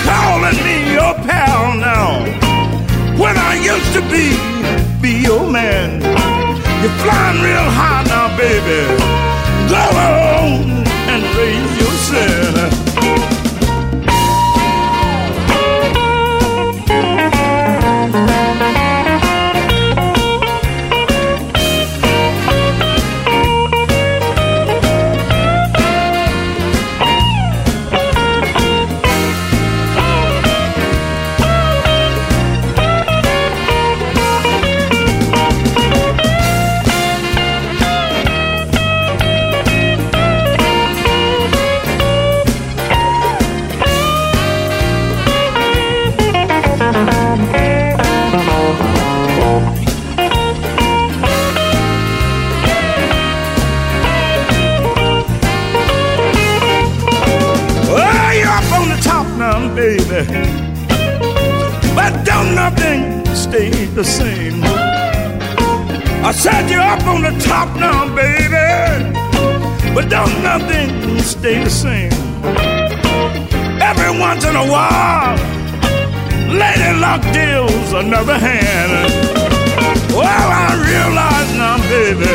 Calling 0.04 0.58
me 0.66 0.94
your 0.94 1.14
pal 1.26 1.76
now? 1.78 2.42
when 3.22 3.38
I 3.38 3.54
used 3.54 3.94
to 3.94 4.02
be, 4.10 4.26
be 5.00 5.22
your 5.22 5.48
man. 5.48 6.02
You're 6.82 6.98
flying 7.04 7.40
real 7.42 7.70
high 7.80 8.04
now, 8.14 8.36
baby. 8.36 8.82
Go 9.70 9.84
on 10.10 10.88
and 11.12 11.22
raise 11.38 11.74
your 11.80 11.96
sin. 12.10 12.81
The 63.52 64.04
same. 64.04 64.62
I 66.24 66.32
set 66.32 66.70
you 66.72 66.80
up 66.80 67.06
on 67.06 67.22
the 67.22 67.38
top 67.44 67.68
now, 67.78 68.08
baby, 68.16 69.14
but 69.94 70.10
don't 70.10 70.42
nothing 70.42 71.20
stay 71.20 71.62
the 71.62 71.70
same. 71.70 72.14
Every 73.82 74.18
once 74.18 74.46
in 74.46 74.56
a 74.56 74.66
while, 74.72 75.36
Lady 76.48 76.98
Luck 77.00 77.22
deals 77.34 77.92
another 77.92 78.38
hand. 78.40 79.12
Well, 80.16 80.50
I 80.66 80.70
realize 80.88 81.52
now, 81.58 81.78
baby, 81.92 82.32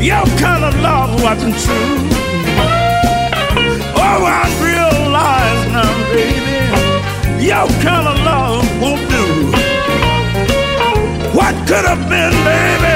your 0.00 0.26
kind 0.38 0.64
of 0.64 0.80
love 0.80 1.20
wasn't 1.24 1.56
true. 1.58 1.98
Oh, 3.98 4.22
I 4.24 4.46
realize 4.62 5.62
now, 5.74 5.92
baby, 6.14 7.44
your 7.44 7.66
kind 7.82 8.06
of 8.06 8.16
love 8.24 8.64
won't 8.80 9.10
do 9.10 9.25
what 11.46 11.68
could 11.68 11.84
have 11.84 12.08
been, 12.08 12.32
baby. 12.44 12.95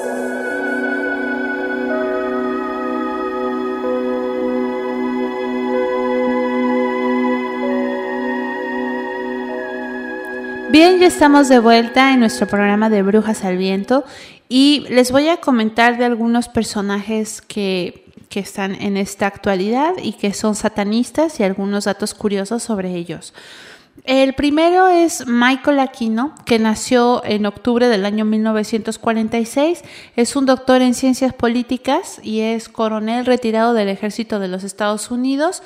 Bien, 10.83 10.97
ya 10.97 11.05
estamos 11.05 11.47
de 11.47 11.59
vuelta 11.59 12.11
en 12.11 12.21
nuestro 12.21 12.47
programa 12.47 12.89
de 12.89 13.03
Brujas 13.03 13.45
al 13.45 13.55
Viento 13.55 14.03
y 14.49 14.83
les 14.89 15.11
voy 15.11 15.29
a 15.29 15.37
comentar 15.37 15.99
de 15.99 16.05
algunos 16.05 16.47
personajes 16.47 17.43
que, 17.43 18.05
que 18.29 18.39
están 18.39 18.73
en 18.73 18.97
esta 18.97 19.27
actualidad 19.27 19.93
y 20.01 20.13
que 20.13 20.33
son 20.33 20.55
satanistas 20.55 21.39
y 21.39 21.43
algunos 21.43 21.83
datos 21.83 22.15
curiosos 22.15 22.63
sobre 22.63 22.95
ellos. 22.95 23.35
El 24.05 24.33
primero 24.33 24.87
es 24.87 25.27
Michael 25.27 25.79
Aquino, 25.79 26.33
que 26.45 26.57
nació 26.57 27.23
en 27.25 27.45
octubre 27.45 27.87
del 27.87 28.03
año 28.03 28.25
1946. 28.25 29.83
Es 30.15 30.35
un 30.35 30.47
doctor 30.47 30.81
en 30.81 30.95
ciencias 30.95 31.35
políticas 31.35 32.19
y 32.23 32.39
es 32.39 32.69
coronel 32.69 33.27
retirado 33.27 33.75
del 33.75 33.89
ejército 33.89 34.39
de 34.39 34.47
los 34.47 34.63
Estados 34.63 35.11
Unidos. 35.11 35.61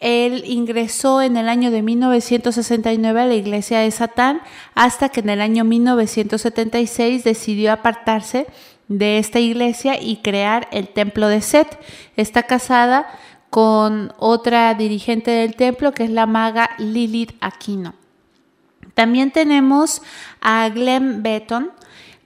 Él 0.00 0.44
ingresó 0.46 1.20
en 1.20 1.36
el 1.36 1.48
año 1.48 1.70
de 1.70 1.82
1969 1.82 3.20
a 3.20 3.26
la 3.26 3.34
iglesia 3.34 3.80
de 3.80 3.90
Satán 3.90 4.40
hasta 4.74 5.10
que 5.10 5.20
en 5.20 5.28
el 5.28 5.42
año 5.42 5.64
1976 5.64 7.22
decidió 7.22 7.72
apartarse 7.72 8.46
de 8.88 9.18
esta 9.18 9.38
iglesia 9.38 10.00
y 10.00 10.16
crear 10.16 10.68
el 10.72 10.88
templo 10.88 11.28
de 11.28 11.42
Set. 11.42 11.78
Está 12.16 12.44
casada 12.44 13.06
con 13.50 14.12
otra 14.18 14.72
dirigente 14.74 15.30
del 15.30 15.54
templo 15.54 15.92
que 15.92 16.04
es 16.04 16.10
la 16.10 16.26
maga 16.26 16.70
Lilith 16.78 17.36
Aquino. 17.40 17.94
También 18.94 19.30
tenemos 19.30 20.02
a 20.40 20.68
Glenn 20.70 21.22
Benton. 21.22 21.72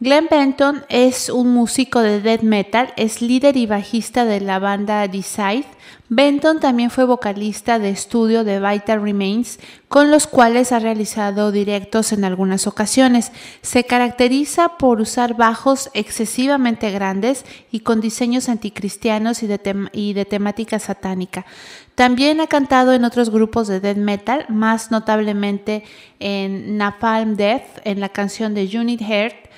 Glenn 0.04 0.28
Benton 0.30 0.84
es 0.90 1.30
un 1.30 1.54
músico 1.54 2.00
de 2.00 2.20
death 2.20 2.42
metal, 2.42 2.92
es 2.98 3.22
líder 3.22 3.56
y 3.56 3.64
bajista 3.64 4.26
de 4.26 4.38
la 4.38 4.58
banda 4.58 5.08
Decide. 5.08 5.64
Benton 6.10 6.60
también 6.60 6.90
fue 6.90 7.06
vocalista 7.06 7.78
de 7.78 7.88
estudio 7.88 8.44
de 8.44 8.60
Vital 8.60 9.00
Remains, 9.00 9.58
con 9.88 10.10
los 10.10 10.26
cuales 10.26 10.72
ha 10.72 10.78
realizado 10.78 11.52
directos 11.52 12.12
en 12.12 12.26
algunas 12.26 12.66
ocasiones. 12.66 13.32
Se 13.62 13.84
caracteriza 13.84 14.76
por 14.76 15.00
usar 15.00 15.38
bajos 15.38 15.88
excesivamente 15.94 16.90
grandes 16.90 17.46
y 17.70 17.80
con 17.80 18.02
diseños 18.02 18.50
anticristianos 18.50 19.42
y 19.42 19.46
de, 19.46 19.88
y 19.92 20.12
de 20.12 20.26
temática 20.26 20.78
satánica. 20.80 21.46
También 21.94 22.42
ha 22.42 22.46
cantado 22.46 22.92
en 22.92 23.06
otros 23.06 23.30
grupos 23.30 23.68
de 23.68 23.80
death 23.80 23.96
metal, 23.96 24.44
más 24.50 24.90
notablemente 24.90 25.82
en 26.20 26.76
Napalm 26.76 27.36
Death, 27.36 27.80
en 27.84 28.00
la 28.00 28.10
canción 28.10 28.52
de 28.52 28.68
Unit 28.78 29.00
Heart, 29.00 29.53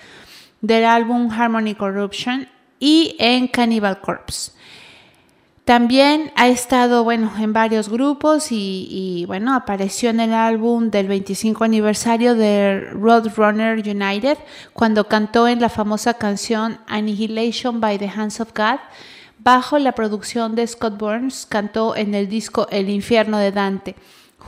del 0.67 0.85
álbum 0.85 1.31
Harmony 1.31 1.75
Corruption 1.75 2.49
y 2.81 3.17
en 3.19 3.47
Cannibal 3.49 4.01
Corpse. 4.01 4.53
También 5.65 6.31
ha 6.37 6.47
estado, 6.47 7.03
bueno, 7.03 7.33
en 7.41 7.53
varios 7.53 7.89
grupos 7.89 8.49
y, 8.51 9.25
bueno, 9.27 9.53
apareció 9.55 10.11
en 10.11 10.21
el 10.21 10.33
álbum 10.33 10.91
del 10.91 11.09
25 11.09 11.65
aniversario 11.65 12.37
de 12.37 12.89
Roadrunner 12.93 13.79
United 13.79 14.39
cuando 14.73 15.09
cantó 15.09 15.49
en 15.49 15.61
la 15.61 15.69
famosa 15.69 16.15
canción 16.15 16.79
Annihilation 16.87 17.81
by 17.81 17.99
the 17.99 18.09
Hands 18.09 18.41
of 18.41 18.53
God. 18.55 18.79
Bajo 19.39 19.79
la 19.79 19.93
producción 19.93 20.55
de 20.55 20.67
Scott 20.67 20.99
Burns, 20.99 21.47
cantó 21.47 21.97
en 21.97 22.15
el 22.15 22.29
disco 22.29 22.69
El 22.71 22.89
infierno 22.89 23.39
de 23.39 23.51
Dante 23.51 23.97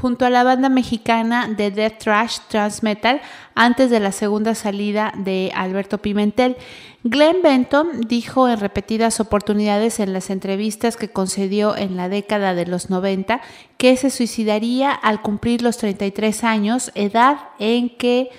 junto 0.00 0.24
a 0.24 0.30
la 0.30 0.44
banda 0.44 0.68
mexicana 0.68 1.48
de 1.48 1.70
Death 1.70 1.98
Trash 1.98 2.38
Trans 2.48 2.82
Metal 2.82 3.20
antes 3.54 3.90
de 3.90 3.98
la 3.98 4.12
segunda 4.12 4.54
salida 4.54 5.12
de 5.16 5.50
Alberto 5.54 5.98
Pimentel. 5.98 6.56
Glenn 7.02 7.42
Benton 7.42 8.02
dijo 8.02 8.48
en 8.48 8.60
repetidas 8.60 9.18
oportunidades 9.18 9.98
en 9.98 10.12
las 10.12 10.30
entrevistas 10.30 10.96
que 10.96 11.10
concedió 11.10 11.76
en 11.76 11.96
la 11.96 12.08
década 12.08 12.54
de 12.54 12.66
los 12.66 12.90
90 12.90 13.40
que 13.76 13.96
se 13.96 14.10
suicidaría 14.10 14.92
al 14.92 15.20
cumplir 15.20 15.62
los 15.62 15.78
33 15.78 16.44
años, 16.44 16.92
edad 16.94 17.38
en 17.58 17.88
que 17.96 18.30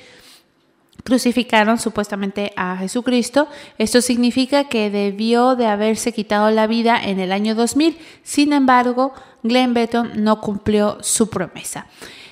crucificaron 1.03 1.78
supuestamente 1.80 2.53
a 2.55 2.78
Jesucristo. 2.78 3.47
Esto 3.78 4.01
significa 4.01 4.66
que 4.66 4.89
debió 4.89 5.55
de 5.55 5.66
haberse 5.66 6.14
quitado 6.14 6.51
la 6.51 6.68
vida 6.68 7.01
en 7.01 7.20
el 7.20 7.32
año 7.32 7.55
2000. 7.55 7.97
Sin 8.24 8.53
embargo, 8.53 9.14
Glenn 9.44 9.74
Benton 9.74 10.12
no 10.24 10.42
cumplió 10.42 10.98
su 11.02 11.30
promesa. 11.30 11.88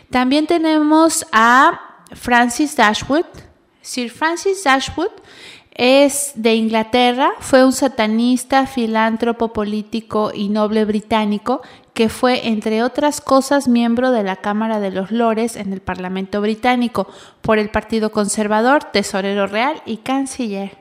También 0.10 0.47
tenemos 0.47 1.26
a 1.32 2.03
Francis 2.14 2.76
Dashwood. 2.76 3.26
Sir 3.82 4.10
Francis 4.10 4.64
Dashwood 4.64 5.12
es 5.78 6.32
de 6.36 6.55
Inglaterra, 6.55 7.32
fue 7.39 7.64
un 7.64 7.72
satanista, 7.72 8.66
filántropo 8.66 9.53
político 9.53 10.32
y 10.34 10.49
noble 10.49 10.86
británico 10.86 11.62
que 11.98 12.10
fue, 12.10 12.48
entre 12.50 12.84
otras 12.84 13.22
cosas, 13.22 13.68
miembro 13.68 14.12
de 14.12 14.22
la 14.22 14.36
Cámara 14.36 14.80
de 14.80 14.91
los 14.91 15.10
Lores 15.10 15.56
en 15.56 15.74
el 15.74 15.82
Parlamento 15.82 16.41
británico 16.41 17.08
por 17.41 17.58
el 17.58 17.72
Partido 17.72 18.12
Conservador, 18.12 18.84
tesorero 18.84 19.48
real 19.48 19.82
y 19.84 19.98
canciller. 19.98 20.78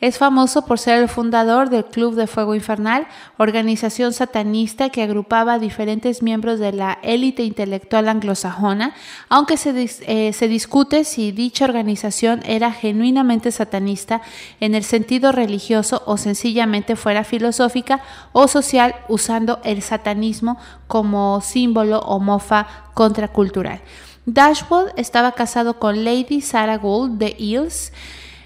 Es 0.00 0.16
famoso 0.16 0.64
por 0.64 0.78
ser 0.78 1.02
el 1.02 1.08
fundador 1.08 1.68
del 1.68 1.84
Club 1.84 2.14
de 2.14 2.26
Fuego 2.26 2.54
Infernal, 2.54 3.06
organización 3.36 4.14
satanista 4.14 4.88
que 4.88 5.02
agrupaba 5.02 5.54
a 5.54 5.58
diferentes 5.58 6.22
miembros 6.22 6.58
de 6.58 6.72
la 6.72 6.98
élite 7.02 7.42
intelectual 7.42 8.08
anglosajona, 8.08 8.94
aunque 9.28 9.58
se, 9.58 9.90
eh, 10.06 10.32
se 10.32 10.48
discute 10.48 11.04
si 11.04 11.32
dicha 11.32 11.66
organización 11.66 12.40
era 12.46 12.72
genuinamente 12.72 13.52
satanista 13.52 14.22
en 14.60 14.74
el 14.74 14.84
sentido 14.84 15.32
religioso 15.32 16.02
o 16.06 16.16
sencillamente 16.16 16.96
fuera 16.96 17.22
filosófica 17.22 18.00
o 18.32 18.48
social 18.48 18.94
usando 19.08 19.60
el 19.64 19.82
satanismo 19.82 20.56
como 20.86 21.40
símbolo 21.40 22.00
o 22.00 22.18
mofa 22.18 22.66
contracultural. 22.94 23.80
Dashwood 24.26 24.88
estaba 24.96 25.32
casado 25.32 25.78
con 25.78 26.04
Lady 26.04 26.40
Sarah 26.40 26.78
Gould 26.78 27.18
de 27.18 27.36
Eels, 27.38 27.92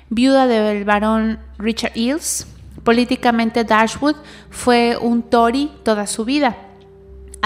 viuda 0.09 0.47
del 0.47 0.85
barón 0.85 1.41
Richard 1.59 1.93
Eels. 1.95 2.47
Políticamente 2.85 3.65
Dashwood 3.65 4.17
fue 4.51 4.97
un 5.01 5.23
Tory 5.23 5.71
toda 5.85 6.07
su 6.07 6.25
vida. 6.25 6.57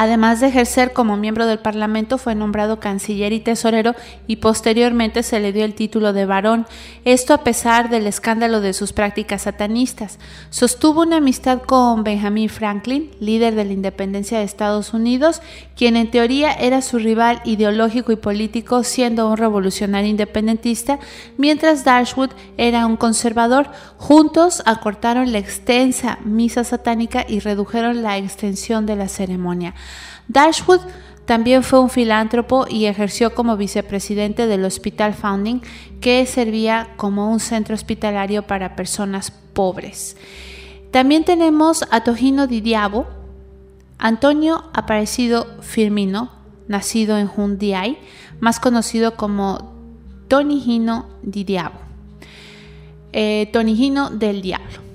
Además 0.01 0.39
de 0.39 0.47
ejercer 0.47 0.93
como 0.93 1.17
miembro 1.17 1.45
del 1.45 1.59
Parlamento, 1.59 2.19
fue 2.19 2.37
nombrado 2.37 2.79
canciller 2.79 3.33
y 3.33 3.41
tesorero 3.41 3.97
y 4.29 4.37
posteriormente 4.37 5.25
se 5.25 5.41
le 5.41 5.53
dio 5.53 5.65
el 5.65 5.75
título 5.75 6.13
de 6.13 6.25
varón, 6.25 6.69
esto 7.05 7.35
a 7.35 7.43
pesar 7.43 7.91
del 7.91 8.07
escándalo 8.07 8.61
de 8.61 8.75
sus 8.75 8.93
prácticas 8.93 9.43
satanistas. 9.43 10.21
Sostuvo 10.51 11.03
una 11.03 11.17
amistad 11.17 11.63
con 11.63 12.05
Benjamin 12.05 12.49
Franklin, 12.49 13.11
líder 13.19 13.57
de 13.57 13.65
la 13.65 13.73
independencia 13.73 14.39
de 14.39 14.45
Estados 14.45 14.95
Unidos, 14.95 15.43
quien 15.77 15.97
en 15.97 16.13
teoría 16.13 16.53
era 16.53 16.81
su 16.81 17.01
rival 17.01 17.41
ideológico 17.45 18.13
y 18.13 18.17
político, 18.17 18.85
siendo 18.85 19.29
un 19.29 19.37
revolucionario 19.37 20.09
independentista, 20.09 21.01
mientras 21.39 21.83
Dashwood 21.83 22.31
era 22.57 22.87
un 22.87 22.97
conservador. 22.97 23.73
Juntos 23.97 24.63
acortaron 24.65 25.33
la 25.33 25.39
extensa 25.39 26.21
misa 26.25 26.63
satánica 26.63 27.27
y 27.29 27.41
redujeron 27.41 28.05
la 28.05 28.17
extensión 28.17 28.87
de 28.87 28.95
la 28.95 29.09
ceremonia. 29.09 29.75
Dashwood 30.29 30.81
también 31.29 31.63
fue 31.63 31.81
un 31.81 31.91
filántropo 31.91 32.67
y 32.69 32.87
ejerció 32.87 33.35
como 33.35 33.59
vicepresidente 33.59 34.47
del 34.47 34.65
Hospital 34.65 35.13
Founding, 35.13 35.61
que 36.01 36.25
servía 36.25 36.89
como 36.97 37.31
un 37.31 37.39
centro 37.39 37.75
hospitalario 37.75 38.47
para 38.47 38.77
personas 38.77 39.31
pobres. 39.31 40.17
También 40.91 41.25
tenemos 41.25 41.85
a 41.91 42.03
Tojino 42.03 42.47
Di 42.47 42.63
Diabo, 42.63 43.07
Antonio 43.99 44.65
Aparecido 44.73 45.47
Firmino, 45.61 46.31
nacido 46.67 47.19
en 47.19 47.27
Jundiay, 47.27 47.99
más 48.41 48.59
conocido 48.59 49.17
como 49.17 49.75
Tonigino 50.29 51.09
Di 51.23 51.45
Diabo, 51.45 51.79
eh, 53.13 53.51
Tonigino 53.53 54.09
del 54.09 54.41
Diablo. 54.41 54.88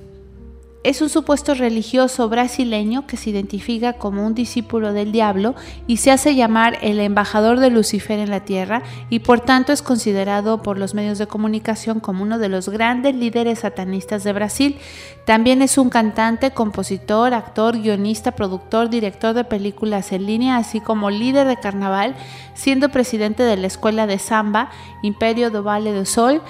Es 0.84 1.02
un 1.02 1.08
supuesto 1.08 1.54
religioso 1.54 2.28
brasileño 2.28 3.08
que 3.08 3.16
se 3.16 3.30
identifica 3.30 3.94
como 3.94 4.28
un 4.28 4.36
discípulo 4.36 4.92
del 4.92 5.14
diablo 5.14 5.56
y 5.88 5.96
se 5.96 6.12
hace 6.12 6.36
llamar 6.36 6.78
el 6.82 7.00
embajador 7.00 7.62
de 7.62 7.70
Lucifer 7.70 8.20
en 8.20 8.30
la 8.30 8.42
tierra 8.42 8.84
y 9.10 9.20
por 9.20 9.40
tanto 9.40 9.72
es 9.72 9.82
considerado 9.82 10.62
por 10.62 10.78
los 10.78 10.94
medios 10.94 11.20
de 11.20 11.28
comunicación 11.28 12.02
como 12.02 12.24
uno 12.24 12.38
de 12.38 12.50
los 12.50 12.68
grandes 12.68 13.16
líderes 13.16 13.60
satanistas 13.60 14.26
de 14.26 14.34
Brasil. 14.34 14.78
También 15.26 15.62
es 15.62 15.78
un 15.78 15.90
cantante, 15.90 16.52
compositor, 16.52 17.34
actor, 17.34 17.80
guionista, 17.80 18.32
productor, 18.32 18.90
director 18.90 19.34
de 19.34 19.46
películas 19.46 20.12
en 20.12 20.26
línea, 20.26 20.58
así 20.58 20.82
como 20.82 21.10
líder 21.10 21.48
de 21.48 21.62
carnaval, 21.62 22.14
siendo 22.56 22.90
presidente 22.90 23.44
de 23.44 23.56
la 23.56 23.68
Escuela 23.68 24.06
de 24.06 24.20
Samba, 24.20 24.70
Imperio 25.02 25.50
do 25.50 25.64
Vale 25.64 25.94
do 25.94 26.04
Sol 26.06 26.42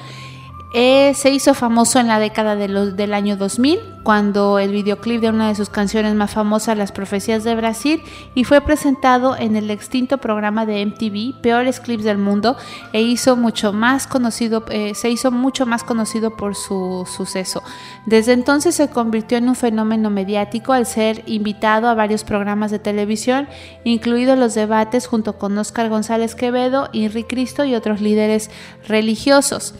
Eh, 0.75 1.13
se 1.13 1.29
hizo 1.29 1.53
famoso 1.53 1.99
en 1.99 2.07
la 2.07 2.17
década 2.17 2.55
del 2.55 3.13
año 3.13 3.37
2000, 3.37 3.79
cuando 4.01 4.57
el 4.57 4.71
videoclip 4.71 5.21
de 5.21 5.29
una 5.29 5.49
de 5.49 5.53
sus 5.53 5.69
canciones 5.69 6.15
más 6.15 6.31
famosas, 6.31 6.75
Las 6.75 6.91
Profecías 6.91 7.43
de 7.43 7.53
Brasil, 7.53 8.01
y 8.33 8.43
fue 8.43 8.59
presentado 8.59 9.37
en 9.37 9.55
el 9.55 9.69
extinto 9.69 10.17
programa 10.17 10.65
de 10.65 10.83
MTV, 10.83 11.39
Peores 11.41 11.79
Clips 11.79 12.03
del 12.03 12.17
Mundo, 12.17 12.57
e 12.91 13.03
hizo 13.03 13.35
mucho 13.35 13.71
más 13.71 14.07
conocido, 14.07 14.65
eh, 14.71 14.95
se 14.95 15.11
hizo 15.11 15.29
mucho 15.29 15.67
más 15.67 15.83
conocido 15.83 16.35
por 16.35 16.55
su 16.55 17.07
suceso. 17.07 17.61
Desde 18.07 18.33
entonces 18.33 18.73
se 18.73 18.89
convirtió 18.89 19.37
en 19.37 19.49
un 19.49 19.55
fenómeno 19.55 20.09
mediático 20.09 20.73
al 20.73 20.87
ser 20.87 21.21
invitado 21.27 21.87
a 21.87 21.93
varios 21.93 22.23
programas 22.23 22.71
de 22.71 22.79
televisión, 22.79 23.47
incluidos 23.83 24.39
los 24.39 24.55
debates 24.55 25.05
junto 25.05 25.37
con 25.37 25.55
Oscar 25.55 25.89
González 25.89 26.33
Quevedo, 26.33 26.89
Henry 26.93 27.25
Cristo 27.25 27.63
y 27.63 27.75
otros 27.75 28.01
líderes 28.01 28.49
religiosos 28.87 29.75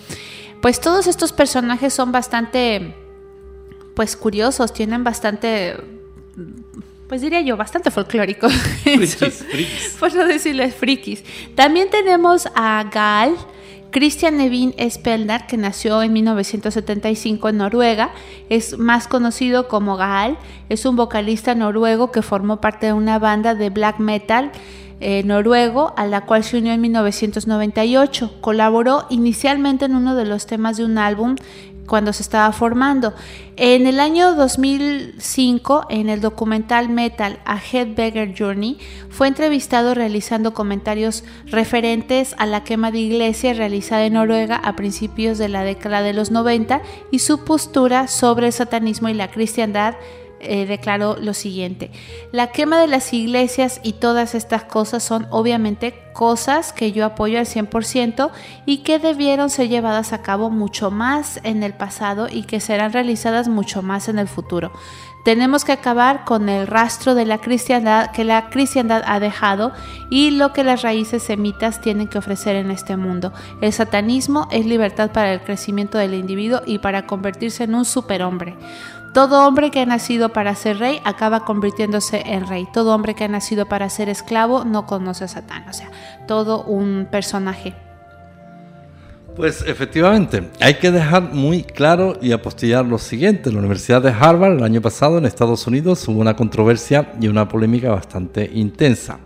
pues 0.64 0.80
todos 0.80 1.08
estos 1.08 1.34
personajes 1.34 1.94
son 1.94 2.14
bastante, 2.14 2.96
pues 3.96 4.16
curiosos, 4.16 4.72
tienen 4.72 5.04
bastante, 5.04 5.76
pues 7.10 7.20
diría 7.20 7.42
yo, 7.42 7.58
bastante 7.58 7.92
folclóricos. 7.92 8.54
Frikis, 8.84 9.18
frikis. 9.18 9.98
Por 10.00 10.16
no 10.16 10.26
decirles 10.26 10.74
frikis. 10.74 11.22
También 11.56 11.90
tenemos 11.90 12.48
a 12.56 12.90
Gal. 12.90 13.36
Christian 13.92 14.40
Evin 14.40 14.74
Speldar, 14.90 15.48
que 15.48 15.58
nació 15.58 16.02
en 16.02 16.14
1975 16.14 17.50
en 17.50 17.58
Noruega, 17.58 18.12
es 18.50 18.80
más 18.80 19.08
conocido 19.08 19.68
como 19.68 19.98
Gal, 19.98 20.40
es 20.70 20.86
un 20.86 20.96
vocalista 20.96 21.54
noruego 21.54 22.12
que 22.12 22.24
formó 22.24 22.60
parte 22.60 22.88
de 22.88 22.94
una 22.94 23.20
banda 23.20 23.54
de 23.54 23.70
black 23.70 24.00
metal 24.00 24.52
eh, 25.04 25.22
noruego, 25.24 25.94
a 25.98 26.06
la 26.08 26.22
cual 26.22 26.44
se 26.44 26.58
unió 26.58 26.72
en 26.72 26.80
1998. 26.80 28.36
Colaboró 28.40 29.06
inicialmente 29.10 29.86
en 29.86 29.96
uno 29.96 30.16
de 30.16 30.26
los 30.26 30.46
temas 30.46 30.78
de 30.78 30.86
un 30.86 30.98
álbum 30.98 31.36
cuando 31.86 32.14
se 32.14 32.24
estaba 32.24 32.52
formando. 32.54 33.14
En 33.56 33.86
el 33.86 34.00
año 34.00 34.34
2005, 34.36 35.88
en 35.90 36.10
el 36.10 36.22
documental 36.22 36.90
Metal 36.90 37.40
A 37.46 37.60
Headbagger 37.60 38.34
Journey, 38.38 38.78
fue 39.10 39.28
entrevistado 39.28 39.94
realizando 39.94 40.54
comentarios 40.54 41.24
referentes 41.48 42.36
a 42.38 42.46
la 42.46 42.64
quema 42.64 42.92
de 42.92 43.00
iglesias 43.00 43.58
realizada 43.58 44.06
en 44.06 44.14
Noruega 44.14 44.56
a 44.56 44.76
principios 44.76 45.38
de 45.38 45.50
la 45.50 45.64
década 45.64 46.02
de 46.02 46.14
los 46.14 46.32
90 46.32 46.82
y 47.12 47.20
su 47.20 47.44
postura 47.44 48.08
sobre 48.08 48.48
el 48.48 48.54
satanismo 48.54 49.10
y 49.10 49.14
la 49.14 49.30
cristiandad 49.30 49.96
eh, 50.44 50.66
declaró 50.66 51.18
lo 51.20 51.34
siguiente, 51.34 51.92
la 52.32 52.48
quema 52.48 52.80
de 52.80 52.88
las 52.88 53.14
iglesias 53.14 53.80
y 53.84 53.94
todas 53.94 54.36
estas 54.36 54.64
cosas 54.64 55.04
son 55.04 55.28
obviamente 55.30 55.94
cosas 56.14 56.72
que 56.72 56.92
yo 56.92 57.06
apoyo 57.06 57.40
al 57.40 57.46
100% 57.46 58.32
y 58.66 58.78
que 58.80 59.00
debieron 59.00 59.50
ser 59.50 59.68
llevadas 59.68 60.14
a 60.14 60.22
cabo 60.22 60.50
mucho 60.50 60.92
más 60.92 61.40
en 61.44 61.64
el 61.64 61.74
pasado 61.74 62.28
y 62.30 62.44
que 62.44 62.60
serán 62.60 62.94
realizadas 62.94 63.48
mucho 63.48 63.82
más 63.82 64.08
en 64.08 64.20
el 64.20 64.28
futuro. 64.28 64.72
Tenemos 65.24 65.64
que 65.64 65.72
acabar 65.72 66.26
con 66.26 66.50
el 66.50 66.68
rastro 66.68 67.16
de 67.16 67.26
la 67.26 67.38
cristiandad 67.38 68.12
que 68.12 68.26
la 68.26 68.50
cristiandad 68.50 69.04
ha 69.06 69.22
dejado 69.22 69.72
y 70.10 70.32
lo 70.32 70.52
que 70.52 70.66
las 70.66 70.82
raíces 70.82 71.24
semitas 71.24 71.80
tienen 71.80 72.10
que 72.10 72.18
ofrecer 72.18 72.58
en 72.58 72.72
este 72.72 72.98
mundo. 72.98 73.32
El 73.62 73.72
satanismo 73.72 74.50
es 74.52 74.66
libertad 74.66 75.12
para 75.12 75.34
el 75.34 75.42
crecimiento 75.42 75.98
del 75.98 76.14
individuo 76.14 76.62
y 76.66 76.80
para 76.80 77.08
convertirse 77.08 77.64
en 77.64 77.76
un 77.76 77.86
superhombre. 77.86 78.58
Todo 79.14 79.48
hombre 79.48 79.70
que 79.70 79.80
ha 79.80 79.86
nacido 79.86 80.30
para 80.30 80.56
ser 80.56 80.80
rey 80.80 81.00
acaba 81.04 81.46
convirtiéndose 81.46 82.24
en 82.26 82.48
rey. 82.48 82.68
Todo 82.74 82.96
hombre 82.96 83.14
que 83.14 83.24
ha 83.24 83.28
nacido 83.28 83.68
para 83.68 83.88
ser 83.90 84.10
esclavo 84.10 84.66
no 84.66 84.88
conoce 84.88 85.26
a 85.26 85.28
Satán. 85.28 85.70
O 85.70 85.74
sea, 85.74 85.92
todo 86.28 86.64
un 86.64 87.08
personaje. 87.12 87.76
Pues 89.36 89.64
efectivamente, 89.68 90.50
hay 90.60 90.76
que 90.76 90.90
dejar 90.90 91.32
muy 91.32 91.64
claro 91.64 92.18
y 92.22 92.32
apostillar 92.32 92.86
lo 92.86 92.98
siguiente. 92.98 93.50
En 93.50 93.56
la 93.56 93.60
Universidad 93.60 94.02
de 94.02 94.10
Harvard 94.10 94.54
el 94.58 94.64
año 94.64 94.82
pasado 94.82 95.20
en 95.20 95.26
Estados 95.26 95.68
Unidos 95.68 96.08
hubo 96.08 96.20
una 96.20 96.36
controversia 96.36 97.14
y 97.22 97.28
una 97.28 97.48
polémica 97.48 97.92
bastante 97.92 98.50
intensa. 98.52 99.20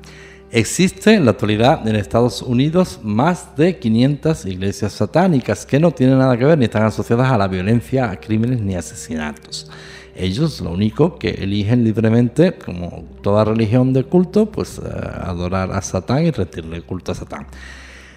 Existe 0.52 1.14
en 1.14 1.26
la 1.26 1.32
actualidad 1.32 1.86
en 1.86 1.98
Estados 1.98 2.41
Unidos 2.41 3.02
más 3.04 3.58
de 3.58 3.80
500 3.80 4.45
iglesias 4.45 4.93
satánicas 4.93 5.66
que 5.66 5.78
no 5.78 5.91
tienen 5.91 6.20
nada 6.20 6.38
que 6.38 6.45
ver 6.45 6.58
ni 6.58 6.66
están 6.66 6.84
asociadas 6.84 7.30
a 7.30 7.38
la 7.38 7.50
violencia, 7.50 8.10
a 8.10 8.18
crímenes 8.18 8.62
ni 8.62 8.76
asesinatos. 8.76 9.70
Ellos 10.16 10.62
lo 10.62 10.72
único 10.72 11.20
que 11.20 11.32
eligen 11.32 11.84
libremente, 11.84 12.54
como 12.54 13.04
toda 13.22 13.43
religión 13.43 13.91
de 13.91 14.06
culto, 14.06 14.50
pues 14.50 14.80
eh, 14.80 14.89
adorar 15.22 15.74
a 15.74 15.82
Satán 15.82 16.26
y 16.26 16.32
rendirle 16.32 16.82
culto 16.82 17.12
a 17.12 17.16
Satán. 17.16 17.48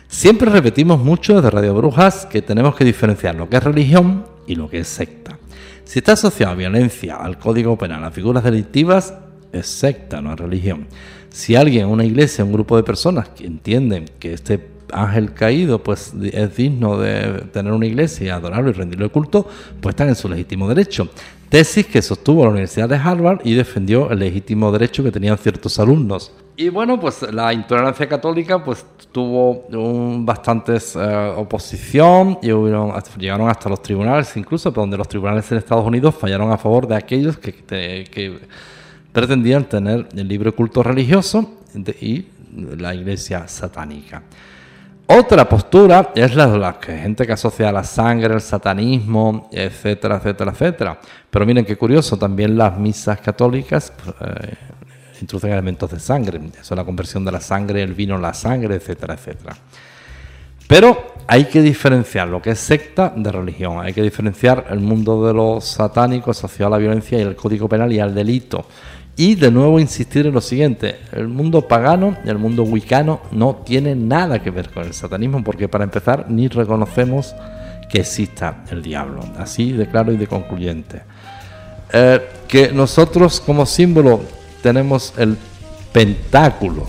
Siempre 0.07 0.51
repetimos 0.51 1.01
mucho 1.01 1.35
desde 1.35 1.51
Radio 1.51 1.75
Brujas 1.75 2.27
que 2.27 2.43
tenemos 2.43 2.77
que 2.77 2.85
diferenciar 2.85 3.35
lo 3.35 3.49
que 3.49 3.57
es 3.57 3.65
religión 3.65 4.25
y 4.47 4.55
lo 4.55 4.71
que 4.71 4.79
es 4.79 4.89
secta. 4.89 5.37
Si 5.83 5.99
está 5.99 6.13
asociado 6.13 6.53
a 6.53 6.57
violencia, 6.57 7.17
al 7.17 7.39
código 7.39 7.77
penal, 7.77 8.05
a 8.05 8.13
figuras 8.13 8.45
delictivas, 8.45 9.15
es 9.53 9.67
secta, 9.67 10.23
no 10.23 10.33
es 10.33 10.39
religión. 10.39 10.87
Si 11.31 11.55
alguien, 11.57 11.87
una 11.87 12.05
iglesia, 12.05 12.45
un 12.45 12.53
grupo 12.53 12.77
de 12.77 12.83
personas 12.83 13.29
que 13.29 13.47
entienden 13.47 14.07
que 14.19 14.33
este 14.33 14.71
ángel 14.93 15.33
caído 15.33 15.83
pues 15.83 16.13
es 16.21 16.57
digno 16.57 16.99
de 16.99 17.45
tener 17.53 17.73
una 17.73 17.87
iglesia 17.87 18.35
adorarlo 18.35 18.71
y 18.71 18.73
rendirle 18.73 19.09
culto, 19.09 19.47
pues 19.81 19.93
están 19.93 20.09
en 20.09 20.17
su 20.17 20.29
legítimo 20.29 20.69
derecho. 20.69 21.09
Tesis 21.49 21.87
que 21.87 22.01
sostuvo 22.01 22.45
la 22.45 22.51
Universidad 22.51 22.89
de 22.89 22.97
Harvard 22.97 23.41
y 23.45 23.55
defendió 23.55 24.11
el 24.11 24.21
legítimo 24.21 24.71
derecho 24.71 25.03
que 25.03 25.11
tenían 25.11 25.37
ciertos 25.37 25.81
alumnos. 25.81 26.33
Y 26.57 26.69
bueno, 26.69 27.01
pues 27.01 27.23
la 27.33 27.53
intolerancia 27.53 28.09
católica 28.09 28.63
pues 28.63 28.85
tuvo 29.11 29.67
un, 29.73 30.25
bastantes 30.25 30.95
eh, 30.95 31.33
oposición 31.37 32.39
y 32.43 32.49
llegaron 33.19 33.49
hasta 33.49 33.69
los 33.69 33.83
tribunales, 33.83 34.37
incluso 34.37 34.71
donde 34.71 34.97
los 34.97 35.09
tribunales 35.09 35.51
en 35.51 35.59
Estados 35.59 35.85
Unidos 35.85 36.15
fallaron 36.15 36.53
a 36.53 36.59
favor 36.59 36.87
de 36.87 36.95
aquellos 36.95 37.39
que, 37.39 37.53
que 37.53 38.39
pretendían 39.13 39.65
tener 39.65 40.09
el 40.15 40.29
libre 40.29 40.53
culto 40.53 40.83
religioso 40.83 41.59
y 42.01 42.27
la 42.79 42.95
iglesia 42.95 43.47
satánica. 43.49 44.23
Otra 45.07 45.49
postura 45.49 46.13
es 46.15 46.37
la 46.37 46.47
de 46.47 46.59
la 46.59 46.75
gente 46.81 47.27
que 47.27 47.33
asocia 47.33 47.73
la 47.73 47.83
sangre, 47.83 48.33
el 48.33 48.41
satanismo, 48.41 49.49
etcétera, 49.51 50.19
etcétera, 50.19 50.53
etcétera. 50.53 51.01
Pero 51.29 51.45
miren 51.45 51.65
qué 51.65 51.77
curioso, 51.77 52.17
también 52.17 52.57
las 52.57 52.79
misas 52.79 53.21
católicas 53.21 53.93
eh, 54.21 54.55
introducen 55.21 55.51
elementos 55.51 55.91
de 55.91 55.99
sangre. 55.99 56.39
Eso 56.53 56.75
es 56.75 56.79
la 56.79 56.85
conversión 56.85 57.25
de 57.25 57.33
la 57.33 57.41
sangre, 57.41 57.83
el 57.83 57.95
vino 57.95 58.17
la 58.19 58.33
sangre, 58.33 58.77
etcétera, 58.77 59.15
etcétera. 59.15 59.57
Pero 60.69 61.15
hay 61.27 61.47
que 61.47 61.61
diferenciar 61.61 62.29
lo 62.29 62.41
que 62.41 62.51
es 62.51 62.61
secta 62.61 63.13
de 63.17 63.33
religión. 63.33 63.81
Hay 63.81 63.93
que 63.93 64.03
diferenciar 64.03 64.67
el 64.71 64.79
mundo 64.79 65.27
de 65.27 65.35
los 65.35 65.65
satánicos 65.65 66.39
asociado 66.39 66.73
a 66.73 66.79
la 66.79 66.81
violencia 66.81 67.19
y 67.19 67.23
el 67.23 67.35
código 67.35 67.69
penal 67.69 67.93
y 67.93 67.99
al 67.99 68.15
delito. 68.15 68.65
Y 69.21 69.35
de 69.35 69.51
nuevo 69.51 69.79
insistir 69.79 70.27
en 70.27 70.33
lo 70.33 70.41
siguiente, 70.41 70.99
el 71.13 71.29
mundo 71.29 71.69
pagano 71.69 72.17
y 72.25 72.31
el 72.31 72.39
mundo 72.39 72.63
wicano 72.63 73.21
no 73.33 73.57
tienen 73.67 74.09
nada 74.09 74.43
que 74.43 74.51
ver 74.51 74.71
con 74.71 74.87
el 74.87 74.95
satanismo 74.95 75.45
porque 75.45 75.69
para 75.69 75.85
empezar 75.85 76.31
ni 76.31 76.49
reconocemos 76.49 77.35
que 77.91 78.01
exista 78.01 78.65
el 78.71 78.81
diablo, 78.81 79.21
así 79.37 79.73
de 79.73 79.87
claro 79.87 80.11
y 80.11 80.17
de 80.17 80.27
concluyente. 80.27 81.03
Eh, 81.93 82.19
que 82.49 82.73
nosotros 82.73 83.43
como 83.43 83.67
símbolo 83.67 84.23
tenemos 84.63 85.13
el 85.19 85.37
pentáculo. 85.93 86.89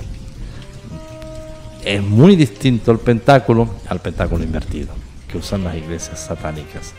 Es 1.83 2.01
muy 2.01 2.37
distinto 2.37 2.93
el 2.93 2.99
pentáculo 2.99 3.67
al 3.89 3.99
pentáculo 3.99 4.41
invertido 4.41 4.93
que 5.29 5.37
usan 5.37 5.65
las 5.65 5.75
iglesias 5.75 6.17
satánicas 6.17 6.93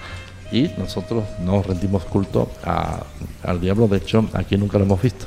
y 0.52 0.70
nosotros 0.78 1.24
no 1.44 1.62
rendimos 1.62 2.04
culto 2.04 2.50
al 3.42 3.60
diablo, 3.60 3.88
de 3.88 3.96
hecho 3.96 4.28
aquí 4.34 4.56
nunca 4.56 4.78
lo 4.78 4.84
hemos 4.84 5.02
visto. 5.02 5.26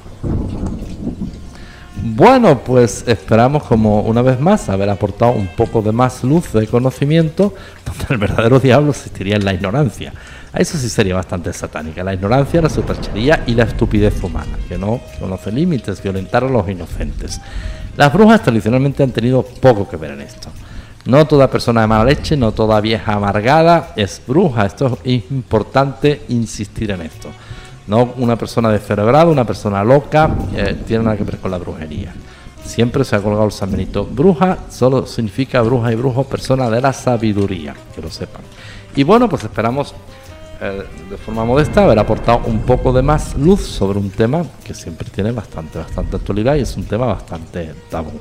Bueno, 2.08 2.60
pues 2.60 3.04
esperamos 3.08 3.64
como 3.64 4.02
una 4.02 4.22
vez 4.22 4.40
más 4.40 4.70
haber 4.70 4.90
aportado 4.90 5.32
un 5.32 5.48
poco 5.48 5.82
de 5.82 5.92
más 5.92 6.24
luz 6.24 6.54
de 6.54 6.68
conocimiento 6.68 7.54
donde 7.86 8.06
el 8.10 8.18
verdadero 8.20 8.60
diablo 8.60 8.92
existiría 8.92 9.38
en 9.38 9.46
la 9.46 9.54
ignorancia. 9.54 10.14
Eso 10.54 10.78
sí 10.78 10.88
sería 10.88 11.16
bastante 11.16 11.52
satánica, 11.52 12.04
la 12.04 12.14
ignorancia, 12.14 12.62
la 12.62 12.70
superchería 12.70 13.44
y 13.48 13.56
la 13.56 13.64
estupidez 13.64 14.22
humana, 14.24 14.58
que 14.70 14.78
no 14.78 15.02
conoce 15.20 15.52
límites, 15.52 16.02
violentar 16.02 16.44
a 16.44 16.50
los 16.50 16.70
inocentes. 16.70 17.42
Las 17.98 18.14
brujas 18.14 18.44
tradicionalmente 18.44 19.02
han 19.02 19.12
tenido 19.12 19.44
poco 19.44 19.90
que 19.90 19.98
ver 19.98 20.12
en 20.12 20.22
esto. 20.22 20.50
No 21.06 21.28
toda 21.28 21.52
persona 21.52 21.82
de 21.82 21.88
mala 21.88 22.06
leche, 22.06 22.36
no 22.36 22.52
toda 22.52 22.82
vieja 22.82 23.14
amargada 23.14 23.94
es 23.96 24.20
bruja. 24.26 24.66
Esto 24.66 24.98
es 25.04 25.24
importante 25.30 26.24
insistir 26.30 26.90
en 26.90 27.02
esto. 27.02 27.30
No 27.88 28.14
una 28.18 28.36
persona 28.36 28.72
descerebrada, 28.72 29.26
una 29.26 29.46
persona 29.46 29.84
loca, 29.84 30.36
eh, 30.56 30.76
tiene 30.88 31.04
nada 31.04 31.18
que 31.18 31.24
ver 31.24 31.38
con 31.38 31.52
la 31.52 31.60
brujería. 31.60 32.12
Siempre 32.64 33.06
se 33.06 33.16
ha 33.16 33.22
colgado 33.22 33.46
el 33.46 33.52
San 33.52 33.70
Bruja 34.10 34.58
solo 34.70 35.06
significa 35.06 35.62
bruja 35.62 35.92
y 35.92 35.96
brujo, 35.96 36.24
persona 36.24 36.68
de 36.72 36.82
la 36.82 36.92
sabiduría, 36.92 37.76
que 37.94 38.02
lo 38.02 38.10
sepan. 38.10 38.42
Y 38.96 39.04
bueno, 39.04 39.30
pues 39.30 39.44
esperamos 39.44 39.94
eh, 40.60 40.84
de 41.08 41.18
forma 41.18 41.46
modesta 41.46 41.84
haber 41.84 42.00
aportado 42.00 42.42
un 42.48 42.62
poco 42.62 42.92
de 42.92 43.04
más 43.04 43.38
luz 43.38 43.62
sobre 43.62 44.00
un 44.00 44.10
tema 44.10 44.44
que 44.64 44.74
siempre 44.74 45.08
tiene 45.12 45.32
bastante, 45.32 45.78
bastante 45.78 46.16
actualidad 46.16 46.56
y 46.56 46.62
es 46.62 46.76
un 46.76 46.86
tema 46.86 47.06
bastante 47.06 47.76
tabú. 47.92 48.20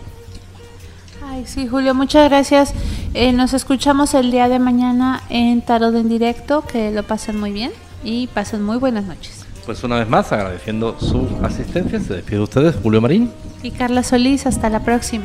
Ay, 1.35 1.47
sí, 1.47 1.67
Julio, 1.67 1.97
muchas 1.97 2.29
gracias. 2.31 2.73
Eh, 3.13 3.33
nos 3.33 3.55
escuchamos 3.55 4.15
el 4.15 4.31
día 4.31 4.49
de 4.49 4.61
mañana 4.61 5.21
en 5.31 5.63
Tarot 5.63 5.93
en 5.97 6.09
directo. 6.09 6.63
Que 6.63 6.93
lo 6.93 7.03
pasen 7.03 7.41
muy 7.41 7.51
bien 7.51 7.73
y 8.05 8.29
pasen 8.29 8.63
muy 8.63 8.77
buenas 8.77 9.05
noches. 9.05 9.45
Pues 9.67 9.83
una 9.83 9.97
vez 9.97 10.09
más, 10.09 10.31
agradeciendo 10.31 10.97
su 11.01 11.27
asistencia, 11.43 11.99
se 11.99 12.15
despide 12.15 12.37
de 12.37 12.43
ustedes 12.45 12.77
Julio 12.81 13.01
Marín. 13.01 13.33
Y 13.65 13.73
Carla 13.73 14.05
Solís, 14.05 14.47
hasta 14.47 14.71
la 14.71 14.85
próxima. 14.85 15.25